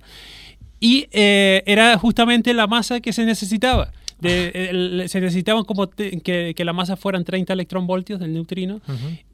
Y 0.78 1.08
eh, 1.12 1.62
era 1.66 1.98
justamente 1.98 2.54
la 2.54 2.66
masa 2.66 3.00
que 3.00 3.12
se 3.12 3.24
necesitaba. 3.26 3.90
De- 4.20 4.48
el- 4.70 5.04
se 5.08 5.20
necesitaban 5.20 5.64
como 5.64 5.88
te- 5.88 6.20
que, 6.20 6.52
que 6.54 6.64
la 6.64 6.72
masa 6.72 6.94
fueran 6.96 7.24
30 7.24 7.52
electronvoltios 7.54 8.20
del 8.20 8.32
neutrino. 8.34 8.80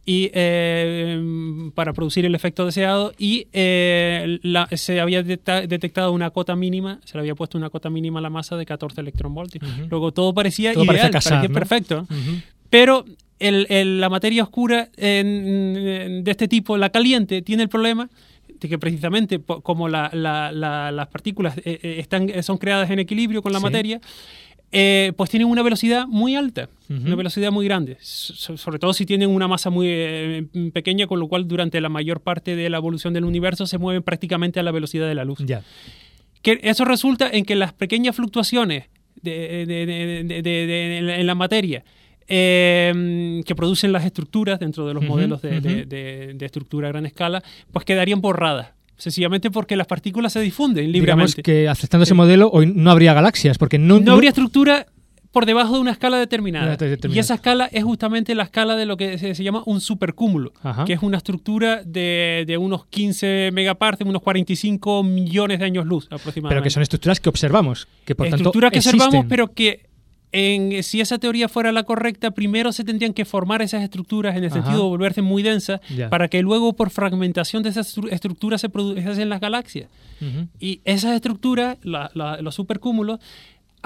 Y 0.09 0.31
eh, 0.35 1.71
para 1.75 1.93
producir 1.93 2.25
el 2.25 2.35
efecto 2.37 2.65
deseado 2.65 3.13
y 3.19 3.49
eh, 3.53 4.39
la- 4.43 4.69
se 4.73 5.01
había 5.01 5.23
detectado 5.25 6.13
una 6.13 6.31
cota 6.31 6.55
mínima, 6.55 7.01
se 7.05 7.15
le 7.19 7.21
había 7.23 7.35
puesto 7.35 7.59
una 7.59 7.71
cota 7.71 7.91
mínima 7.91 8.21
a 8.21 8.23
la 8.23 8.31
masa 8.31 8.57
de 8.57 8.65
14 8.65 9.01
electronvoltios. 9.01 9.65
Luego 9.91 10.13
todo 10.13 10.33
parecía 10.33 10.73
Todo 10.73 10.85
ideal, 10.85 10.97
parecía 10.97 11.11
casar, 11.11 11.33
parecía 11.33 11.49
¿no? 11.49 11.55
perfecto. 11.55 12.07
Pero 12.71 13.05
el- 13.41 13.67
el- 13.69 14.01
la 14.01 14.09
materia 14.09 14.45
oscura 14.45 14.89
en- 14.97 16.23
de 16.25 16.31
este 16.31 16.47
tipo, 16.49 16.77
la 16.77 16.91
caliente, 16.91 17.43
tiene 17.43 17.65
el 17.65 17.69
problema 17.69 18.09
de 18.61 18.69
que 18.69 18.79
precisamente 18.79 19.39
como 19.63 19.89
la- 19.89 20.09
la- 20.15 20.51
la- 20.53 20.91
las 20.91 21.09
partículas 21.09 21.59
eh, 21.59 21.63
eh, 21.83 21.97
están, 21.99 22.31
son 22.43 22.57
creadas 22.59 22.91
en 22.91 22.99
equilibrio 23.01 23.43
con 23.43 23.53
la 23.53 23.59
Sí. 23.59 23.65
materia, 23.65 24.01
eh, 24.73 25.13
pues 25.17 25.31
tienen 25.31 25.49
una 25.49 25.63
velocidad 25.63 26.07
muy 26.07 26.35
alta, 26.37 26.69
una 26.89 27.15
velocidad 27.17 27.51
muy 27.53 27.65
grande, 27.67 27.97
so- 28.01 28.57
sobre 28.57 28.79
todo 28.79 28.93
si 28.93 29.07
tienen 29.07 29.31
una 29.31 29.49
masa 29.49 29.71
muy 29.71 29.87
eh, 29.91 30.45
pequeña, 30.73 31.07
con 31.07 31.19
lo 31.21 31.29
cual 31.29 31.49
durante 31.49 31.81
la 31.81 31.89
mayor 31.89 32.21
parte 32.21 32.55
de 32.57 32.69
la 32.71 32.77
evolución 32.77 33.15
del 33.15 33.25
universo 33.25 33.67
se 33.67 33.79
mueven 33.79 34.03
prácticamente 34.03 34.61
a 34.61 34.63
la 34.63 34.71
velocidad 34.73 35.07
de 35.09 35.15
la 35.15 35.25
luz. 35.25 35.39
Ya. 35.45 35.63
Que 36.43 36.61
eso 36.63 36.85
resulta 36.85 37.29
en 37.31 37.45
que 37.45 37.57
las 37.57 37.73
pequeñas 37.73 38.15
fluctuaciones 38.17 38.85
de, 39.23 39.63
en 39.63 41.07
la- 41.07 41.17
en 41.19 41.27
la 41.27 41.35
materia 41.35 41.85
eh, 42.29 43.43
que 43.47 43.55
producen 43.55 43.93
las 43.93 44.05
estructuras 44.05 44.59
dentro 44.61 44.87
de 44.87 44.95
los 44.95 45.05
modelos 45.05 45.43
de, 45.43 45.61
de- 45.61 45.81
ujú. 45.81 45.89
de- 45.89 46.33
de 46.35 46.47
estructura 46.47 46.89
a 46.89 46.91
gran 46.93 47.07
escala, 47.07 47.43
pues 47.73 47.85
quedarían 47.85 48.21
borradas. 48.21 48.69
Sencillamente 48.97 49.51
porque 49.51 49.77
las 49.77 49.87
partículas 49.87 50.33
se 50.33 50.41
difunden 50.41 50.91
Digamos 50.93 50.95
libremente. 51.35 51.43
que 51.43 51.69
aceptando 51.69 52.05
ese 52.05 52.15
modelo 52.15 52.51
hoy 52.53 52.67
no 52.75 52.91
habría 52.91 53.13
galaxias, 53.15 53.59
porque 53.59 53.79
no, 53.79 54.01
no 54.01 54.13
habría 54.13 54.31
estructura 54.31 54.87
por 55.33 55.45
debajo 55.45 55.75
de 55.75 55.81
una 55.81 55.91
escala 55.91 56.19
determinada. 56.19 56.77
Determinada. 56.79 57.15
Y 57.15 57.19
esa 57.19 57.35
escala 57.35 57.69
es 57.71 57.85
justamente 57.85 58.35
la 58.35 58.45
escala 58.45 58.75
de 58.75 58.87
lo 58.87 58.97
que 58.97 59.19
se, 59.19 59.35
se 59.35 59.45
llama 59.45 59.63
un 59.67 59.83
supercúmulo, 59.83 60.53
Ajá. 60.63 60.87
que 60.87 60.95
es 60.95 61.03
una 61.03 61.19
estructura 61.19 61.83
de, 61.85 62.45
de 62.47 62.57
unos 62.57 62.87
15 62.87 63.51
megaparsecs, 63.53 64.09
unos 64.09 64.23
45 64.23 65.03
millones 65.03 65.59
de 65.59 65.67
años 65.67 65.85
luz 65.85 66.07
aproximadamente. 66.07 66.49
pero 66.55 66.63
que 66.63 66.71
son 66.71 66.83
estructuras 66.83 67.21
que 67.21 67.29
observamos, 67.29 67.87
que 68.07 68.15
por 68.15 68.27
tanto 68.29 68.37
estructuras 68.37 68.71
que 68.73 68.79
existen. 68.79 68.99
observamos, 69.03 69.27
pero 69.29 69.53
que 69.53 69.86
en, 70.39 70.83
si 70.83 71.01
esa 71.01 71.19
teoría 71.19 71.49
fuera 71.49 71.73
la 71.73 71.85
correcta, 71.85 72.31
primero 72.33 72.71
se 72.73 72.85
tendrían 72.85 73.15
que 73.15 73.25
formar 73.25 73.63
esas 73.63 73.83
estructuras 73.83 74.37
en 74.37 74.45
el 74.45 74.51
Ajá. 74.51 74.61
sentido 74.63 74.83
de 74.85 74.89
volverse 74.91 75.23
muy 75.23 75.43
densas 75.43 75.81
para 76.11 76.29
que 76.29 76.43
luego 76.43 76.75
por 76.75 76.91
fragmentación 76.91 77.63
de 77.63 77.71
esas 77.71 77.97
estru- 77.97 78.13
estructuras 78.13 78.61
se 78.61 78.69
produjesen 78.69 79.29
las 79.31 79.41
galaxias. 79.41 79.89
Y 80.61 80.81
esas 80.85 81.15
estructuras, 81.15 81.79
la- 81.83 82.11
la- 82.15 82.41
los 82.43 82.55
supercúmulos, 82.55 83.19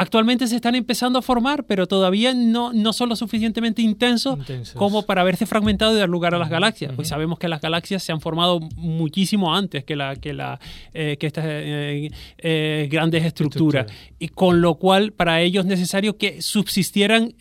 actualmente 0.00 0.46
se 0.46 0.56
están 0.56 0.74
empezando 0.74 1.18
a 1.18 1.22
formar, 1.22 1.64
pero 1.64 1.86
todavía 1.86 2.32
no, 2.32 2.72
no 2.72 2.94
son 2.94 3.10
lo 3.10 3.16
suficientemente 3.16 3.82
intensos, 3.82 4.38
Intensos. 4.38 4.74
como 4.74 5.02
para 5.02 5.20
haberse 5.20 5.44
fragmentado 5.44 5.94
y 5.94 5.98
dar 5.98 6.08
lugar 6.08 6.34
a 6.34 6.38
las 6.38 6.48
galaxias. 6.48 6.94
Pues 6.96 7.08
sabemos 7.08 7.38
que 7.38 7.48
las 7.48 7.60
galaxias 7.60 8.02
se 8.02 8.10
han 8.10 8.22
formado 8.22 8.60
muchísimo 8.76 9.54
antes 9.54 9.84
que, 9.84 9.96
la, 9.96 10.16
que, 10.16 10.32
la, 10.32 10.58
eh, 10.94 11.18
que 11.20 11.26
estas 11.26 11.44
eh, 11.46 12.10
eh, 12.38 12.88
grandes 12.90 13.24
estructuras. 13.24 13.92
Y 14.18 14.28
con 14.28 14.62
lo 14.62 14.76
cual, 14.76 15.12
para 15.12 15.42
ellos 15.42 15.66
es 15.66 15.68
necesario 15.68 16.16
que 16.16 16.40
subsistieran 16.40 17.34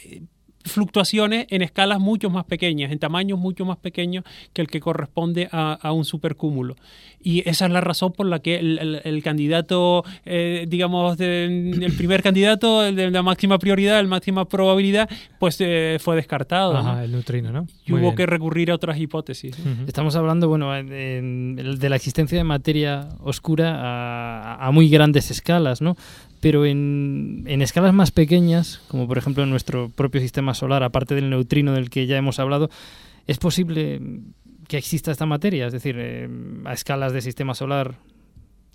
fluctuaciones 0.66 1.48
en 1.50 1.62
escalas 1.62 2.00
mucho 2.00 2.30
más 2.30 2.46
pequeñas, 2.46 2.92
en 2.92 3.00
tamaños 3.00 3.40
mucho 3.40 3.66
más 3.66 3.78
pequeños 3.78 4.24
que 4.54 4.62
el 4.62 4.68
que 4.68 4.80
corresponde 4.80 5.50
a, 5.52 5.74
a 5.74 5.92
un 5.92 6.06
supercúmulo. 6.06 6.76
Y 7.22 7.48
esa 7.50 7.66
es 7.66 7.72
la 7.72 7.82
razón 7.82 8.14
por 8.14 8.28
la 8.28 8.40
que 8.40 8.56
el, 8.58 8.78
el- 8.80 9.02
el 9.04 9.24
candidato, 9.24 10.04
eh, 10.26 10.66
digamos, 10.70 11.18
de- 11.18 11.46
el 11.82 11.94
primer 11.98 12.22
candidato, 12.24 12.86
el 12.86 12.96
de 12.96 13.12
la 13.12 13.22
máxima 13.24 13.58
prioridad, 13.60 14.02
la 14.02 14.08
máxima 14.08 14.46
probabilidad, 14.46 15.10
pues 15.40 15.58
eh, 15.60 15.98
fue 16.00 16.16
descartado. 16.16 16.74
¿no? 16.74 16.80
Ajá, 16.80 17.04
el 17.04 17.12
neutrino, 17.12 17.52
¿no? 17.52 17.68
Y 17.86 17.92
Muy 17.92 18.00
hubo 18.02 18.08
bien. 18.10 18.16
que 18.18 18.26
recurrir 18.26 18.72
a 18.72 18.76
otras 18.76 18.98
hipótesis. 19.00 19.58
Estamos 19.88 20.16
hablando, 20.16 20.48
bueno, 20.48 20.76
en- 20.76 20.94
en- 20.94 21.80
de 21.80 21.90
la 21.90 21.96
existencia 21.98 22.38
de 22.38 22.44
materia 22.46 23.10
oscura 23.22 23.76
a, 23.80 24.68
a 24.68 24.72
muy 24.72 24.90
grandes 24.90 25.30
escalas, 25.32 25.82
¿no? 25.82 25.96
Pero 26.42 26.66
en, 26.66 27.44
en 27.48 27.62
escalas 27.62 27.94
más 27.94 28.12
pequeñas, 28.12 28.82
como 28.88 29.08
por 29.08 29.18
ejemplo 29.18 29.44
en 29.44 29.50
nuestro 29.50 29.90
propio 29.90 30.22
sistema 30.22 30.54
solar, 30.54 30.84
aparte 30.84 31.16
del 31.16 31.30
neutrino 31.30 31.74
del 31.74 31.90
que 31.90 32.08
ya 32.08 32.18
hemos 32.18 32.40
hablado, 32.40 32.70
¿es 33.28 33.38
posible 33.38 34.00
que 34.68 34.78
exista 34.78 35.12
esta 35.12 35.26
materia? 35.26 35.68
Es 35.68 35.74
decir, 35.74 35.96
eh, 36.00 36.30
a 36.66 36.74
escalas 36.74 37.12
de 37.14 37.22
sistema 37.22 37.54
solar. 37.56 37.96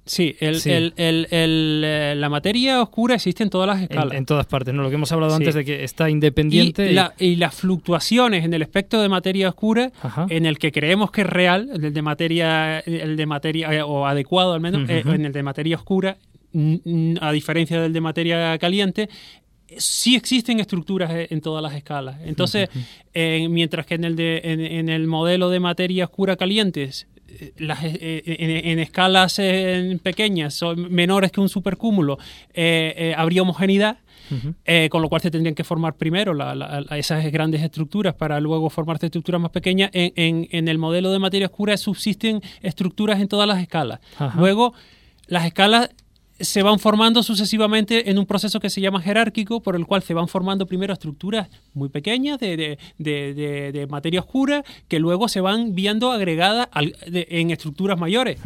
Sí, 0.07 0.37
el- 0.41 0.61
Sí. 0.61 0.71
el- 0.71 0.93
el- 0.99 1.27
el, 1.31 1.83
eh, 1.83 2.15
la 2.15 2.29
materia 2.29 2.83
oscura 2.83 3.15
existe 3.15 3.43
en 3.43 3.49
todas 3.49 3.67
las 3.67 3.81
escalas. 3.81 4.12
en 4.12 4.27
todas 4.27 4.45
partes, 4.45 4.75
¿no? 4.75 4.83
Lo 4.83 4.91
que 4.91 4.97
hemos 4.97 5.11
hablado 5.12 5.31
Sí. 5.33 5.37
antes 5.37 5.55
de 5.55 5.65
que 5.65 5.83
está 5.83 6.11
independiente. 6.11 6.91
Y, 6.91 6.95
la- 6.95 7.15
y 7.19 7.37
las 7.37 7.55
fluctuaciones 7.55 8.45
en 8.45 8.53
el 8.53 8.61
espectro 8.61 9.01
de 9.01 9.09
materia 9.09 9.49
oscura, 9.49 9.93
Ajá. 10.03 10.27
en 10.29 10.45
el 10.45 10.59
que 10.59 10.73
creemos 10.73 11.11
que 11.11 11.23
es 11.23 11.27
real, 11.27 11.71
el 11.83 11.95
de 11.95 12.03
materia, 12.03 12.81
el 12.81 13.17
de 13.17 13.25
materia 13.25 13.73
eh, 13.73 13.81
o 13.83 14.07
adecuado 14.07 14.53
al 14.53 14.61
menos, 14.61 14.87
eh, 14.91 15.03
en 15.07 15.25
el 15.25 15.33
de 15.33 15.43
materia 15.43 15.77
oscura, 15.77 16.19
a 17.21 17.33
diferencia 17.33 17.81
del 17.81 17.93
de 17.93 18.01
materia 18.01 18.57
caliente, 18.59 19.09
sí 19.77 20.15
existen 20.15 20.61
estructuras 20.61 21.11
eh, 21.13 21.27
en 21.31 21.41
todas 21.41 21.63
las 21.63 21.75
escalas. 21.75 22.17
Entonces, 22.25 22.69
eh, 23.13 23.47
mientras 23.51 23.87
que 23.87 23.95
en 23.97 24.05
el, 24.05 24.15
de, 24.17 24.41
en, 24.45 24.61
en 24.61 24.89
el 24.89 25.07
modelo 25.07 25.51
de 25.51 25.59
materia 25.61 26.05
oscura 26.05 26.37
calientes, 26.37 27.09
eh, 27.29 27.53
las, 27.59 27.83
eh, 27.83 28.23
en, 28.27 28.51
en 28.69 28.79
escalas 28.79 29.39
eh, 29.41 29.99
pequeñas, 30.03 30.55
son 30.55 30.93
menores 30.93 31.33
que 31.33 31.41
un 31.41 31.49
supercúmulo, 31.49 32.19
eh, 32.53 32.95
eh, 32.97 33.15
habría 33.17 33.43
homogeneidad. 33.43 33.99
Con 34.89 35.03
lo 35.03 35.11
cual 35.11 35.21
se 35.21 35.31
tendrían 35.31 35.55
que 35.55 35.65
formar 35.65 35.97
primero 35.97 36.33
la- 36.33 36.55
la- 36.55 36.81
la- 36.81 36.97
esas 36.99 37.31
grandes 37.31 37.61
estructuras 37.63 38.15
para 38.15 38.41
luego 38.41 38.71
formarse 38.71 39.05
estructuras 39.07 39.39
más 39.39 39.51
pequeñas. 39.51 39.91
En, 39.93 40.13
en- 40.17 40.49
en 40.51 40.69
el 40.69 40.79
modelo 40.79 41.11
de 41.13 41.19
materia 41.19 41.47
oscura 41.49 41.77
subsisten 41.77 42.41
estructuras 42.63 43.21
en 43.21 43.29
todas 43.29 43.47
las 43.47 43.61
escalas. 43.61 44.01
Luego, 44.39 44.73
las 45.27 45.45
escalas 45.45 45.91
se 46.41 46.62
van 46.62 46.78
formando 46.78 47.22
sucesivamente 47.22 48.11
en 48.11 48.18
un 48.18 48.26
proceso 48.26 48.59
que 48.61 48.70
se 48.70 48.80
llama 48.80 49.01
jerárquico, 49.01 49.62
por 49.62 49.76
el 49.76 49.87
cual 49.87 50.03
se 50.03 50.14
van 50.14 50.26
formando 50.28 50.66
primero 50.66 50.93
estructuras 50.93 51.49
muy 51.74 51.89
pequeñas 51.89 52.39
de, 52.41 52.57
de- 52.57 52.78
de- 52.99 53.70
de- 53.72 53.87
materia 53.87 54.20
oscura, 54.20 54.64
que 54.89 54.99
luego 54.99 55.28
se 55.28 55.41
van 55.41 55.74
viendo 55.74 56.11
agregadas 56.11 56.68
al- 56.72 56.97
en 57.07 57.51
estructuras 57.51 57.99
mayores. 58.01 58.39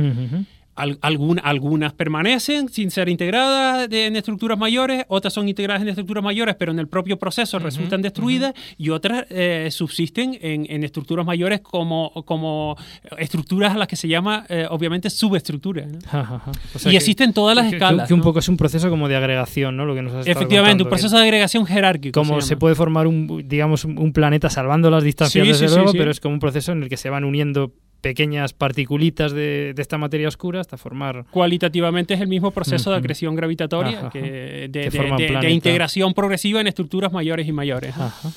Al- 0.79 0.99
algún- 1.03 1.41
algunas 1.43 1.93
permanecen 1.93 2.68
sin 2.68 2.91
ser 2.91 3.09
integradas 3.09 3.89
de- 3.91 4.07
en 4.07 4.16
estructuras 4.16 4.57
mayores, 4.59 5.05
otras 5.09 5.33
son 5.35 5.49
integradas 5.49 5.83
en 5.83 5.89
estructuras 5.89 6.22
mayores, 6.22 6.55
pero 6.57 6.72
en 6.72 6.79
el 6.79 6.87
propio 6.89 7.18
proceso 7.18 7.59
resultan 7.59 8.01
destruidas, 8.01 8.55
y 8.76 8.91
otras 8.91 9.26
eh, 9.31 9.68
subsisten 9.72 10.39
en, 10.41 10.66
en 10.70 10.85
estructuras 10.85 11.26
mayores 11.26 11.61
como, 11.61 12.12
como 12.24 12.76
estructuras 13.18 13.74
a 13.74 13.79
las 13.79 13.89
que 13.89 13.97
se 13.97 14.09
llama, 14.09 14.47
eh, 14.49 14.66
obviamente, 14.70 15.11
subestructuras. 15.11 15.87
¿no? 15.91 15.99
Ajá, 16.07 16.37
ajá. 16.37 16.53
O 16.74 16.79
sea 16.79 16.91
y 16.91 16.93
que- 16.93 16.97
existen 16.99 17.33
todas 17.33 17.57
las 17.57 17.68
que- 17.70 17.76
escalas. 17.76 18.07
Que 18.09 18.14
un 18.14 18.20
¿no? 18.20 18.24
poco 18.24 18.39
es 18.39 18.49
un 18.49 18.57
proceso 18.57 18.89
como 18.91 19.09
de 19.09 19.16
agregación, 19.16 19.76
¿no? 19.76 19.85
Lo 19.85 19.95
que 19.95 20.03
nos 20.03 20.12
has 20.14 20.26
Efectivamente, 20.26 20.83
un 20.85 20.89
contando, 20.89 20.91
proceso 20.91 21.16
de 21.16 21.22
agregación 21.22 21.66
jerárquico. 21.66 22.18
como 22.20 22.41
se 22.41 22.57
puede 22.57 22.74
formar 22.74 23.07
un 23.07 23.45
digamos 23.49 23.85
un 23.85 24.12
planeta 24.12 24.49
salvando 24.51 24.91
las 24.91 25.03
distancias 25.03 25.45
Sí, 25.45 25.49
desde 25.53 25.68
sí, 25.68 25.74
luego 25.74 25.93
sí. 25.93 25.99
pero 25.99 26.11
es 26.11 26.20
como 26.20 26.35
un 26.35 26.41
proceso 26.41 26.72
en 26.72 26.83
el 26.83 26.89
que 26.89 26.97
se 26.97 27.11
van 27.11 27.24
uniendo 27.24 27.72
pequeñas 28.01 28.53
particulitas 28.53 29.32
de, 29.32 29.72
de 29.74 29.82
esta 29.82 29.99
materia 29.99 30.28
oscura 30.28 30.61
hasta 30.61 30.76
formar 30.76 31.24
cualitativamente 31.30 32.14
es 32.14 32.20
el 32.20 32.28
mismo 32.28 32.51
proceso 32.53 32.90
de 32.90 32.96
acreción 32.96 33.34
gravitatoria, 33.34 33.99
Ajá, 33.99 34.11
que 34.11 34.20
de, 34.22 34.68
Que 34.68 34.90
de- 34.90 35.38
de- 35.40 35.51
integración 35.51 36.14
progresiva 36.14 36.61
en 36.61 36.68
estructuras 36.68 37.12
mayores 37.12 37.49
y 37.49 37.53
mayores. 37.53 37.96
Ajá. 37.96 38.30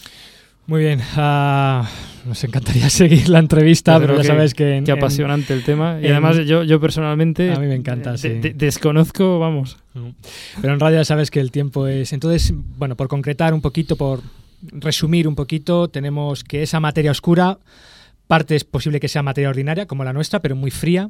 Muy 0.68 0.82
bien, 0.82 1.02
ah, 1.18 1.90
nos 2.26 2.44
encantaría 2.44 2.90
seguir 2.90 3.30
la 3.30 3.40
entrevista, 3.40 3.94
Desde 3.94 4.06
pero 4.08 4.16
ya 4.18 4.22
que- 4.22 4.28
sabes 4.28 4.54
que... 4.54 4.78
en- 4.78 4.84
qué 4.86 4.92
en- 4.92 4.98
apasionante 4.98 5.54
el 5.54 5.64
tema. 5.64 5.98
Y 6.02 6.06
en- 6.06 6.12
además 6.14 6.38
yo, 6.46 6.64
yo 6.64 6.80
personalmente 6.80 7.52
A 7.52 7.60
mí 7.60 7.68
me 7.68 7.76
encanta, 7.76 8.14
de- 8.14 8.18
sí. 8.18 8.30
de- 8.30 8.54
desconozco 8.54 9.40
vamos. 9.40 9.78
Pero 10.62 10.74
en 10.74 10.80
radio 10.80 10.98
ya 10.98 11.06
sabes 11.06 11.30
que 11.32 11.40
el 11.40 11.52
tiempo 11.52 11.88
es... 11.88 12.14
Entonces, 12.14 12.54
bueno, 12.78 12.96
por 12.96 13.08
concretar 13.08 13.54
un 13.54 13.62
poquito, 13.62 13.96
por 13.96 14.22
resumir 14.62 15.28
un 15.28 15.36
poquito, 15.36 15.88
tenemos 15.90 16.44
que 16.44 16.62
esa 16.64 16.80
materia 16.80 17.12
oscura, 17.12 17.58
parte 18.32 18.56
es 18.56 18.64
posible 18.64 19.02
que 19.02 19.10
sea 19.10 19.24
materia 19.24 19.50
ordinaria, 19.50 19.88
como 19.88 20.06
la 20.06 20.14
nuestra, 20.14 20.40
pero 20.40 20.56
muy 20.56 20.72
fría. 20.72 21.10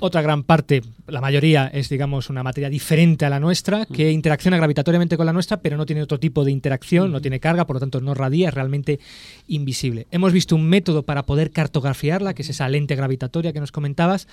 Otra 0.00 0.22
gran 0.22 0.42
parte, 0.42 0.80
la 1.06 1.20
mayoría, 1.20 1.66
es, 1.66 1.90
digamos, 1.90 2.30
una 2.30 2.42
materia 2.42 2.70
diferente 2.70 3.26
a 3.26 3.28
la 3.28 3.38
nuestra, 3.40 3.84
que 3.84 4.10
interacciona 4.10 4.56
gravitatoriamente 4.56 5.18
con 5.18 5.26
la 5.26 5.34
nuestra, 5.34 5.60
pero 5.60 5.76
no 5.76 5.84
tiene 5.84 6.00
otro 6.00 6.18
tipo 6.18 6.46
de 6.46 6.50
interacción, 6.50 7.12
no 7.12 7.20
tiene 7.20 7.40
carga, 7.40 7.66
por 7.66 7.76
lo 7.76 7.80
tanto 7.80 8.00
no 8.00 8.14
radia, 8.14 8.48
es 8.48 8.54
realmente 8.54 9.00
invisible. 9.48 10.06
Hemos 10.10 10.32
visto 10.32 10.56
un 10.56 10.66
método 10.66 11.02
para 11.02 11.24
poder 11.24 11.50
cartografiarla, 11.50 12.32
que 12.32 12.40
es 12.40 12.48
esa 12.48 12.66
lente 12.70 12.96
gravitatoria 12.96 13.52
que 13.52 13.60
nos 13.60 13.70
comentabas, 13.70 14.26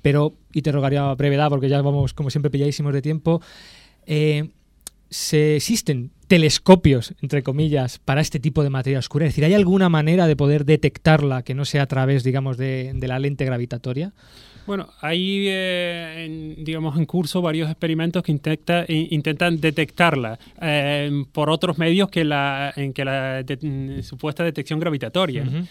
pero, 0.00 0.32
y 0.54 0.62
te 0.62 0.72
rogaría 0.72 1.12
brevedad, 1.12 1.50
porque 1.50 1.68
ya 1.68 1.82
vamos, 1.82 2.14
como 2.14 2.30
siempre, 2.30 2.50
pilladísimos 2.50 2.94
de 2.94 3.02
tiempo, 3.02 3.42
eh, 4.06 4.48
se 5.12 5.56
existen 5.56 6.10
telescopios, 6.26 7.14
entre 7.22 7.42
comillas, 7.42 7.98
para 7.98 8.20
este 8.22 8.40
tipo 8.40 8.62
de 8.64 8.70
materia 8.70 8.98
oscura? 8.98 9.26
Es 9.26 9.32
decir, 9.32 9.44
¿hay 9.44 9.54
alguna 9.54 9.88
manera 9.88 10.26
de 10.26 10.34
poder 10.34 10.64
detectarla 10.64 11.42
que 11.42 11.54
no 11.54 11.64
sea 11.64 11.82
a 11.82 11.86
través, 11.86 12.24
digamos, 12.24 12.56
de, 12.56 12.92
de 12.94 13.06
la 13.08 13.18
lente 13.18 13.44
gravitatoria? 13.44 14.12
Bueno, 14.66 14.88
hay, 15.00 15.46
eh, 15.48 16.24
en, 16.56 16.64
digamos, 16.64 16.96
en 16.96 17.04
curso 17.04 17.42
varios 17.42 17.68
experimentos 17.68 18.22
que 18.22 18.32
intenta- 18.32 18.84
in- 18.88 19.08
intentan 19.10 19.60
detectarla 19.60 20.38
eh, 20.60 21.10
por 21.32 21.50
otros 21.50 21.78
medios 21.78 22.08
que 22.10 22.24
la, 22.24 22.72
en 22.76 22.92
que 22.92 23.04
la 23.04 23.42
de- 23.42 23.58
mm, 23.60 24.02
supuesta 24.02 24.42
detección 24.44 24.80
gravitatoria. 24.80 25.44
¿no? 25.44 25.66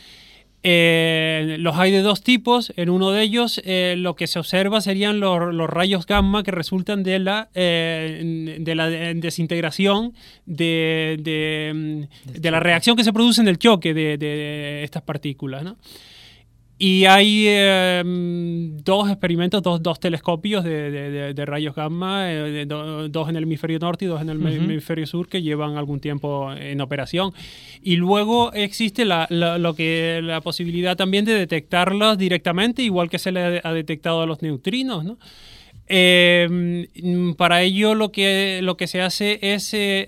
Eh, 0.64 1.56
los 1.60 1.76
hay 1.78 1.92
de 1.92 2.02
dos 2.02 2.22
tipos. 2.24 2.72
En 2.76 2.90
uno 2.90 3.12
de 3.12 3.24
ellos 3.24 3.60
eh, 3.66 3.96
lo 3.98 4.16
que 4.16 4.28
se 4.28 4.38
observa 4.40 4.80
serían 4.82 5.20
los, 5.20 5.54
los 5.54 5.70
rayos 5.70 6.06
gamma 6.06 6.44
que 6.44 6.52
resultan 6.52 7.02
de 7.04 7.20
la, 7.20 7.50
eh, 7.56 8.58
de 8.60 8.76
la 8.76 8.88
de- 8.90 9.16
desintegración 9.16 10.14
de, 10.46 11.18
de, 11.22 12.08
mm, 12.36 12.40
de 12.42 12.52
la 12.52 12.60
reacción 12.60 12.96
que 12.96 13.04
se 13.04 13.12
produce 13.14 13.42
en 13.42 13.48
el 13.48 13.58
choque 13.58 13.94
de, 13.94 14.18
de 14.18 14.84
estas 14.84 15.02
partículas. 15.02 15.64
¿no? 15.64 15.78
Y 16.84 17.06
hay 17.06 17.44
eh, 17.48 18.02
mm, 18.04 18.78
dos 18.84 19.08
experimentos, 19.12 19.62
dos, 19.62 19.84
dos 19.84 20.00
telescopios 20.00 20.64
de, 20.64 20.90
de- 20.90 21.34
de- 21.36 21.46
rayos 21.46 21.76
gamma, 21.76 22.32
eh, 22.34 22.66
do- 22.66 23.08
dos 23.08 23.30
en 23.30 23.36
el 23.36 23.44
hemisferio 23.44 23.78
norte 23.78 24.06
y 24.06 24.08
dos 24.08 24.20
en 24.20 24.30
el 24.30 24.42
hemisferio 24.48 25.06
sur, 25.06 25.28
que 25.30 25.44
llevan 25.44 25.78
algún 25.78 26.00
tiempo 26.00 26.52
en 26.52 26.82
operación. 26.82 27.34
Y 27.84 27.98
luego 27.98 28.52
existe 28.54 29.06
la, 29.06 29.28
la- 29.30 29.60
lo 29.60 29.76
que, 29.76 30.22
la 30.24 30.42
posibilidad 30.42 30.98
también 30.98 31.24
de 31.24 31.36
detectarlos 31.36 32.18
directamente, 32.18 32.82
igual 32.82 33.12
que 33.12 33.20
se 33.20 33.32
le 33.32 33.62
ha 33.64 33.74
detectado 33.74 34.24
a 34.24 34.26
los 34.26 34.42
neutrinos. 34.42 35.06
¿no? 35.06 35.20
Eh, 35.88 36.88
mm, 37.04 37.34
para 37.34 37.62
ello 37.62 37.94
lo 37.94 38.12
que, 38.12 38.60
lo 38.64 38.76
que 38.76 38.88
se 38.88 39.02
hace 39.02 39.38
es 39.42 39.72
eh, 39.76 40.08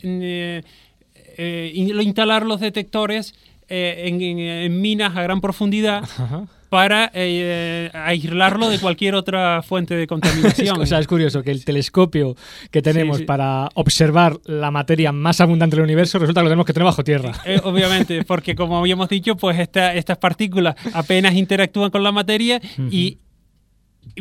eh, 1.37 1.71
in- 1.75 2.01
instalar 2.01 2.47
los 2.47 2.59
detectores 2.59 3.35
eh, 3.69 4.03
en, 4.07 4.21
en- 4.21 4.39
en 4.39 4.81
minas 4.81 5.15
a 5.15 5.21
gran 5.23 5.41
profundidad 5.41 6.03
para 6.69 7.11
eh, 7.13 7.91
aislarlo 7.93 8.67
de 8.69 8.79
cualquier 8.79 9.13
otra 9.13 9.61
fuente 9.61 9.95
de 9.95 10.07
contaminación. 10.07 10.81
o 10.81 10.85
sea, 10.87 10.97
es 10.99 11.05
curioso 11.07 11.43
que 11.43 11.51
el 11.51 11.63
telescopio 11.63 12.35
que 12.71 12.81
tenemos 12.81 13.17
Sí, 13.17 13.23
sí. 13.23 13.25
para 13.27 13.69
observar 13.75 14.39
la 14.45 14.71
materia 14.71 15.11
más 15.11 15.39
abundante 15.39 15.75
del 15.75 15.83
universo 15.85 16.17
resulta 16.17 16.41
que 16.41 16.45
lo 16.45 16.49
tenemos 16.49 16.65
que 16.65 16.73
tener 16.73 16.85
bajo 16.85 17.03
tierra. 17.03 17.31
Eh, 17.45 17.59
obviamente, 17.63 18.23
porque 18.23 18.55
como 18.55 18.79
habíamos 18.79 19.07
dicho, 19.09 19.35
pues 19.35 19.59
esta- 19.59 19.93
estas 19.93 20.17
partículas 20.17 20.75
apenas 20.93 21.35
interactúan 21.35 21.91
con 21.91 22.01
la 22.01 22.11
materia 22.11 22.59
y 22.89 23.19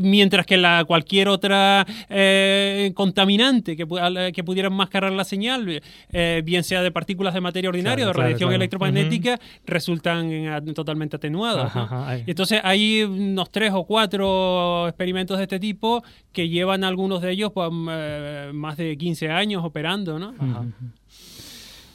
mientras 0.01 0.47
que 0.47 0.57
la 0.57 0.85
cualquier 0.85 1.29
otra 1.29 1.87
eh, 2.09 2.93
contaminante 2.95 3.77
que, 3.77 3.87
al- 4.01 4.33
que 4.33 4.43
pudiera 4.45 4.71
mascarar 4.71 5.13
la 5.13 5.25
señal, 5.25 5.83
eh, 6.13 6.43
bien 6.45 6.65
sea 6.65 6.83
de 6.83 6.91
partículas 6.91 7.35
de 7.35 7.41
materia 7.41 7.69
ordinaria 7.69 8.05
Claro, 8.05 8.11
o 8.11 8.13
de 8.15 8.19
radiación 8.23 8.49
claro. 8.49 8.57
electromagnética, 8.63 9.39
resultan 9.67 10.31
eh, 10.33 10.61
totalmente 10.75 11.17
atenuadas. 11.17 11.67
Ajá, 11.67 11.83
ajá, 11.83 12.17
Entonces 12.27 12.61
hay 12.65 13.03
unos 13.03 13.51
tres 13.51 13.73
o 13.75 13.85
cuatro 13.85 14.89
experimentos 14.89 15.37
de 15.39 15.45
este 15.45 15.59
tipo 15.61 16.03
que 16.33 16.49
llevan 16.49 16.85
algunos 16.85 17.21
de 17.23 17.31
ellos 17.33 17.51
pues, 17.53 17.71
eh, 17.91 18.51
más 18.55 18.77
de 18.77 18.97
15 18.97 19.31
años 19.31 19.63
operando, 19.65 20.19
¿no? 20.19 20.35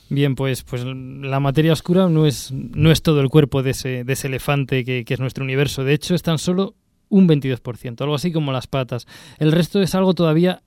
Bien, 0.09 0.35
pues, 0.35 0.63
pues 0.63 0.85
la 0.85 1.39
materia 1.41 1.73
oscura 1.73 2.07
no 2.07 2.25
es, 2.25 2.51
no 2.53 2.91
es 2.91 3.01
todo 3.01 3.19
el 3.19 3.27
cuerpo 3.29 3.61
de 3.61 3.71
ese, 3.71 4.03
de 4.05 4.13
ese 4.13 4.27
elefante 4.27 4.85
que, 4.85 5.03
que 5.03 5.13
es 5.13 5.19
nuestro 5.19 5.43
universo. 5.43 5.83
De 5.83 5.93
hecho, 5.93 6.15
es 6.15 6.23
tan 6.23 6.37
solo 6.37 6.75
un 7.09 7.27
22%, 7.27 8.01
algo 8.01 8.15
así 8.15 8.31
como 8.31 8.51
las 8.51 8.67
patas. 8.67 9.07
El 9.39 9.51
resto 9.51 9.81
es 9.81 9.95
algo 9.95 10.13
todavía 10.13 10.61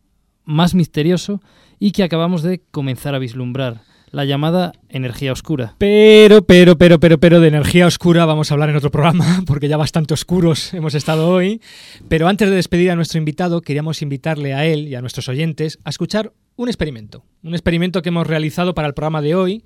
más 0.45 0.74
misterioso 0.74 1.41
y 1.78 1.93
que 1.93 2.03
acabamos 2.03 2.43
de 2.43 2.62
comenzar 2.70 3.14
a 3.14 3.18
vislumbrar, 3.18 3.82
la 4.11 4.24
llamada 4.24 4.72
energía 4.88 5.32
oscura. 5.32 5.74
Pero, 5.78 6.43
pero, 6.43 6.76
pero, 6.76 6.99
pero, 6.99 7.18
pero 7.18 7.41
de 7.41 7.49
energía 7.49 7.86
oscura 7.86 8.24
vamos 8.24 8.51
a 8.51 8.55
hablar 8.55 8.70
en 8.70 8.76
otro 8.76 8.91
programa, 8.91 9.43
porque 9.47 9.68
ya 9.68 9.76
bastante 9.76 10.14
oscuros 10.14 10.74
hemos 10.74 10.95
estado 10.95 11.28
hoy. 11.28 11.61
Pero 12.09 12.28
antes 12.28 12.49
de 12.51 12.57
despedir 12.57 12.91
a 12.91 12.97
nuestro 12.97 13.18
invitado, 13.18 13.62
queríamos 13.62 14.03
invitarle 14.03 14.55
a 14.55 14.66
él 14.66 14.88
y 14.88 14.95
a 14.95 15.01
nuestros 15.01 15.28
oyentes 15.28 15.78
a 15.84 15.91
escuchar 15.91 16.32
un 16.57 16.68
experimento. 16.68 17.24
Un 17.43 17.55
experimento 17.55 18.03
que 18.03 18.09
hemos 18.09 18.26
realizado 18.26 18.74
para 18.74 18.88
el 18.88 18.95
programa 18.95 19.22
de 19.22 19.34
hoy, 19.34 19.64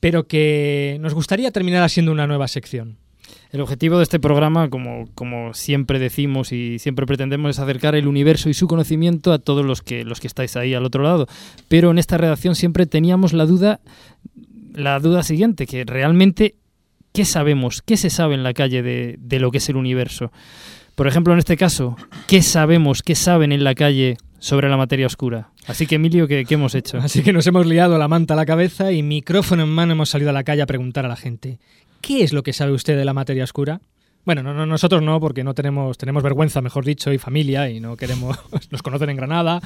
pero 0.00 0.26
que 0.26 0.98
nos 1.00 1.14
gustaría 1.14 1.50
terminar 1.50 1.88
siendo 1.88 2.12
una 2.12 2.26
nueva 2.26 2.48
sección. 2.48 2.98
El 3.52 3.60
objetivo 3.60 3.96
de 3.96 4.04
este 4.04 4.20
programa, 4.20 4.70
como, 4.70 5.54
siempre 5.54 5.98
decimos 5.98 6.52
y 6.52 6.78
siempre 6.78 7.04
pretendemos, 7.04 7.50
es 7.50 7.58
acercar 7.58 7.96
el 7.96 8.06
universo 8.06 8.48
y 8.48 8.54
su 8.54 8.68
conocimiento 8.68 9.32
a 9.32 9.40
todos 9.40 9.66
los 9.66 9.82
que, 9.82 10.04
los 10.04 10.20
que 10.20 10.28
estáis 10.28 10.56
ahí 10.56 10.72
al 10.72 10.84
otro 10.84 11.02
lado. 11.02 11.26
Pero 11.68 11.90
en 11.90 11.98
esta 11.98 12.16
redacción 12.16 12.54
siempre 12.54 12.86
teníamos 12.86 13.32
la 13.32 13.46
duda, 13.46 13.80
la 14.72 15.00
duda 15.00 15.24
siguiente, 15.24 15.66
que 15.66 15.84
realmente, 15.84 16.54
¿qué 17.12 17.24
sabemos? 17.24 17.82
¿Qué 17.82 17.96
se 17.96 18.08
sabe 18.08 18.34
en 18.34 18.44
la 18.44 18.54
calle 18.54 18.82
de, 18.82 19.16
de 19.18 19.40
lo 19.40 19.50
que 19.50 19.58
es 19.58 19.68
el 19.68 19.76
universo? 19.76 20.30
Por 20.94 21.08
ejemplo, 21.08 21.32
en 21.32 21.40
este 21.40 21.56
caso, 21.56 21.96
¿qué 22.28 22.42
sabemos, 22.42 23.02
qué 23.02 23.16
saben 23.16 23.50
en 23.50 23.64
la 23.64 23.74
calle 23.74 24.16
sobre 24.38 24.68
la 24.68 24.76
materia 24.76 25.06
oscura? 25.06 25.50
Así 25.66 25.86
que, 25.86 25.96
Emilio, 25.96 26.28
¿qué, 26.28 26.44
qué 26.44 26.54
hemos 26.54 26.76
hecho? 26.76 26.98
Así 26.98 27.22
que 27.24 27.32
nos 27.32 27.48
hemos 27.48 27.66
liado 27.66 27.98
la 27.98 28.06
manta 28.06 28.34
a 28.34 28.36
la 28.36 28.46
cabeza 28.46 28.92
y 28.92 29.02
micrófono 29.02 29.64
en 29.64 29.70
mano 29.70 29.92
hemos 29.92 30.10
salido 30.10 30.30
a 30.30 30.34
la 30.34 30.44
calle 30.44 30.62
a 30.62 30.66
preguntar 30.66 31.04
a 31.04 31.08
la 31.08 31.16
gente, 31.16 31.58
¿qué 32.00 32.22
es 32.22 32.32
lo 32.32 32.42
que 32.42 32.52
sabe 32.52 32.72
usted 32.72 32.96
de 32.96 33.04
la 33.04 33.14
materia 33.14 33.44
oscura? 33.44 33.80
Bueno, 34.26 34.42
no, 34.42 34.52
no, 34.52 34.66
nosotros 34.66 35.02
no, 35.02 35.18
porque 35.18 35.42
no 35.42 35.54
tenemos, 35.54 35.96
tenemos 35.96 36.22
vergüenza, 36.22 36.60
mejor 36.60 36.84
dicho, 36.84 37.10
y 37.10 37.16
familia, 37.16 37.70
y 37.70 37.80
no 37.80 37.96
queremos, 37.96 38.38
nos 38.70 38.82
conocen 38.82 39.08
en 39.08 39.16
Granada. 39.16 39.60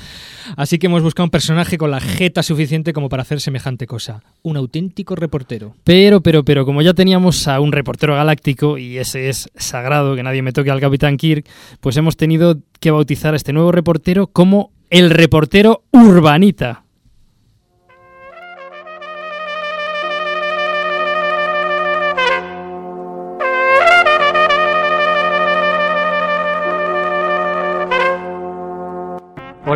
Así 0.56 0.78
que 0.78 0.86
hemos 0.86 1.02
buscado 1.02 1.24
un 1.24 1.30
personaje 1.30 1.76
con 1.76 1.90
la 1.90 2.00
jeta 2.00 2.42
suficiente 2.42 2.92
como 2.92 3.08
para 3.08 3.22
hacer 3.22 3.40
semejante 3.40 3.88
cosa. 3.88 4.22
Un 4.42 4.56
auténtico 4.56 5.16
reportero. 5.16 5.74
Pero, 5.82 6.20
pero, 6.20 6.44
pero, 6.44 6.64
como 6.64 6.82
ya 6.82 6.94
teníamos 6.94 7.48
a 7.48 7.58
un 7.58 7.72
reportero 7.72 8.14
galáctico, 8.14 8.78
y 8.78 8.98
ese 8.98 9.28
es 9.28 9.50
sagrado, 9.56 10.14
que 10.14 10.22
nadie 10.22 10.42
me 10.42 10.52
toque 10.52 10.70
al 10.70 10.80
Capitán 10.80 11.16
Kirk, 11.16 11.46
pues 11.80 11.96
hemos 11.96 12.16
tenido 12.16 12.58
que 12.78 12.92
bautizar 12.92 13.34
a 13.34 13.36
este 13.36 13.52
nuevo 13.52 13.72
reportero 13.72 14.28
como 14.28 14.70
el 14.88 15.10
reportero 15.10 15.82
urbanita. 15.90 16.83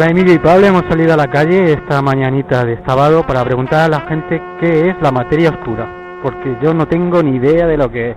Hola 0.00 0.10
Emilio 0.10 0.32
y 0.34 0.38
Pablo, 0.38 0.64
hemos 0.64 0.84
salido 0.88 1.14
a 1.14 1.16
la 1.16 1.26
calle 1.26 1.72
esta 1.72 2.00
mañanita 2.00 2.64
de 2.64 2.80
sábado 2.86 3.26
para 3.26 3.44
preguntar 3.44 3.80
a 3.80 3.88
la 3.88 4.00
gente 4.02 4.40
qué 4.60 4.90
es 4.90 4.96
la 5.02 5.10
materia 5.10 5.50
oscura, 5.50 6.20
porque 6.22 6.56
yo 6.62 6.72
no 6.72 6.86
tengo 6.86 7.20
ni 7.20 7.34
idea 7.38 7.66
de 7.66 7.76
lo 7.76 7.90
que 7.90 8.10
es. 8.12 8.16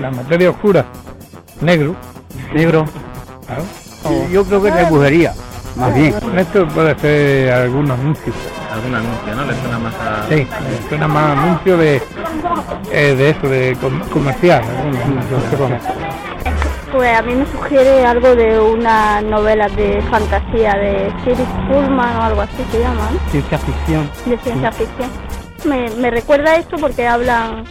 La 0.00 0.10
materia 0.10 0.50
oscura, 0.50 0.86
negro. 1.60 1.94
Negro. 2.52 2.84
Claro. 3.46 3.62
Yo 4.32 4.44
creo 4.44 4.60
que 4.60 4.68
es 4.70 4.90
brujería, 4.90 5.34
más 5.76 5.94
bien. 5.94 6.12
Esto 6.36 6.66
puede 6.66 6.98
ser 6.98 7.52
algún 7.52 7.88
anuncio. 7.88 8.32
Algún 8.74 8.96
anuncio, 8.96 9.34
¿no? 9.36 9.44
Le 9.44 9.54
suena 9.54 9.78
más 9.78 9.94
a... 10.00 10.26
Sí, 10.28 10.34
me 10.34 10.88
suena 10.88 11.06
más 11.06 11.38
anuncio 11.38 11.76
de, 11.76 12.02
eh, 12.90 13.14
de 13.14 13.30
eso, 13.30 13.48
de 13.48 13.76
com- 13.80 14.00
comercial. 14.12 14.64
algún 14.64 14.96
anuncio 14.96 15.38
de 15.38 15.76
eso. 15.76 16.31
Pues 16.92 17.18
a 17.18 17.22
mí 17.22 17.34
me 17.34 17.46
sugiere 17.46 18.04
algo 18.04 18.34
de 18.36 18.60
una 18.60 19.22
novela 19.22 19.68
de 19.70 20.02
fantasía 20.10 20.74
de 20.74 21.10
Philip 21.24 21.48
Pullman 21.68 22.16
o 22.16 22.22
algo 22.22 22.42
así 22.42 22.62
se 22.70 22.80
llama, 22.80 23.08
¿no? 23.10 23.30
Ciencia 23.30 23.58
ficción. 23.58 24.10
de 24.26 24.36
ciencia 24.38 24.72
ficción. 24.72 25.10
Me, 25.64 25.88
me 25.96 26.10
recuerda 26.10 26.56
esto 26.56 26.76
porque 26.78 27.06
hablan 27.06 27.64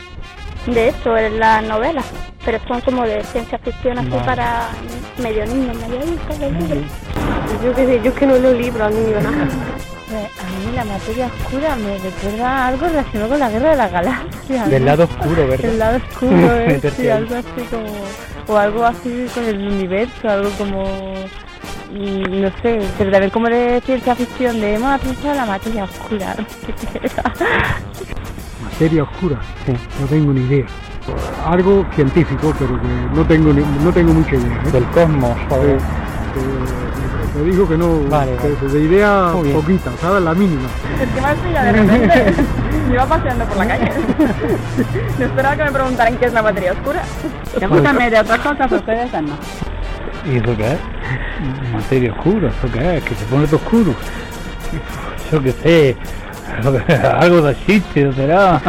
de 0.65 0.89
esto 0.89 1.15
en 1.17 1.39
la 1.39 1.61
novela, 1.61 2.01
pero 2.45 2.59
son 2.67 2.81
como 2.81 3.03
de 3.03 3.23
ciencia 3.25 3.59
ficción 3.59 3.99
así 3.99 4.09
Vale. 4.09 4.25
para 4.25 4.69
medio 5.21 5.45
niños, 5.45 5.77
medio 5.77 5.99
del 5.99 6.57
libro. 6.59 6.81
Yo 7.63 7.75
que 7.75 7.85
sé, 7.85 8.01
yo 8.03 8.13
que 8.13 8.25
no 8.25 8.37
leo 8.37 8.53
libros 8.53 8.91
ni 8.93 9.11
nada. 9.11 9.31
Pues 10.11 10.25
a 10.25 10.67
mí 10.67 10.75
la 10.75 10.83
materia 10.83 11.27
oscura 11.27 11.73
me 11.77 11.97
recuerda 11.97 12.49
a 12.49 12.67
algo 12.67 12.85
relacionado 12.85 13.29
con 13.29 13.39
la 13.39 13.49
guerra 13.49 13.69
de 13.69 13.75
las 13.77 13.91
galaxias. 13.93 14.69
Del 14.69 14.81
¿no? 14.81 14.85
lado 14.87 15.03
oscuro, 15.05 15.47
¿verdad? 15.47 15.71
El 15.71 15.79
lado 15.79 15.97
oscuro, 15.97 16.55
¿eh? 16.59 16.67
Meterte 16.67 17.01
sí, 17.01 17.09
algo 17.09 17.35
así 17.35 17.65
como... 17.69 17.85
O 18.51 18.57
algo 18.57 18.83
así 18.85 19.27
con 19.33 19.45
el 19.45 19.57
universo, 19.65 20.27
algo 20.29 20.49
como... 20.57 20.83
mm, 21.93 22.41
No 22.41 22.49
sé, 22.61 22.81
pero 22.97 23.11
también 23.11 23.29
como 23.31 23.47
de 23.47 23.81
ciencia 23.85 24.13
ficción, 24.15 24.59
de 24.59 24.75
hemos 24.75 24.91
aprendido 24.91 25.33
la 25.33 25.45
materia 25.45 25.85
oscura. 25.85 26.35
Materia 28.63 29.03
oscura, 29.03 29.39
sí, 29.65 29.73
no 29.99 30.07
tengo 30.07 30.33
ni 30.33 30.41
idea. 30.41 30.65
Algo 31.45 31.85
científico, 31.95 32.53
pero 32.59 32.79
que 32.81 32.87
no 33.15 33.25
tengo 33.25 33.53
ni- 33.53 33.83
no 33.83 33.91
tengo 33.91 34.13
mucha 34.13 34.35
idea. 34.35 34.61
¿eh? 34.67 34.71
Del 34.71 34.83
cosmos, 34.85 35.37
joder. 35.49 35.77
Eh, 35.77 35.79
te 37.33 37.43
digo 37.43 37.67
que 37.67 37.77
no, 37.77 37.99
Vale, 38.09 38.31
que 38.37 38.49
vale. 38.49 38.73
de 38.73 38.79
idea 38.81 39.31
poquita, 39.53 39.91
¿sabes? 40.01 40.23
La 40.23 40.33
mínima. 40.33 40.67
Es 41.01 41.09
que 41.09 41.21
me 41.21 41.27
has 41.27 41.37
pillado 41.37 41.65
de 41.65 41.71
repente. 41.73 42.33
Iba 42.91 43.05
paseando 43.05 43.45
por 43.45 43.57
la 43.57 43.67
calle. 43.67 43.91
No 45.19 45.25
esperaba 45.25 45.55
que 45.55 45.63
me 45.63 45.71
preguntaran 45.71 46.17
qué 46.17 46.25
es 46.25 46.33
la 46.33 46.41
materia 46.41 46.71
oscura. 46.73 47.01
Escúchame, 47.59 48.09
de 48.09 48.19
otras 48.19 48.39
cosas 48.39 48.71
ustedes 48.71 49.11
no. 49.13 49.33
¿Y 50.31 50.37
eso 50.37 50.57
qué 50.57 50.71
es? 50.73 50.79
Materia 51.73 52.11
oscura, 52.11 52.49
¿eso 52.49 52.71
qué 52.73 52.97
es? 52.97 53.03
Que 53.03 53.15
se 53.15 53.25
pone 53.25 53.45
todo 53.47 53.57
oscuro. 53.57 53.93
Yo 55.31 55.41
qué 55.41 55.51
sé, 55.51 55.97
algo 57.19 57.41
de- 57.41 57.55
chiste, 57.65 58.11
será. 58.13 58.61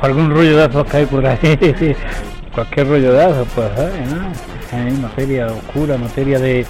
Algún 0.00 0.30
rollo 0.30 0.56
de 0.56 0.64
esos 0.66 0.84
que 0.86 0.96
hay 0.96 1.06
por 1.06 1.24
ahí. 1.26 1.96
Cualquier 2.54 2.88
rollo 2.88 3.12
de 3.12 3.30
esos, 3.30 3.48
pues, 3.54 3.68
¿sabes? 3.76 4.10
¿no? 4.10 4.76
Hay 4.76 4.92
materia 4.92 5.46
oscura, 5.46 5.96
materia 5.98 6.38
de. 6.38 6.66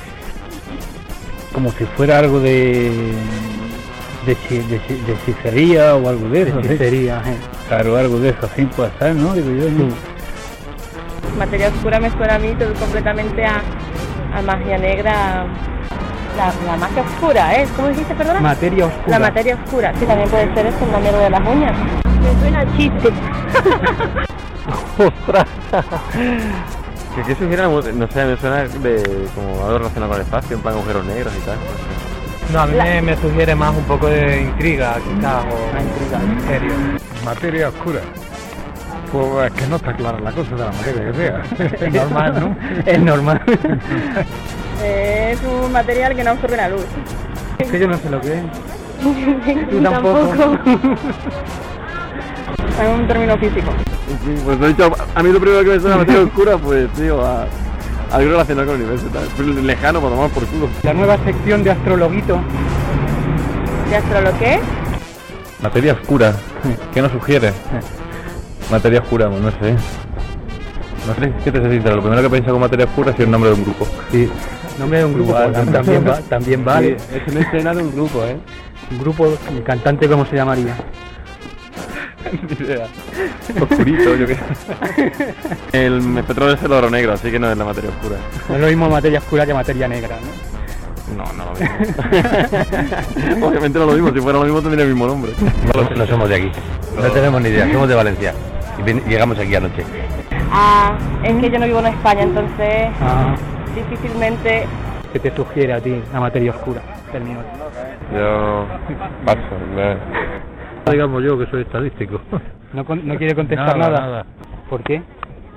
Como 1.52 1.70
si 1.72 1.84
fuera 1.84 2.18
algo 2.18 2.40
de. 2.40 3.12
de, 4.26 4.36
chi- 4.48 4.58
de, 4.58 4.80
chi- 4.86 5.02
de 5.06 5.12
hechicería 5.14 5.94
o 5.96 6.08
algo 6.08 6.28
de 6.28 6.42
eso. 6.42 6.56
De 6.56 6.62
¿sí? 6.62 6.68
hechicería, 6.74 7.22
eh. 7.26 7.36
Claro, 7.68 7.96
algo 7.96 8.18
de 8.18 8.30
eso, 8.30 8.46
así 8.50 8.64
puede 8.66 8.90
ser, 8.98 9.14
¿no? 9.14 9.32
Digo 9.34 9.50
yo, 9.50 9.70
¿no? 9.70 9.88
Materia 11.38 11.68
oscura 11.68 11.98
me 12.00 12.10
suena 12.10 12.34
a 12.34 12.38
mí 12.38 12.54
todo 12.58 12.72
completamente 12.74 13.44
a, 13.44 13.62
a 14.34 14.42
magia 14.42 14.78
negra. 14.78 15.46
La, 16.36 16.50
la 16.66 16.76
magia 16.78 17.02
oscura, 17.02 17.54
¿eh? 17.54 17.66
¿Cómo 17.76 17.88
dijiste, 17.88 18.14
perdona? 18.14 18.40
Materia 18.40 18.86
oscura. 18.86 19.18
La 19.18 19.26
materia 19.26 19.54
oscura. 19.62 19.92
Sí, 19.98 20.06
también 20.06 20.28
puede 20.30 20.54
ser 20.54 20.66
eso, 20.66 20.78
la 20.90 20.98
mierda 20.98 21.18
de 21.20 21.30
las 21.30 21.40
uñas. 21.46 21.76
Me 22.22 22.40
suena 22.40 22.60
a 22.60 22.76
chiste. 22.76 23.10
¡Ostras! 24.98 25.46
Que 27.14 27.22
qué 27.22 27.34
sugiere, 27.34 27.62
no 27.62 27.82
sé, 27.82 28.24
me 28.24 28.36
suena 28.36 28.62
de 28.64 29.28
como 29.34 29.64
algo 29.64 29.78
relacionado 29.78 30.12
con 30.12 30.20
el 30.20 30.26
espacio, 30.26 30.56
en 30.56 30.62
plan 30.62 30.74
agujeros 30.74 31.04
negros 31.06 31.32
y 31.36 31.40
tal. 31.40 31.56
No, 32.52 32.60
a 32.60 32.66
mí 32.66 32.76
me, 32.76 33.02
me 33.02 33.16
sugiere 33.16 33.54
más 33.54 33.74
un 33.74 33.84
poco 33.84 34.08
de 34.08 34.42
intriga, 34.42 34.96
quizás, 34.96 35.44
o 35.44 35.80
intriga, 35.80 36.18
misterio. 36.18 36.72
Materia 37.24 37.68
oscura. 37.68 38.00
Pues 39.12 39.52
es 39.52 39.60
que 39.60 39.66
no 39.68 39.76
está 39.76 39.94
clara 39.94 40.18
la 40.20 40.32
cosa 40.32 40.50
de 40.50 40.64
la 40.64 40.72
materia 40.72 41.12
que 41.12 41.14
sea. 41.14 41.42
Es 41.86 41.92
normal, 41.92 42.40
¿no? 42.40 42.56
Es 42.86 43.00
normal. 43.00 43.42
Es 44.82 45.38
un 45.42 45.70
material 45.70 46.16
que 46.16 46.24
no 46.24 46.30
absorbe 46.30 46.56
la 46.56 46.68
luz. 46.68 46.84
Es 47.58 47.70
que 47.70 47.78
yo 47.78 47.86
no 47.86 47.96
sé 47.96 48.10
lo 48.10 48.20
que 48.20 48.32
es. 48.38 48.42
Tú 49.70 49.82
tampoco. 49.82 50.58
Es 52.80 52.88
un 53.00 53.06
término 53.06 53.36
físico. 53.38 53.70
Sí, 54.24 54.34
pues 54.44 54.58
lo 54.58 54.66
he 54.66 54.68
dicho, 54.70 54.90
a 55.14 55.22
mí 55.22 55.32
lo 55.32 55.40
primero 55.40 55.62
que 55.64 55.70
me 55.70 55.80
suena 55.80 55.96
materia 55.98 56.22
oscura, 56.22 56.56
pues, 56.58 56.90
tío, 56.92 57.24
a, 57.24 57.46
algo 58.12 58.30
relacionado 58.30 58.66
con 58.68 58.76
el 58.76 58.82
universo 58.82 59.06
tal. 59.12 59.24
Pero 59.36 59.48
lejano, 59.62 60.00
para 60.00 60.14
tomar 60.14 60.30
por 60.30 60.44
culo. 60.46 60.68
La 60.82 60.92
nueva 60.92 61.16
sección 61.24 61.62
de 61.64 61.70
Astrologuito. 61.70 62.38
¿De 63.88 63.96
astro 63.96 64.38
qué? 64.38 64.58
Materia 65.62 65.92
oscura. 65.92 66.34
¿Qué 66.92 67.02
nos 67.02 67.12
sugiere? 67.12 67.52
Materia 68.70 69.00
oscura, 69.00 69.28
pues 69.28 69.42
no 69.42 69.50
sé. 69.50 69.74
No 71.06 71.14
sé, 71.14 71.32
¿qué 71.44 71.52
te 71.52 71.60
sincero? 71.70 71.96
Lo 71.96 72.02
primero 72.02 72.22
que 72.22 72.30
pienso 72.30 72.50
con 72.52 72.60
materia 72.60 72.86
oscura 72.86 73.10
es 73.10 73.20
el 73.20 73.30
nombre 73.30 73.50
de 73.50 73.56
un 73.56 73.64
grupo. 73.64 73.86
Sí. 74.10 74.30
Nombre 74.78 74.98
de 75.00 75.04
un 75.04 75.14
grupo, 75.14 75.30
Igual, 75.30 75.52
pues, 75.52 75.72
también, 75.72 76.08
va- 76.08 76.20
también 76.20 76.64
vale. 76.64 76.96
Sí, 76.98 77.06
es 77.16 77.32
una 77.32 77.40
escena 77.46 77.74
de 77.74 77.82
un 77.82 77.92
grupo, 77.92 78.24
¿eh? 78.24 78.36
Un 78.90 78.98
grupo, 78.98 79.26
el 79.26 79.62
cantante, 79.62 80.08
¿cómo 80.08 80.24
se 80.26 80.36
llamaría? 80.36 80.74
Ni 82.48 82.66
idea. 82.66 82.86
Oscurito, 83.60 84.16
yo 84.16 84.26
qué 84.26 84.34
sé. 84.34 85.32
El 85.86 86.22
petróleo 86.26 86.54
es 86.54 86.62
el 86.62 86.72
oro 86.72 86.90
negro, 86.90 87.12
así 87.12 87.30
que 87.30 87.38
no 87.38 87.50
es 87.50 87.56
la 87.56 87.64
materia 87.64 87.90
oscura. 87.90 88.16
No 88.48 88.54
es 88.54 88.60
lo 88.60 88.66
mismo 88.66 88.88
materia 88.90 89.18
oscura 89.18 89.46
que 89.46 89.54
materia 89.54 89.88
negra, 89.88 90.16
¿no? 90.20 90.52
No, 91.16 91.24
no 91.32 91.44
lo 91.44 91.52
mismo. 91.52 93.46
Obviamente 93.46 93.78
no 93.78 93.86
lo 93.86 93.92
mismo, 93.92 94.10
si 94.12 94.20
fuera 94.20 94.38
lo 94.38 94.44
mismo 94.44 94.62
tendría 94.62 94.84
el 94.84 94.90
mismo 94.90 95.06
nombre. 95.06 95.32
No, 95.74 95.96
no 95.96 96.06
somos 96.06 96.28
de 96.28 96.36
aquí. 96.36 96.50
No 96.96 97.10
tenemos 97.10 97.40
ni 97.42 97.48
idea. 97.50 97.70
Somos 97.70 97.88
de 97.88 97.94
Valencia. 97.94 98.34
Y 98.78 99.08
llegamos 99.08 99.38
aquí 99.38 99.54
anoche. 99.54 99.84
Ah, 100.50 100.96
es 101.22 101.34
que 101.40 101.50
yo 101.50 101.58
no 101.58 101.66
vivo 101.66 101.80
en 101.80 101.86
España, 101.86 102.22
entonces 102.22 102.88
Ah, 103.00 103.34
difícilmente... 103.74 104.66
¿Qué 105.12 105.18
te 105.18 105.34
sugiere 105.34 105.74
a 105.74 105.80
ti 105.80 106.02
la 106.12 106.20
materia 106.20 106.52
oscura? 106.52 106.80
Término. 107.10 107.40
Yo 108.14 108.66
paso. 109.26 109.40
Digamos 110.90 111.22
yo 111.22 111.38
que 111.38 111.46
soy 111.46 111.62
estadístico. 111.62 112.20
¿No, 112.72 112.84
con- 112.84 113.06
no 113.06 113.16
quiere 113.16 113.34
contestar 113.34 113.76
Nada, 113.78 113.90
nada? 113.90 114.00
nada. 114.06 114.26
¿Por 114.68 114.82
qué? 114.82 115.02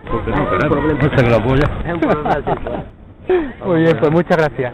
Porque 0.09 0.31
no, 0.31 0.47
pero 0.49 0.81
no 0.81 1.09
sé 1.09 1.23
que 1.23 1.29
lo 1.29 1.35
apoya. 1.37 1.69
Muy 3.65 3.81
bien, 3.81 3.97
pues 3.99 4.11
muchas 4.11 4.37
gracias. 4.37 4.73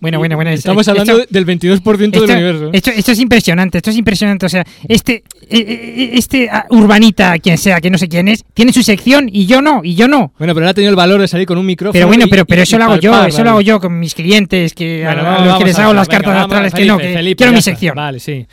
Bueno, 0.00 0.18
bueno, 0.18 0.36
bueno. 0.36 0.50
Estamos 0.50 0.86
esto- 0.86 0.90
hablando 1.00 1.24
del 1.28 1.46
22% 1.46 2.20
del 2.20 2.30
universo. 2.30 2.70
Esto, 2.72 2.90
esto 2.90 3.12
es 3.12 3.18
impresionante, 3.18 3.78
esto 3.78 3.90
es 3.90 3.96
impresionante. 3.96 4.46
O 4.46 4.48
sea, 4.48 4.64
este, 4.88 5.22
eh, 5.48 5.58
eh, 5.58 6.10
este 6.14 6.48
ah, 6.50 6.66
urbanita, 6.70 7.38
quien 7.38 7.56
sea, 7.56 7.80
que 7.80 7.90
no 7.90 7.96
sé 7.98 8.08
quién 8.08 8.28
es, 8.28 8.44
tiene 8.54 8.72
su 8.72 8.82
sección 8.82 9.28
y 9.32 9.46
yo 9.46 9.62
no, 9.62 9.80
y 9.82 9.94
yo 9.94 10.06
no. 10.06 10.32
Bueno, 10.38 10.54
pero 10.54 10.66
él 10.66 10.70
ha 10.70 10.74
tenido 10.74 10.90
el 10.90 10.96
valor 10.96 11.20
de 11.20 11.28
salir 11.28 11.46
con 11.46 11.56
un 11.58 11.64
micrófono. 11.66 11.92
Pero 11.94 12.06
bueno, 12.08 12.26
y- 12.26 12.30
pero, 12.30 12.44
pero 12.44 12.60
y- 12.60 12.64
eso 12.64 12.76
y 12.76 12.78
lo 12.78 12.84
hago 12.84 12.96
yo, 12.96 13.24
eso 13.24 13.42
lo 13.42 13.50
hago 13.50 13.60
yo 13.62 13.80
con 13.80 13.98
mis 13.98 14.14
clientes, 14.14 14.74
que 14.74 15.06
a- 15.06 15.14
Bueno, 15.14 15.28
a, 15.30 15.44
los 15.46 15.58
que 15.58 15.64
les 15.64 15.78
hago 15.78 15.94
las 15.94 16.08
venga, 16.08 16.18
cartas 16.18 16.34
vamos, 16.34 16.44
astrales, 16.52 16.74
que 16.74 16.84
no, 16.84 16.98
que 16.98 17.12
Felipe, 17.14 17.36
quiero 17.36 17.52
mi 17.52 17.62
sección. 17.62 17.94
Vale, 17.94 18.20
sí. 18.20 18.46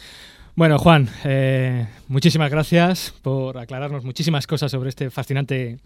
Bueno, 0.56 0.78
Juan, 0.78 1.10
eh, 1.26 1.88
muchísimas 2.08 2.52
gracias 2.52 3.14
por 3.22 3.58
aclararnos 3.58 4.06
muchísimas 4.06 4.46
cosas 4.48 4.72
sobre 4.72 4.90
este 4.90 5.10
fascinante 5.10 5.78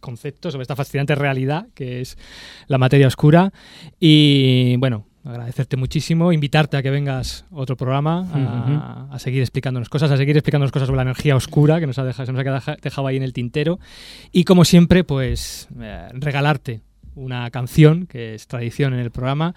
concepto, 0.00 0.50
sobre 0.50 0.62
esta 0.62 0.76
fascinante 0.76 1.14
realidad 1.14 1.66
que 1.74 2.00
es 2.00 2.18
la 2.66 2.78
materia 2.78 3.06
oscura. 3.06 3.52
Y 3.98 4.76
bueno, 4.76 5.06
agradecerte 5.24 5.76
muchísimo, 5.76 6.32
invitarte 6.32 6.76
a 6.76 6.82
que 6.82 6.90
vengas 6.90 7.44
a 7.52 7.56
otro 7.56 7.76
programa, 7.76 8.26
a, 8.32 9.14
a 9.14 9.18
seguir 9.18 9.42
explicándonos 9.42 9.88
cosas, 9.88 10.10
a 10.10 10.16
seguir 10.16 10.36
explicándonos 10.36 10.72
cosas 10.72 10.86
sobre 10.86 10.96
la 10.96 11.02
energía 11.02 11.36
oscura 11.36 11.78
que 11.80 11.86
nos 11.86 11.98
ha 11.98 12.04
dejado, 12.04 12.26
se 12.26 12.32
nos 12.32 12.40
ha 12.40 12.44
quedado- 12.44 12.76
dejado 12.82 13.06
ahí 13.06 13.16
en 13.16 13.22
el 13.22 13.32
tintero. 13.32 13.78
Y 14.32 14.44
como 14.44 14.64
siempre, 14.64 15.04
pues 15.04 15.68
eh, 15.80 16.08
regalarte 16.14 16.80
una 17.16 17.50
canción 17.50 18.06
que 18.06 18.34
es 18.34 18.46
tradición 18.46 18.94
en 18.94 19.00
el 19.00 19.10
programa, 19.10 19.54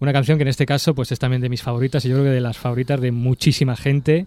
una 0.00 0.12
canción 0.12 0.38
que 0.38 0.42
en 0.42 0.48
este 0.48 0.66
caso 0.66 0.94
pues 0.94 1.12
es 1.12 1.18
también 1.18 1.40
de 1.40 1.48
mis 1.48 1.62
favoritas 1.62 2.04
y 2.04 2.08
yo 2.08 2.16
creo 2.16 2.24
que 2.26 2.30
de 2.32 2.40
las 2.40 2.58
favoritas 2.58 3.00
de 3.00 3.12
muchísima 3.12 3.76
gente. 3.76 4.26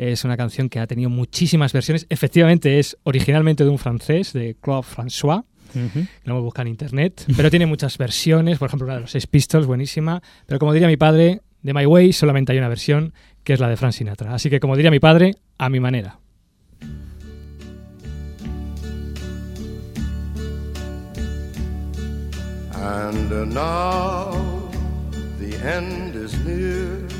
Es 0.00 0.24
una 0.24 0.38
canción 0.38 0.70
que 0.70 0.80
ha 0.80 0.86
tenido 0.86 1.10
muchísimas 1.10 1.74
versiones. 1.74 2.06
Efectivamente 2.08 2.78
es 2.78 2.96
originalmente 3.02 3.64
de 3.64 3.70
un 3.70 3.76
francés, 3.76 4.32
de 4.32 4.56
Claude 4.58 4.86
François, 4.88 5.44
que 5.74 5.78
lo 6.24 6.32
hemos 6.32 6.42
buscado 6.42 6.62
en 6.62 6.68
internet, 6.68 7.26
pero 7.36 7.50
tiene 7.50 7.66
muchas 7.66 7.98
versiones, 7.98 8.58
por 8.58 8.68
ejemplo 8.68 8.86
una 8.86 8.94
de 8.94 9.02
los 9.02 9.10
Sex 9.10 9.26
Pistols, 9.26 9.66
buenísima, 9.66 10.22
pero 10.46 10.58
como 10.58 10.72
diría 10.72 10.88
mi 10.88 10.96
padre, 10.96 11.42
de 11.60 11.74
My 11.74 11.84
Way 11.84 12.14
solamente 12.14 12.52
hay 12.52 12.58
una 12.58 12.68
versión, 12.68 13.12
que 13.44 13.52
es 13.52 13.60
la 13.60 13.68
de 13.68 13.76
Frank 13.76 13.92
Sinatra. 13.92 14.32
Así 14.32 14.48
que 14.48 14.58
como 14.58 14.74
diría 14.74 14.90
mi 14.90 15.00
padre, 15.00 15.36
a 15.58 15.68
mi 15.68 15.80
manera. 15.80 16.18
And 22.72 23.30
uh, 23.30 23.44
now 23.44 24.70
the 25.38 25.54
end 25.62 26.16
is 26.16 26.32
near, 26.46 27.06
and 27.12 27.19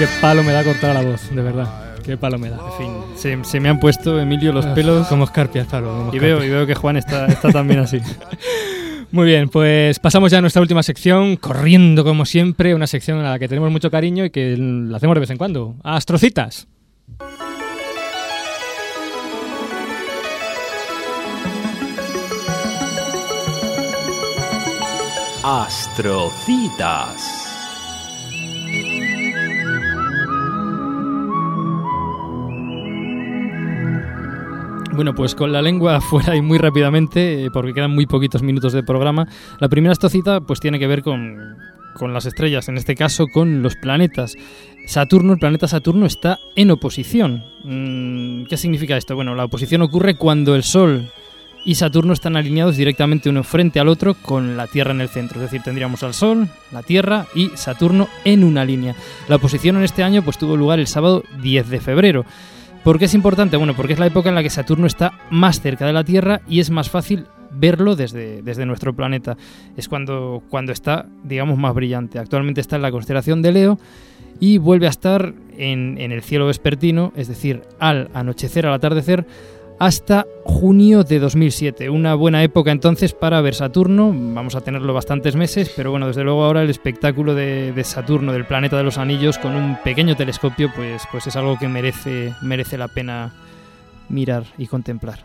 qué 0.00 0.08
palo 0.18 0.42
me 0.42 0.52
da 0.52 0.64
cortar 0.64 0.94
la 0.94 1.02
voz, 1.02 1.28
de 1.28 1.42
verdad. 1.42 1.68
Qué 2.02 2.16
palo 2.16 2.38
me 2.38 2.48
da. 2.48 2.56
En 2.56 2.72
fin, 3.18 3.44
se, 3.44 3.60
me 3.60 3.68
han 3.68 3.78
puesto, 3.78 4.18
Emilio, 4.18 4.50
los 4.50 4.64
ah, 4.64 4.74
pelos. 4.74 5.06
Como 5.08 5.24
escarpias, 5.24 5.66
Pablo. 5.66 5.90
Como 5.90 6.14
y. 6.14 6.18
Veo, 6.18 6.42
y 6.42 6.48
veo 6.48 6.66
que 6.66 6.74
Juan 6.74 6.96
está, 6.96 7.26
está 7.26 7.52
también 7.52 7.80
así. 7.80 8.00
Muy 9.12 9.26
bien, 9.26 9.50
pues 9.50 9.98
pasamos 9.98 10.32
ya 10.32 10.38
a 10.38 10.40
nuestra 10.40 10.62
última 10.62 10.82
sección, 10.82 11.36
corriendo 11.36 12.02
como 12.02 12.24
siempre, 12.24 12.74
una 12.74 12.86
sección 12.86 13.18
a 13.18 13.32
la 13.32 13.38
que 13.38 13.46
tenemos 13.46 13.70
mucho 13.70 13.90
cariño 13.90 14.24
y 14.24 14.30
que 14.30 14.56
la 14.56 14.96
hacemos 14.96 15.16
de 15.16 15.20
vez 15.20 15.28
en 15.28 15.36
cuando. 15.36 15.76
Astrocitas. 15.84 16.66
Astrocitas. 25.42 27.49
Bueno, 34.92 35.14
pues 35.14 35.34
con 35.34 35.52
la 35.52 35.62
lengua 35.62 35.96
afuera 35.98 36.36
y 36.36 36.42
muy 36.42 36.58
rápidamente, 36.58 37.44
eh, 37.44 37.50
porque 37.50 37.72
quedan 37.72 37.92
muy 37.92 38.06
poquitos 38.06 38.42
minutos 38.42 38.72
de 38.72 38.82
programa, 38.82 39.26
la 39.58 39.68
primera 39.68 39.92
astrocita 39.92 40.40
pues 40.40 40.60
tiene 40.60 40.78
que 40.78 40.86
ver 40.86 41.02
con, 41.02 41.56
con 41.94 42.12
las 42.12 42.26
estrellas, 42.26 42.68
en 42.68 42.76
este 42.76 42.94
caso 42.94 43.26
con 43.32 43.62
los 43.62 43.76
planetas. 43.76 44.36
Saturno, 44.86 45.34
el 45.34 45.38
planeta 45.38 45.68
Saturno 45.68 46.06
está 46.06 46.38
en 46.56 46.70
oposición. 46.70 47.44
Mm, 47.64 48.44
¿Qué 48.44 48.56
significa 48.56 48.96
esto? 48.96 49.14
Bueno, 49.14 49.34
la 49.34 49.44
oposición 49.44 49.82
ocurre 49.82 50.16
cuando 50.16 50.54
el 50.54 50.64
Sol 50.64 51.10
y 51.64 51.74
Saturno 51.74 52.12
están 52.12 52.36
alineados 52.36 52.76
directamente 52.76 53.28
uno 53.28 53.44
frente 53.44 53.80
al 53.80 53.88
otro 53.88 54.14
con 54.14 54.56
la 54.56 54.66
Tierra 54.66 54.92
en 54.92 55.00
el 55.00 55.08
centro. 55.08 55.36
Es 55.36 55.50
decir, 55.50 55.62
tendríamos 55.62 56.02
al 56.02 56.14
Sol, 56.14 56.48
la 56.72 56.82
Tierra 56.82 57.26
y 57.34 57.50
Saturno 57.54 58.08
en 58.24 58.44
una 58.44 58.64
línea. 58.64 58.96
La 59.28 59.36
oposición 59.36 59.76
en 59.76 59.84
este 59.84 60.02
año 60.02 60.22
pues 60.22 60.38
tuvo 60.38 60.56
lugar 60.56 60.78
el 60.78 60.86
sábado 60.86 61.22
10 61.42 61.68
de 61.68 61.80
febrero. 61.80 62.24
¿Por 62.84 62.98
qué 62.98 63.04
es 63.04 63.14
importante? 63.14 63.58
Bueno, 63.58 63.74
porque 63.76 63.92
es 63.92 63.98
la 63.98 64.06
época 64.06 64.30
en 64.30 64.34
la 64.34 64.42
que 64.42 64.48
Saturno 64.48 64.86
está 64.86 65.12
más 65.30 65.60
cerca 65.60 65.84
de 65.86 65.92
la 65.92 66.02
Tierra 66.02 66.40
y 66.48 66.60
es 66.60 66.70
más 66.70 66.88
fácil 66.88 67.26
verlo 67.50 67.94
desde, 67.94 68.40
desde 68.40 68.64
nuestro 68.64 68.94
planeta. 68.94 69.36
Es 69.76 69.86
cuando, 69.86 70.42
cuando 70.48 70.72
está, 70.72 71.06
digamos, 71.22 71.58
más 71.58 71.74
brillante. 71.74 72.18
Actualmente 72.18 72.62
está 72.62 72.76
en 72.76 72.82
la 72.82 72.90
constelación 72.90 73.42
de 73.42 73.52
Leo 73.52 73.78
y 74.38 74.56
vuelve 74.56 74.86
a 74.86 74.90
estar 74.90 75.34
en, 75.58 75.98
en 75.98 76.10
el 76.10 76.22
cielo 76.22 76.46
vespertino, 76.46 77.12
es 77.16 77.28
decir, 77.28 77.62
al 77.78 78.10
anochecer, 78.14 78.66
al 78.66 78.72
atardecer, 78.72 79.26
hasta 79.80 80.26
junio 80.44 81.04
de 81.04 81.18
2007. 81.18 81.88
Una 81.88 82.14
buena 82.14 82.44
época 82.44 82.70
entonces 82.70 83.14
para 83.14 83.40
ver 83.40 83.54
Saturno. 83.54 84.12
Vamos 84.14 84.54
a 84.54 84.60
tenerlo 84.60 84.92
bastantes 84.92 85.36
meses, 85.36 85.72
pero 85.74 85.90
bueno, 85.90 86.06
desde 86.06 86.22
luego 86.22 86.44
ahora 86.44 86.62
el 86.62 86.68
espectáculo 86.68 87.34
de, 87.34 87.72
Saturno, 87.82 88.32
del 88.32 88.44
planeta 88.44 88.76
de 88.76 88.84
los 88.84 88.98
anillos, 88.98 89.38
con 89.38 89.56
un 89.56 89.78
pequeño 89.82 90.16
telescopio, 90.16 90.70
pues, 90.76 91.02
pues 91.10 91.26
es 91.26 91.34
algo 91.34 91.58
que 91.58 91.66
merece, 91.66 92.34
merece 92.42 92.76
la 92.76 92.88
pena 92.88 93.32
mirar 94.10 94.44
y 94.58 94.66
contemplar. 94.66 95.20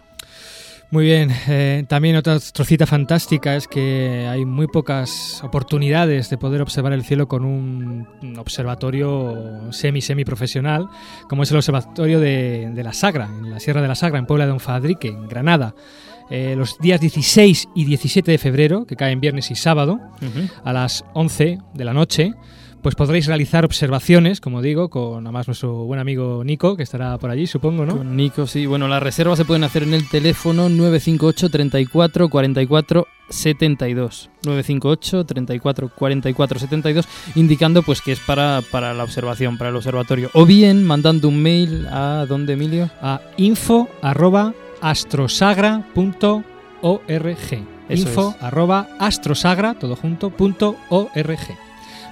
Muy 0.92 1.06
bien, 1.06 1.32
eh, 1.48 1.84
también 1.88 2.16
otra 2.16 2.40
trocita 2.40 2.86
fantástica 2.86 3.56
es 3.56 3.68
que 3.68 4.28
hay 4.30 4.46
muy 4.46 4.68
pocas 4.68 5.42
oportunidades 5.44 6.30
de 6.30 6.38
poder 6.38 6.62
observar 6.62 6.94
el 6.94 7.04
cielo 7.04 7.28
con 7.28 7.44
un 7.44 8.08
observatorio 8.38 9.72
semi-semi 9.72 10.24
profesional, 10.24 10.88
como 11.28 11.44
es 11.44 11.52
el 11.52 11.58
observatorio 11.58 12.20
de, 12.20 12.72
de, 12.74 12.84
la 12.84 12.94
Sagra, 12.94 13.26
en 13.26 13.52
la 13.52 13.60
Sierra 13.60 13.82
de 13.82 13.88
la 13.88 13.96
Sagra, 13.96 14.20
en 14.20 14.26
Puebla 14.26 14.46
de 14.46 14.52
Don 14.52 14.60
Fadrique, 14.60 15.10
en 15.10 15.28
Granada. 15.28 15.74
Eh, 16.30 16.56
los 16.58 16.80
días 16.80 17.00
16 17.00 17.70
y 17.76 17.86
17 17.86 18.32
de 18.32 18.38
febrero, 18.38 18.86
que 18.86 18.96
caen 18.96 19.20
viernes 19.20 19.52
y 19.52 19.56
sábado, 19.56 20.00
uh 20.22 20.26
-huh. 20.26 20.52
a 20.64 20.74
las 20.74 21.06
11 21.14 21.60
de 21.74 21.86
la 21.86 21.94
noche, 21.94 22.34
pues 22.86 22.94
podréis 22.94 23.26
realizar 23.26 23.66
observaciones, 23.66 24.40
como 24.40 24.62
digo, 24.62 24.92
con 24.92 25.26
además 25.26 25.48
nuestro 25.48 25.74
buen 25.86 26.00
amigo 26.00 26.44
Nico, 26.44 26.78
que 26.78 26.84
estará 26.84 27.18
por 27.18 27.32
allí, 27.32 27.48
supongo, 27.48 27.84
¿no? 27.84 27.98
Con 27.98 28.16
Nico, 28.16 28.46
sí. 28.46 28.68
Bueno, 28.68 28.88
las 28.88 29.02
reservas 29.02 29.40
se 29.40 29.46
pueden 29.46 29.64
hacer 29.64 29.82
en 29.82 29.96
el 29.96 30.08
teléfono 30.08 30.70
958 30.70 31.50
34 31.50 32.30
44 32.30 33.08
72. 33.28 34.30
958 34.44 35.26
34 35.26 35.90
44 35.96 36.60
72, 36.60 37.08
indicando 37.34 37.82
pues 37.82 38.04
que 38.04 38.12
es 38.12 38.20
para, 38.20 38.62
para 38.70 38.94
la 38.94 39.04
observación, 39.04 39.58
para 39.58 39.72
el 39.72 39.76
observatorio. 39.78 40.30
O 40.34 40.46
bien 40.46 40.86
mandando 40.86 41.28
un 41.28 41.42
mail 41.42 41.88
a 41.88 42.28
¿dónde, 42.30 42.54
Emilio? 42.54 42.92
A 43.02 43.20
info 43.38 43.90
arroba 44.04 44.54
astrosagra.org. 44.82 46.44
Info 47.90 48.36
arroba 48.40 48.88
astrosagra, 49.00 49.74
todo 49.74 49.96
junto, 49.96 50.30
punto 50.30 50.76
org. 50.90 51.65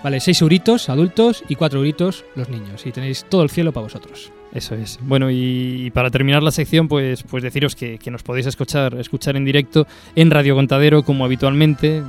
Vale, 0.03 0.19
6 0.19 0.41
euritos 0.41 0.89
adultos 0.89 1.43
y 1.47 1.55
4 1.55 1.79
euritos 1.79 2.25
los 2.35 2.49
niños. 2.49 2.85
Y 2.85 2.91
tenéis 2.91 3.25
todo 3.29 3.43
el 3.43 3.49
cielo 3.49 3.71
para 3.71 3.85
vosotros. 3.85 4.31
Eso 4.53 4.75
es. 4.75 4.99
Bueno, 5.01 5.31
y, 5.31 5.89
para 5.93 6.11
terminar 6.11 6.43
la 6.43 6.51
sección, 6.51 6.87
pues, 6.87 7.23
pues 7.23 7.41
deciros 7.41 7.75
que, 7.75 7.97
que, 7.97 8.11
nos 8.11 8.21
podéis 8.21 8.45
escuchar, 8.45 8.93
escuchar 8.99 9.35
en 9.35 9.45
directo 9.45 9.87
en 10.15 10.29
Radio 10.29 10.53
Contadero, 10.53 11.03
como 11.03 11.25
habitualmente, 11.25 12.03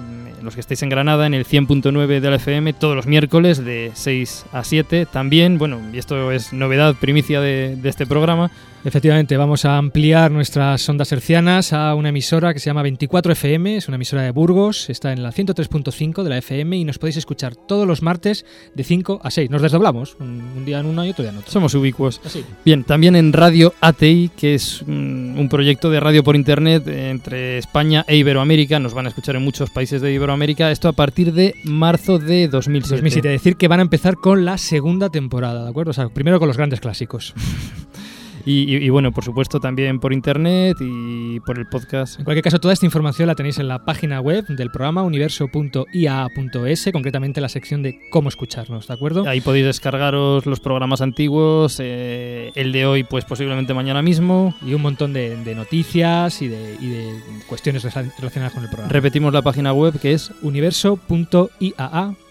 los 0.44 0.54
que 0.54 0.60
estáis 0.60 0.82
en 0.82 0.88
Granada, 0.88 1.26
en 1.26 1.34
el 1.34 1.46
100.9 1.46 2.20
de 2.20 2.30
la 2.30 2.36
FM, 2.36 2.72
todos 2.74 2.96
los 2.96 3.06
miércoles 3.06 3.64
de 3.64 3.90
6 3.94 4.46
a 4.52 4.64
7. 4.64 5.06
También, 5.06 5.58
bueno, 5.58 5.80
y 5.92 5.98
esto 5.98 6.30
es 6.32 6.52
novedad, 6.52 6.94
primicia 6.94 7.40
de, 7.40 7.76
de 7.76 7.88
este 7.88 8.06
programa, 8.06 8.50
Efectivamente, 8.86 9.38
vamos 9.38 9.64
a 9.64 9.78
ampliar 9.78 10.30
nuestras 10.30 10.86
ondas 10.90 11.10
hercianas 11.10 11.72
a 11.72 11.94
una 11.94 12.10
emisora 12.10 12.52
que 12.52 12.60
se 12.60 12.66
llama 12.66 12.82
24 12.82 13.32
FM, 13.32 13.78
es 13.78 13.88
una 13.88 13.94
emisora 13.94 14.20
de 14.20 14.30
Burgos, 14.30 14.90
está 14.90 15.10
en 15.10 15.22
la 15.22 15.32
103.5 15.32 16.22
de 16.22 16.28
la 16.28 16.36
FM 16.36 16.76
y 16.76 16.84
nos 16.84 16.98
podéis 16.98 17.16
escuchar 17.16 17.56
todos 17.56 17.88
los 17.88 18.02
martes 18.02 18.44
de 18.74 18.84
5 18.84 19.22
a 19.24 19.30
6. 19.30 19.48
Nos 19.48 19.62
desdoblamos, 19.62 20.18
un, 20.20 20.52
un 20.54 20.64
día 20.66 20.80
en 20.80 20.86
una 20.86 21.06
y 21.06 21.10
otro 21.10 21.22
día 21.22 21.32
en 21.32 21.38
otro. 21.38 21.50
Somos 21.50 21.74
ubicuos. 21.74 22.20
Así. 22.26 22.44
Bien, 22.62 22.84
también 22.84 23.16
en 23.16 23.32
Radio 23.32 23.72
ATI, 23.80 24.30
que 24.36 24.54
es 24.54 24.82
un, 24.82 25.34
un 25.38 25.48
proyecto 25.48 25.88
de 25.88 26.00
radio 26.00 26.22
por 26.22 26.36
internet 26.36 26.86
entre 26.86 27.56
España 27.56 28.04
e 28.06 28.16
Iberoamérica, 28.16 28.78
nos 28.80 28.92
van 28.92 29.06
a 29.06 29.08
escuchar 29.08 29.36
en 29.36 29.44
muchos 29.44 29.70
países 29.70 30.02
de 30.02 30.12
Iberoamérica, 30.12 30.33
esto 30.42 30.88
a 30.88 30.92
partir 30.92 31.32
de 31.32 31.54
marzo 31.64 32.18
de 32.18 32.48
2007. 32.48 32.96
2007, 32.96 33.28
decir 33.28 33.56
que 33.56 33.68
van 33.68 33.80
a 33.80 33.82
empezar 33.82 34.16
con 34.16 34.44
la 34.44 34.58
segunda 34.58 35.10
temporada, 35.10 35.64
¿de 35.64 35.70
acuerdo? 35.70 35.90
O 35.90 35.94
sea, 35.94 36.08
primero 36.08 36.38
con 36.38 36.48
los 36.48 36.56
grandes 36.56 36.80
clásicos. 36.80 37.34
Y, 38.46 38.74
y, 38.74 38.76
y, 38.76 38.88
bueno, 38.90 39.12
por 39.12 39.24
supuesto 39.24 39.60
también 39.60 40.00
por 40.00 40.12
internet 40.12 40.76
y 40.80 41.40
por 41.40 41.58
el 41.58 41.66
podcast. 41.66 42.18
En 42.18 42.24
cualquier 42.24 42.44
caso, 42.44 42.58
toda 42.58 42.74
esta 42.74 42.84
información 42.86 43.26
la 43.26 43.34
tenéis 43.34 43.58
en 43.58 43.68
la 43.68 43.84
página 43.84 44.20
web 44.20 44.46
del 44.46 44.70
programa 44.70 45.02
universo.ia.es, 45.02 46.88
concretamente 46.92 47.40
la 47.40 47.48
sección 47.48 47.82
de 47.82 47.98
cómo 48.10 48.28
escucharnos, 48.28 48.86
¿de 48.86 48.94
acuerdo? 48.94 49.26
Ahí 49.28 49.40
podéis 49.40 49.66
descargaros 49.66 50.46
los 50.46 50.60
programas 50.60 51.00
antiguos, 51.00 51.78
eh, 51.80 52.52
el 52.54 52.72
de 52.72 52.86
hoy 52.86 53.04
pues 53.04 53.24
posiblemente 53.24 53.74
mañana 53.74 54.02
mismo. 54.02 54.54
Y 54.64 54.74
un 54.74 54.82
montón 54.82 55.12
de, 55.12 55.36
de 55.36 55.54
noticias 55.54 56.42
y 56.42 56.48
de, 56.48 56.76
y 56.80 56.88
de, 56.88 57.20
cuestiones 57.46 57.82
relacionadas 57.82 58.52
con 58.52 58.62
el 58.62 58.68
programa. 58.68 58.92
Repetimos 58.92 59.32
la 59.32 59.42
página 59.42 59.72
web 59.72 59.98
que 60.00 60.12
es 60.12 60.32
universo.iaa.es. 60.42 62.23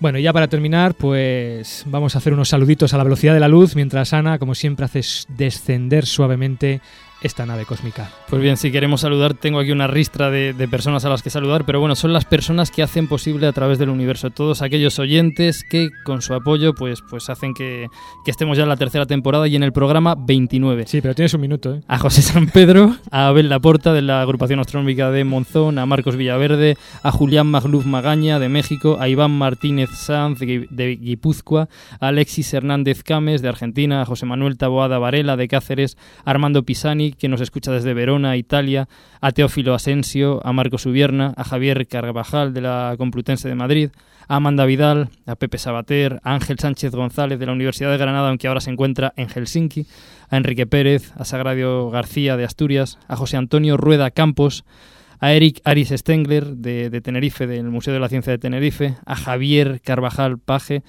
Bueno, 0.00 0.18
y 0.18 0.22
ya 0.22 0.32
para 0.32 0.48
terminar, 0.48 0.94
pues 0.94 1.84
vamos 1.86 2.14
a 2.14 2.18
hacer 2.18 2.32
unos 2.32 2.48
saluditos 2.48 2.94
a 2.94 2.96
la 2.96 3.04
velocidad 3.04 3.34
de 3.34 3.40
la 3.40 3.48
luz, 3.48 3.76
mientras 3.76 4.14
Ana, 4.14 4.38
como 4.38 4.54
siempre, 4.54 4.86
hace 4.86 5.02
descender 5.28 6.06
suavemente 6.06 6.80
esta 7.26 7.44
nave 7.44 7.66
cósmica. 7.66 8.10
Pues 8.28 8.40
bien, 8.40 8.56
si 8.56 8.72
queremos 8.72 9.02
saludar, 9.02 9.34
tengo 9.34 9.58
aquí 9.58 9.72
una 9.72 9.86
ristra 9.86 10.30
de, 10.30 10.52
de, 10.52 10.68
personas 10.68 11.04
a 11.04 11.08
las 11.08 11.22
que 11.22 11.30
saludar, 11.30 11.64
pero 11.64 11.80
bueno, 11.80 11.94
son 11.94 12.12
las 12.12 12.24
personas 12.24 12.70
que 12.70 12.82
hacen 12.82 13.08
posible 13.08 13.46
a 13.46 13.52
través 13.52 13.78
del 13.78 13.90
universo, 13.90 14.30
todos 14.30 14.62
aquellos 14.62 14.98
oyentes 14.98 15.64
que 15.68 15.90
con 16.04 16.22
su 16.22 16.34
apoyo 16.34 16.74
pues, 16.74 17.02
pues 17.02 17.28
hacen 17.28 17.54
que, 17.54 17.88
que 18.24 18.30
estemos 18.30 18.56
ya 18.56 18.62
en 18.62 18.68
la 18.68 18.76
tercera 18.76 19.06
temporada 19.06 19.48
y 19.48 19.56
en 19.56 19.62
el 19.62 19.72
programa 19.72 20.14
29. 20.16 20.86
Sí, 20.86 21.00
pero 21.00 21.14
tienes 21.14 21.34
un 21.34 21.40
minuto, 21.40 21.74
¿eh? 21.74 21.82
A 21.88 21.98
José 21.98 22.22
San 22.22 22.46
Pedro, 22.48 22.96
a 23.10 23.28
Abel 23.28 23.48
Laporta 23.48 23.92
de 23.92 24.02
la 24.02 24.20
agrupación 24.22 24.60
astronómica 24.60 25.10
de 25.10 25.24
Monzón, 25.24 25.78
a 25.78 25.86
Marcos 25.86 26.16
Villaverde, 26.16 26.76
a 27.02 27.10
Julián 27.10 27.48
Magluf 27.48 27.86
Magaña 27.86 28.38
de 28.38 28.48
México, 28.48 28.98
a 29.00 29.08
Iván 29.08 29.32
Martínez 29.32 29.90
Sanz 29.90 30.38
de, 30.38 30.66
de 30.70 30.96
Guipúzcoa, 30.96 31.68
a 32.00 32.08
Alexis 32.08 32.54
Hernández 32.54 33.02
Cames 33.02 33.42
de 33.42 33.48
Argentina, 33.48 34.02
a 34.02 34.04
José 34.04 34.26
Manuel 34.26 34.56
Taboada 34.56 34.98
Varela 34.98 35.36
de 35.36 35.48
Cáceres, 35.48 35.96
a 36.24 36.30
Armando 36.30 36.62
Pisani 36.62 37.12
que 37.18 37.28
nos 37.28 37.40
escucha 37.40 37.72
desde 37.72 37.94
Verona, 37.94 38.36
Italia, 38.36 38.88
a 39.20 39.32
Teófilo 39.32 39.74
Asensio, 39.74 40.40
a 40.44 40.52
Marcos 40.52 40.86
Ubierna, 40.86 41.34
a 41.36 41.44
Javier 41.44 41.86
Carvajal 41.86 42.54
de 42.54 42.60
la 42.60 42.94
Complutense 42.98 43.48
de 43.48 43.54
Madrid, 43.54 43.90
a 44.28 44.36
Amanda 44.36 44.64
Vidal, 44.64 45.08
a 45.26 45.36
Pepe 45.36 45.58
Sabater, 45.58 46.20
a 46.24 46.34
Ángel 46.34 46.58
Sánchez 46.58 46.92
González 46.92 47.38
de 47.38 47.46
la 47.46 47.52
Universidad 47.52 47.90
de 47.90 47.98
Granada, 47.98 48.28
aunque 48.28 48.48
ahora 48.48 48.60
se 48.60 48.70
encuentra 48.70 49.12
en 49.16 49.28
Helsinki, 49.28 49.86
a 50.28 50.36
Enrique 50.36 50.66
Pérez, 50.66 51.12
a 51.16 51.24
Sagrario 51.24 51.90
García 51.90 52.36
de 52.36 52.44
Asturias, 52.44 52.98
a 53.08 53.16
José 53.16 53.36
Antonio 53.36 53.76
Rueda 53.76 54.10
Campos, 54.10 54.64
a 55.20 55.32
Eric 55.32 55.60
Aris 55.64 55.90
Stengler 55.90 56.56
de, 56.56 56.90
de 56.90 57.00
Tenerife, 57.00 57.46
del 57.46 57.70
Museo 57.70 57.94
de 57.94 58.00
la 58.00 58.08
Ciencia 58.08 58.32
de 58.32 58.38
Tenerife, 58.38 58.96
a 59.06 59.16
Javier 59.16 59.80
Carvajal 59.82 60.38
Paje, 60.38 60.82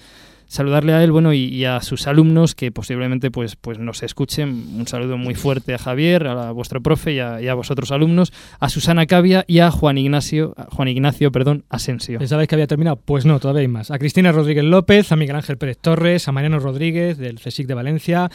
saludarle 0.48 0.94
a 0.94 1.04
él, 1.04 1.12
bueno, 1.12 1.32
y, 1.32 1.44
y, 1.44 1.64
a 1.64 1.80
sus 1.82 2.06
alumnos 2.06 2.54
que 2.54 2.72
posiblemente 2.72 3.30
pues, 3.30 3.56
pues 3.56 3.78
nos 3.78 4.02
escuchen. 4.02 4.48
Un 4.76 4.88
saludo 4.88 5.16
muy 5.16 5.34
fuerte 5.34 5.74
a 5.74 5.78
Javier, 5.78 6.26
a, 6.26 6.50
vuestro 6.52 6.82
profe 6.82 7.12
y 7.12 7.20
a, 7.20 7.40
y 7.40 7.48
a 7.48 7.54
vosotros 7.54 7.92
alumnos, 7.92 8.32
a 8.58 8.68
Susana 8.68 9.06
Cavia 9.06 9.44
y 9.46 9.60
a 9.60 9.70
Juan 9.70 9.98
Ignacio, 9.98 10.54
a 10.56 10.64
Juan 10.74 10.88
Ignacio, 10.88 11.30
perdón, 11.30 11.64
Asensio. 11.68 12.18
¿Pensabais 12.18 12.48
que 12.48 12.54
había 12.54 12.66
terminado? 12.66 12.96
Pues 12.96 13.24
no, 13.24 13.38
todavía 13.38 13.60
hay 13.60 13.68
más. 13.68 13.90
A 13.90 13.98
Cristina 13.98 14.32
Rodríguez 14.32 14.64
López, 14.64 15.12
a 15.12 15.16
Miguel 15.16 15.36
Ángel 15.36 15.58
Pérez 15.58 15.78
Torres, 15.78 16.26
a 16.26 16.32
Mariano 16.32 16.58
Rodríguez 16.58 17.18
del 17.18 17.38
CSIC 17.38 17.66
de 17.66 17.74
Valencia, 17.74 18.30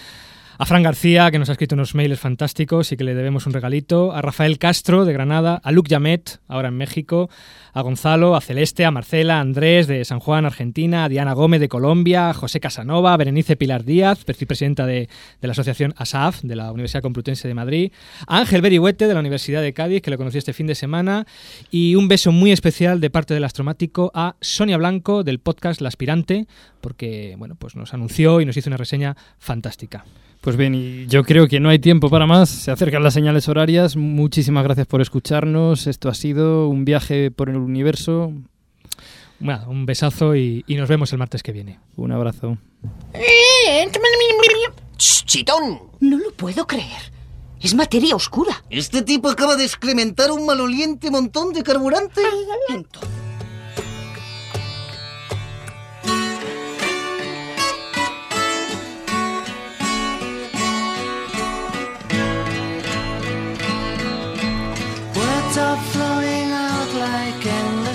A 0.60 0.68
Fran 0.68 0.84
García, 0.84 1.32
que 1.32 1.39
nos 1.39 1.49
ha 1.49 1.54
escrito 1.54 1.74
unos 1.74 1.95
mails 1.95 2.20
fantásticos 2.20 2.91
y 2.91 2.97
que 2.97 3.04
le 3.04 3.16
debemos 3.16 3.47
un 3.47 3.54
regalito. 3.54 4.14
A 4.14 4.22
Rafael 4.22 4.60
Castro, 4.60 5.04
de 5.04 5.12
Granada. 5.12 5.60
A 5.64 5.72
Luc 5.72 5.88
Yamet, 5.88 6.41
ahora 6.47 6.68
en 6.68 6.78
México. 6.78 7.32
A 7.74 7.82
Gonzalo, 7.82 8.36
a 8.36 8.41
Celeste, 8.41 8.86
a 8.86 8.91
Marcela, 8.91 9.38
a 9.38 9.41
Andrés, 9.41 9.88
de 9.88 10.06
San 10.06 10.20
Juan, 10.20 10.45
Argentina. 10.45 11.06
A 11.06 11.10
Diana 11.10 11.34
Gómez, 11.34 11.60
de 11.60 11.70
Colombia. 11.70 12.30
A 12.30 12.34
José 12.36 12.60
Casanova. 12.60 13.14
A 13.14 13.18
Berenice 13.18 13.56
Pilar 13.56 13.84
Díaz, 13.84 14.24
presidenta 14.26 14.86
de, 14.86 15.10
de 15.41 15.47
la 15.47 15.54
Asociación 15.54 15.95
ASAF, 15.97 16.43
de 16.43 16.56
la 16.56 16.72
Universidad 16.72 17.01
Complutense 17.01 17.47
de 17.47 17.56
Madrid. 17.56 17.91
A 18.28 18.38
Ángel 18.38 18.62
Berihuete, 18.62 19.08
de 19.08 19.14
la 19.16 19.22
Universidad 19.22 19.64
de 19.64 19.74
Cádiz, 19.74 20.04
que 20.04 20.12
lo 20.12 20.18
conocí 20.18 20.38
este 20.38 20.54
fin 20.54 20.68
de 20.68 20.76
semana. 20.76 21.26
Y 21.72 21.95
un 21.95 22.08
beso 22.08 22.32
muy 22.32 22.51
especial 22.51 23.01
de 23.01 23.10
parte 23.10 23.34
del 23.34 23.43
astromático 23.43 24.12
a 24.14 24.36
Sonia 24.39 24.78
Blanco, 24.78 25.24
del 25.24 25.39
podcast 25.39 25.82
La 25.82 25.88
Aspirante, 25.88 26.45
porque 26.80 27.34
bueno, 27.39 27.56
pues 27.56 27.76
nos 27.76 27.95
anunció 27.95 28.39
y 28.39 28.45
nos 28.45 28.56
hizo 28.56 28.70
una 28.70 28.78
reseña 28.78 29.18
fantástica. 29.39 30.06
Pues 30.44 30.58
bien, 30.58 30.76
y 30.76 31.08
yo 31.08 31.24
creo 31.24 31.48
que 31.48 31.62
no 31.62 31.70
hay 31.70 31.80
tiempo 31.80 32.10
para 32.10 32.28
más. 32.28 32.50
Se 32.50 32.70
acercan 32.70 33.02
las 33.02 33.14
señales 33.14 33.48
horarias. 33.48 33.96
Muchísimas 33.96 34.66
gracias 34.66 34.88
por 34.88 35.00
escucharnos. 35.00 35.88
Esto 35.88 36.10
ha 36.10 36.14
sido 36.14 36.68
un 36.68 36.84
viaje 36.84 37.32
por 37.32 37.50
el 37.50 37.56
universo. 37.56 38.34
Bueno, 39.39 39.64
un 39.70 39.86
besazo 39.86 40.36
y, 40.36 40.66
y 40.68 40.76
nos 40.76 40.89
vemos 40.89 41.14
el 41.14 41.20
martes 41.20 41.44
que 41.44 41.54
viene. 41.54 41.80
Un 41.96 42.12
abrazo. 42.12 42.58
Ch, 44.98 45.24
Chitón. 45.24 45.80
No 46.02 46.18
lo 46.18 46.34
puedo 46.34 46.68
creer. 46.68 47.14
Es 47.62 47.74
materia 47.74 48.14
oscura. 48.14 48.66
Este 48.70 49.02
tipo 49.02 49.30
acaba 49.30 49.56
de 49.56 49.64
excrementar 49.64 50.30
un 50.30 50.46
maloliente 50.46 51.10
montón 51.10 51.54
de 51.54 51.64
carburante. 51.64 52.22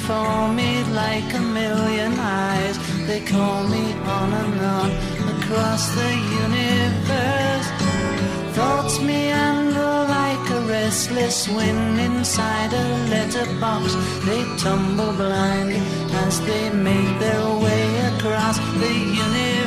Before 0.00 0.48
me 0.48 0.82
like 1.04 1.30
a 1.34 1.40
million 1.40 2.12
eyes. 2.18 2.76
They 3.06 3.20
call 3.20 3.64
me 3.68 3.84
on 4.18 4.32
and 4.42 4.60
on 4.78 4.90
across 5.34 5.82
the 5.94 6.10
universe. 6.44 7.68
Thoughts 8.56 8.98
meander 9.00 9.94
like 10.18 10.44
a 10.58 10.60
restless 10.76 11.48
wind 11.48 12.00
inside 12.00 12.72
a 12.72 12.86
letterbox. 13.12 13.94
They 14.26 14.42
tumble 14.64 15.12
blind 15.12 15.72
as 16.24 16.40
they 16.48 16.70
make 16.70 17.12
their 17.24 17.44
way 17.64 17.84
across 18.10 18.56
the 18.82 18.94
universe. 19.24 19.59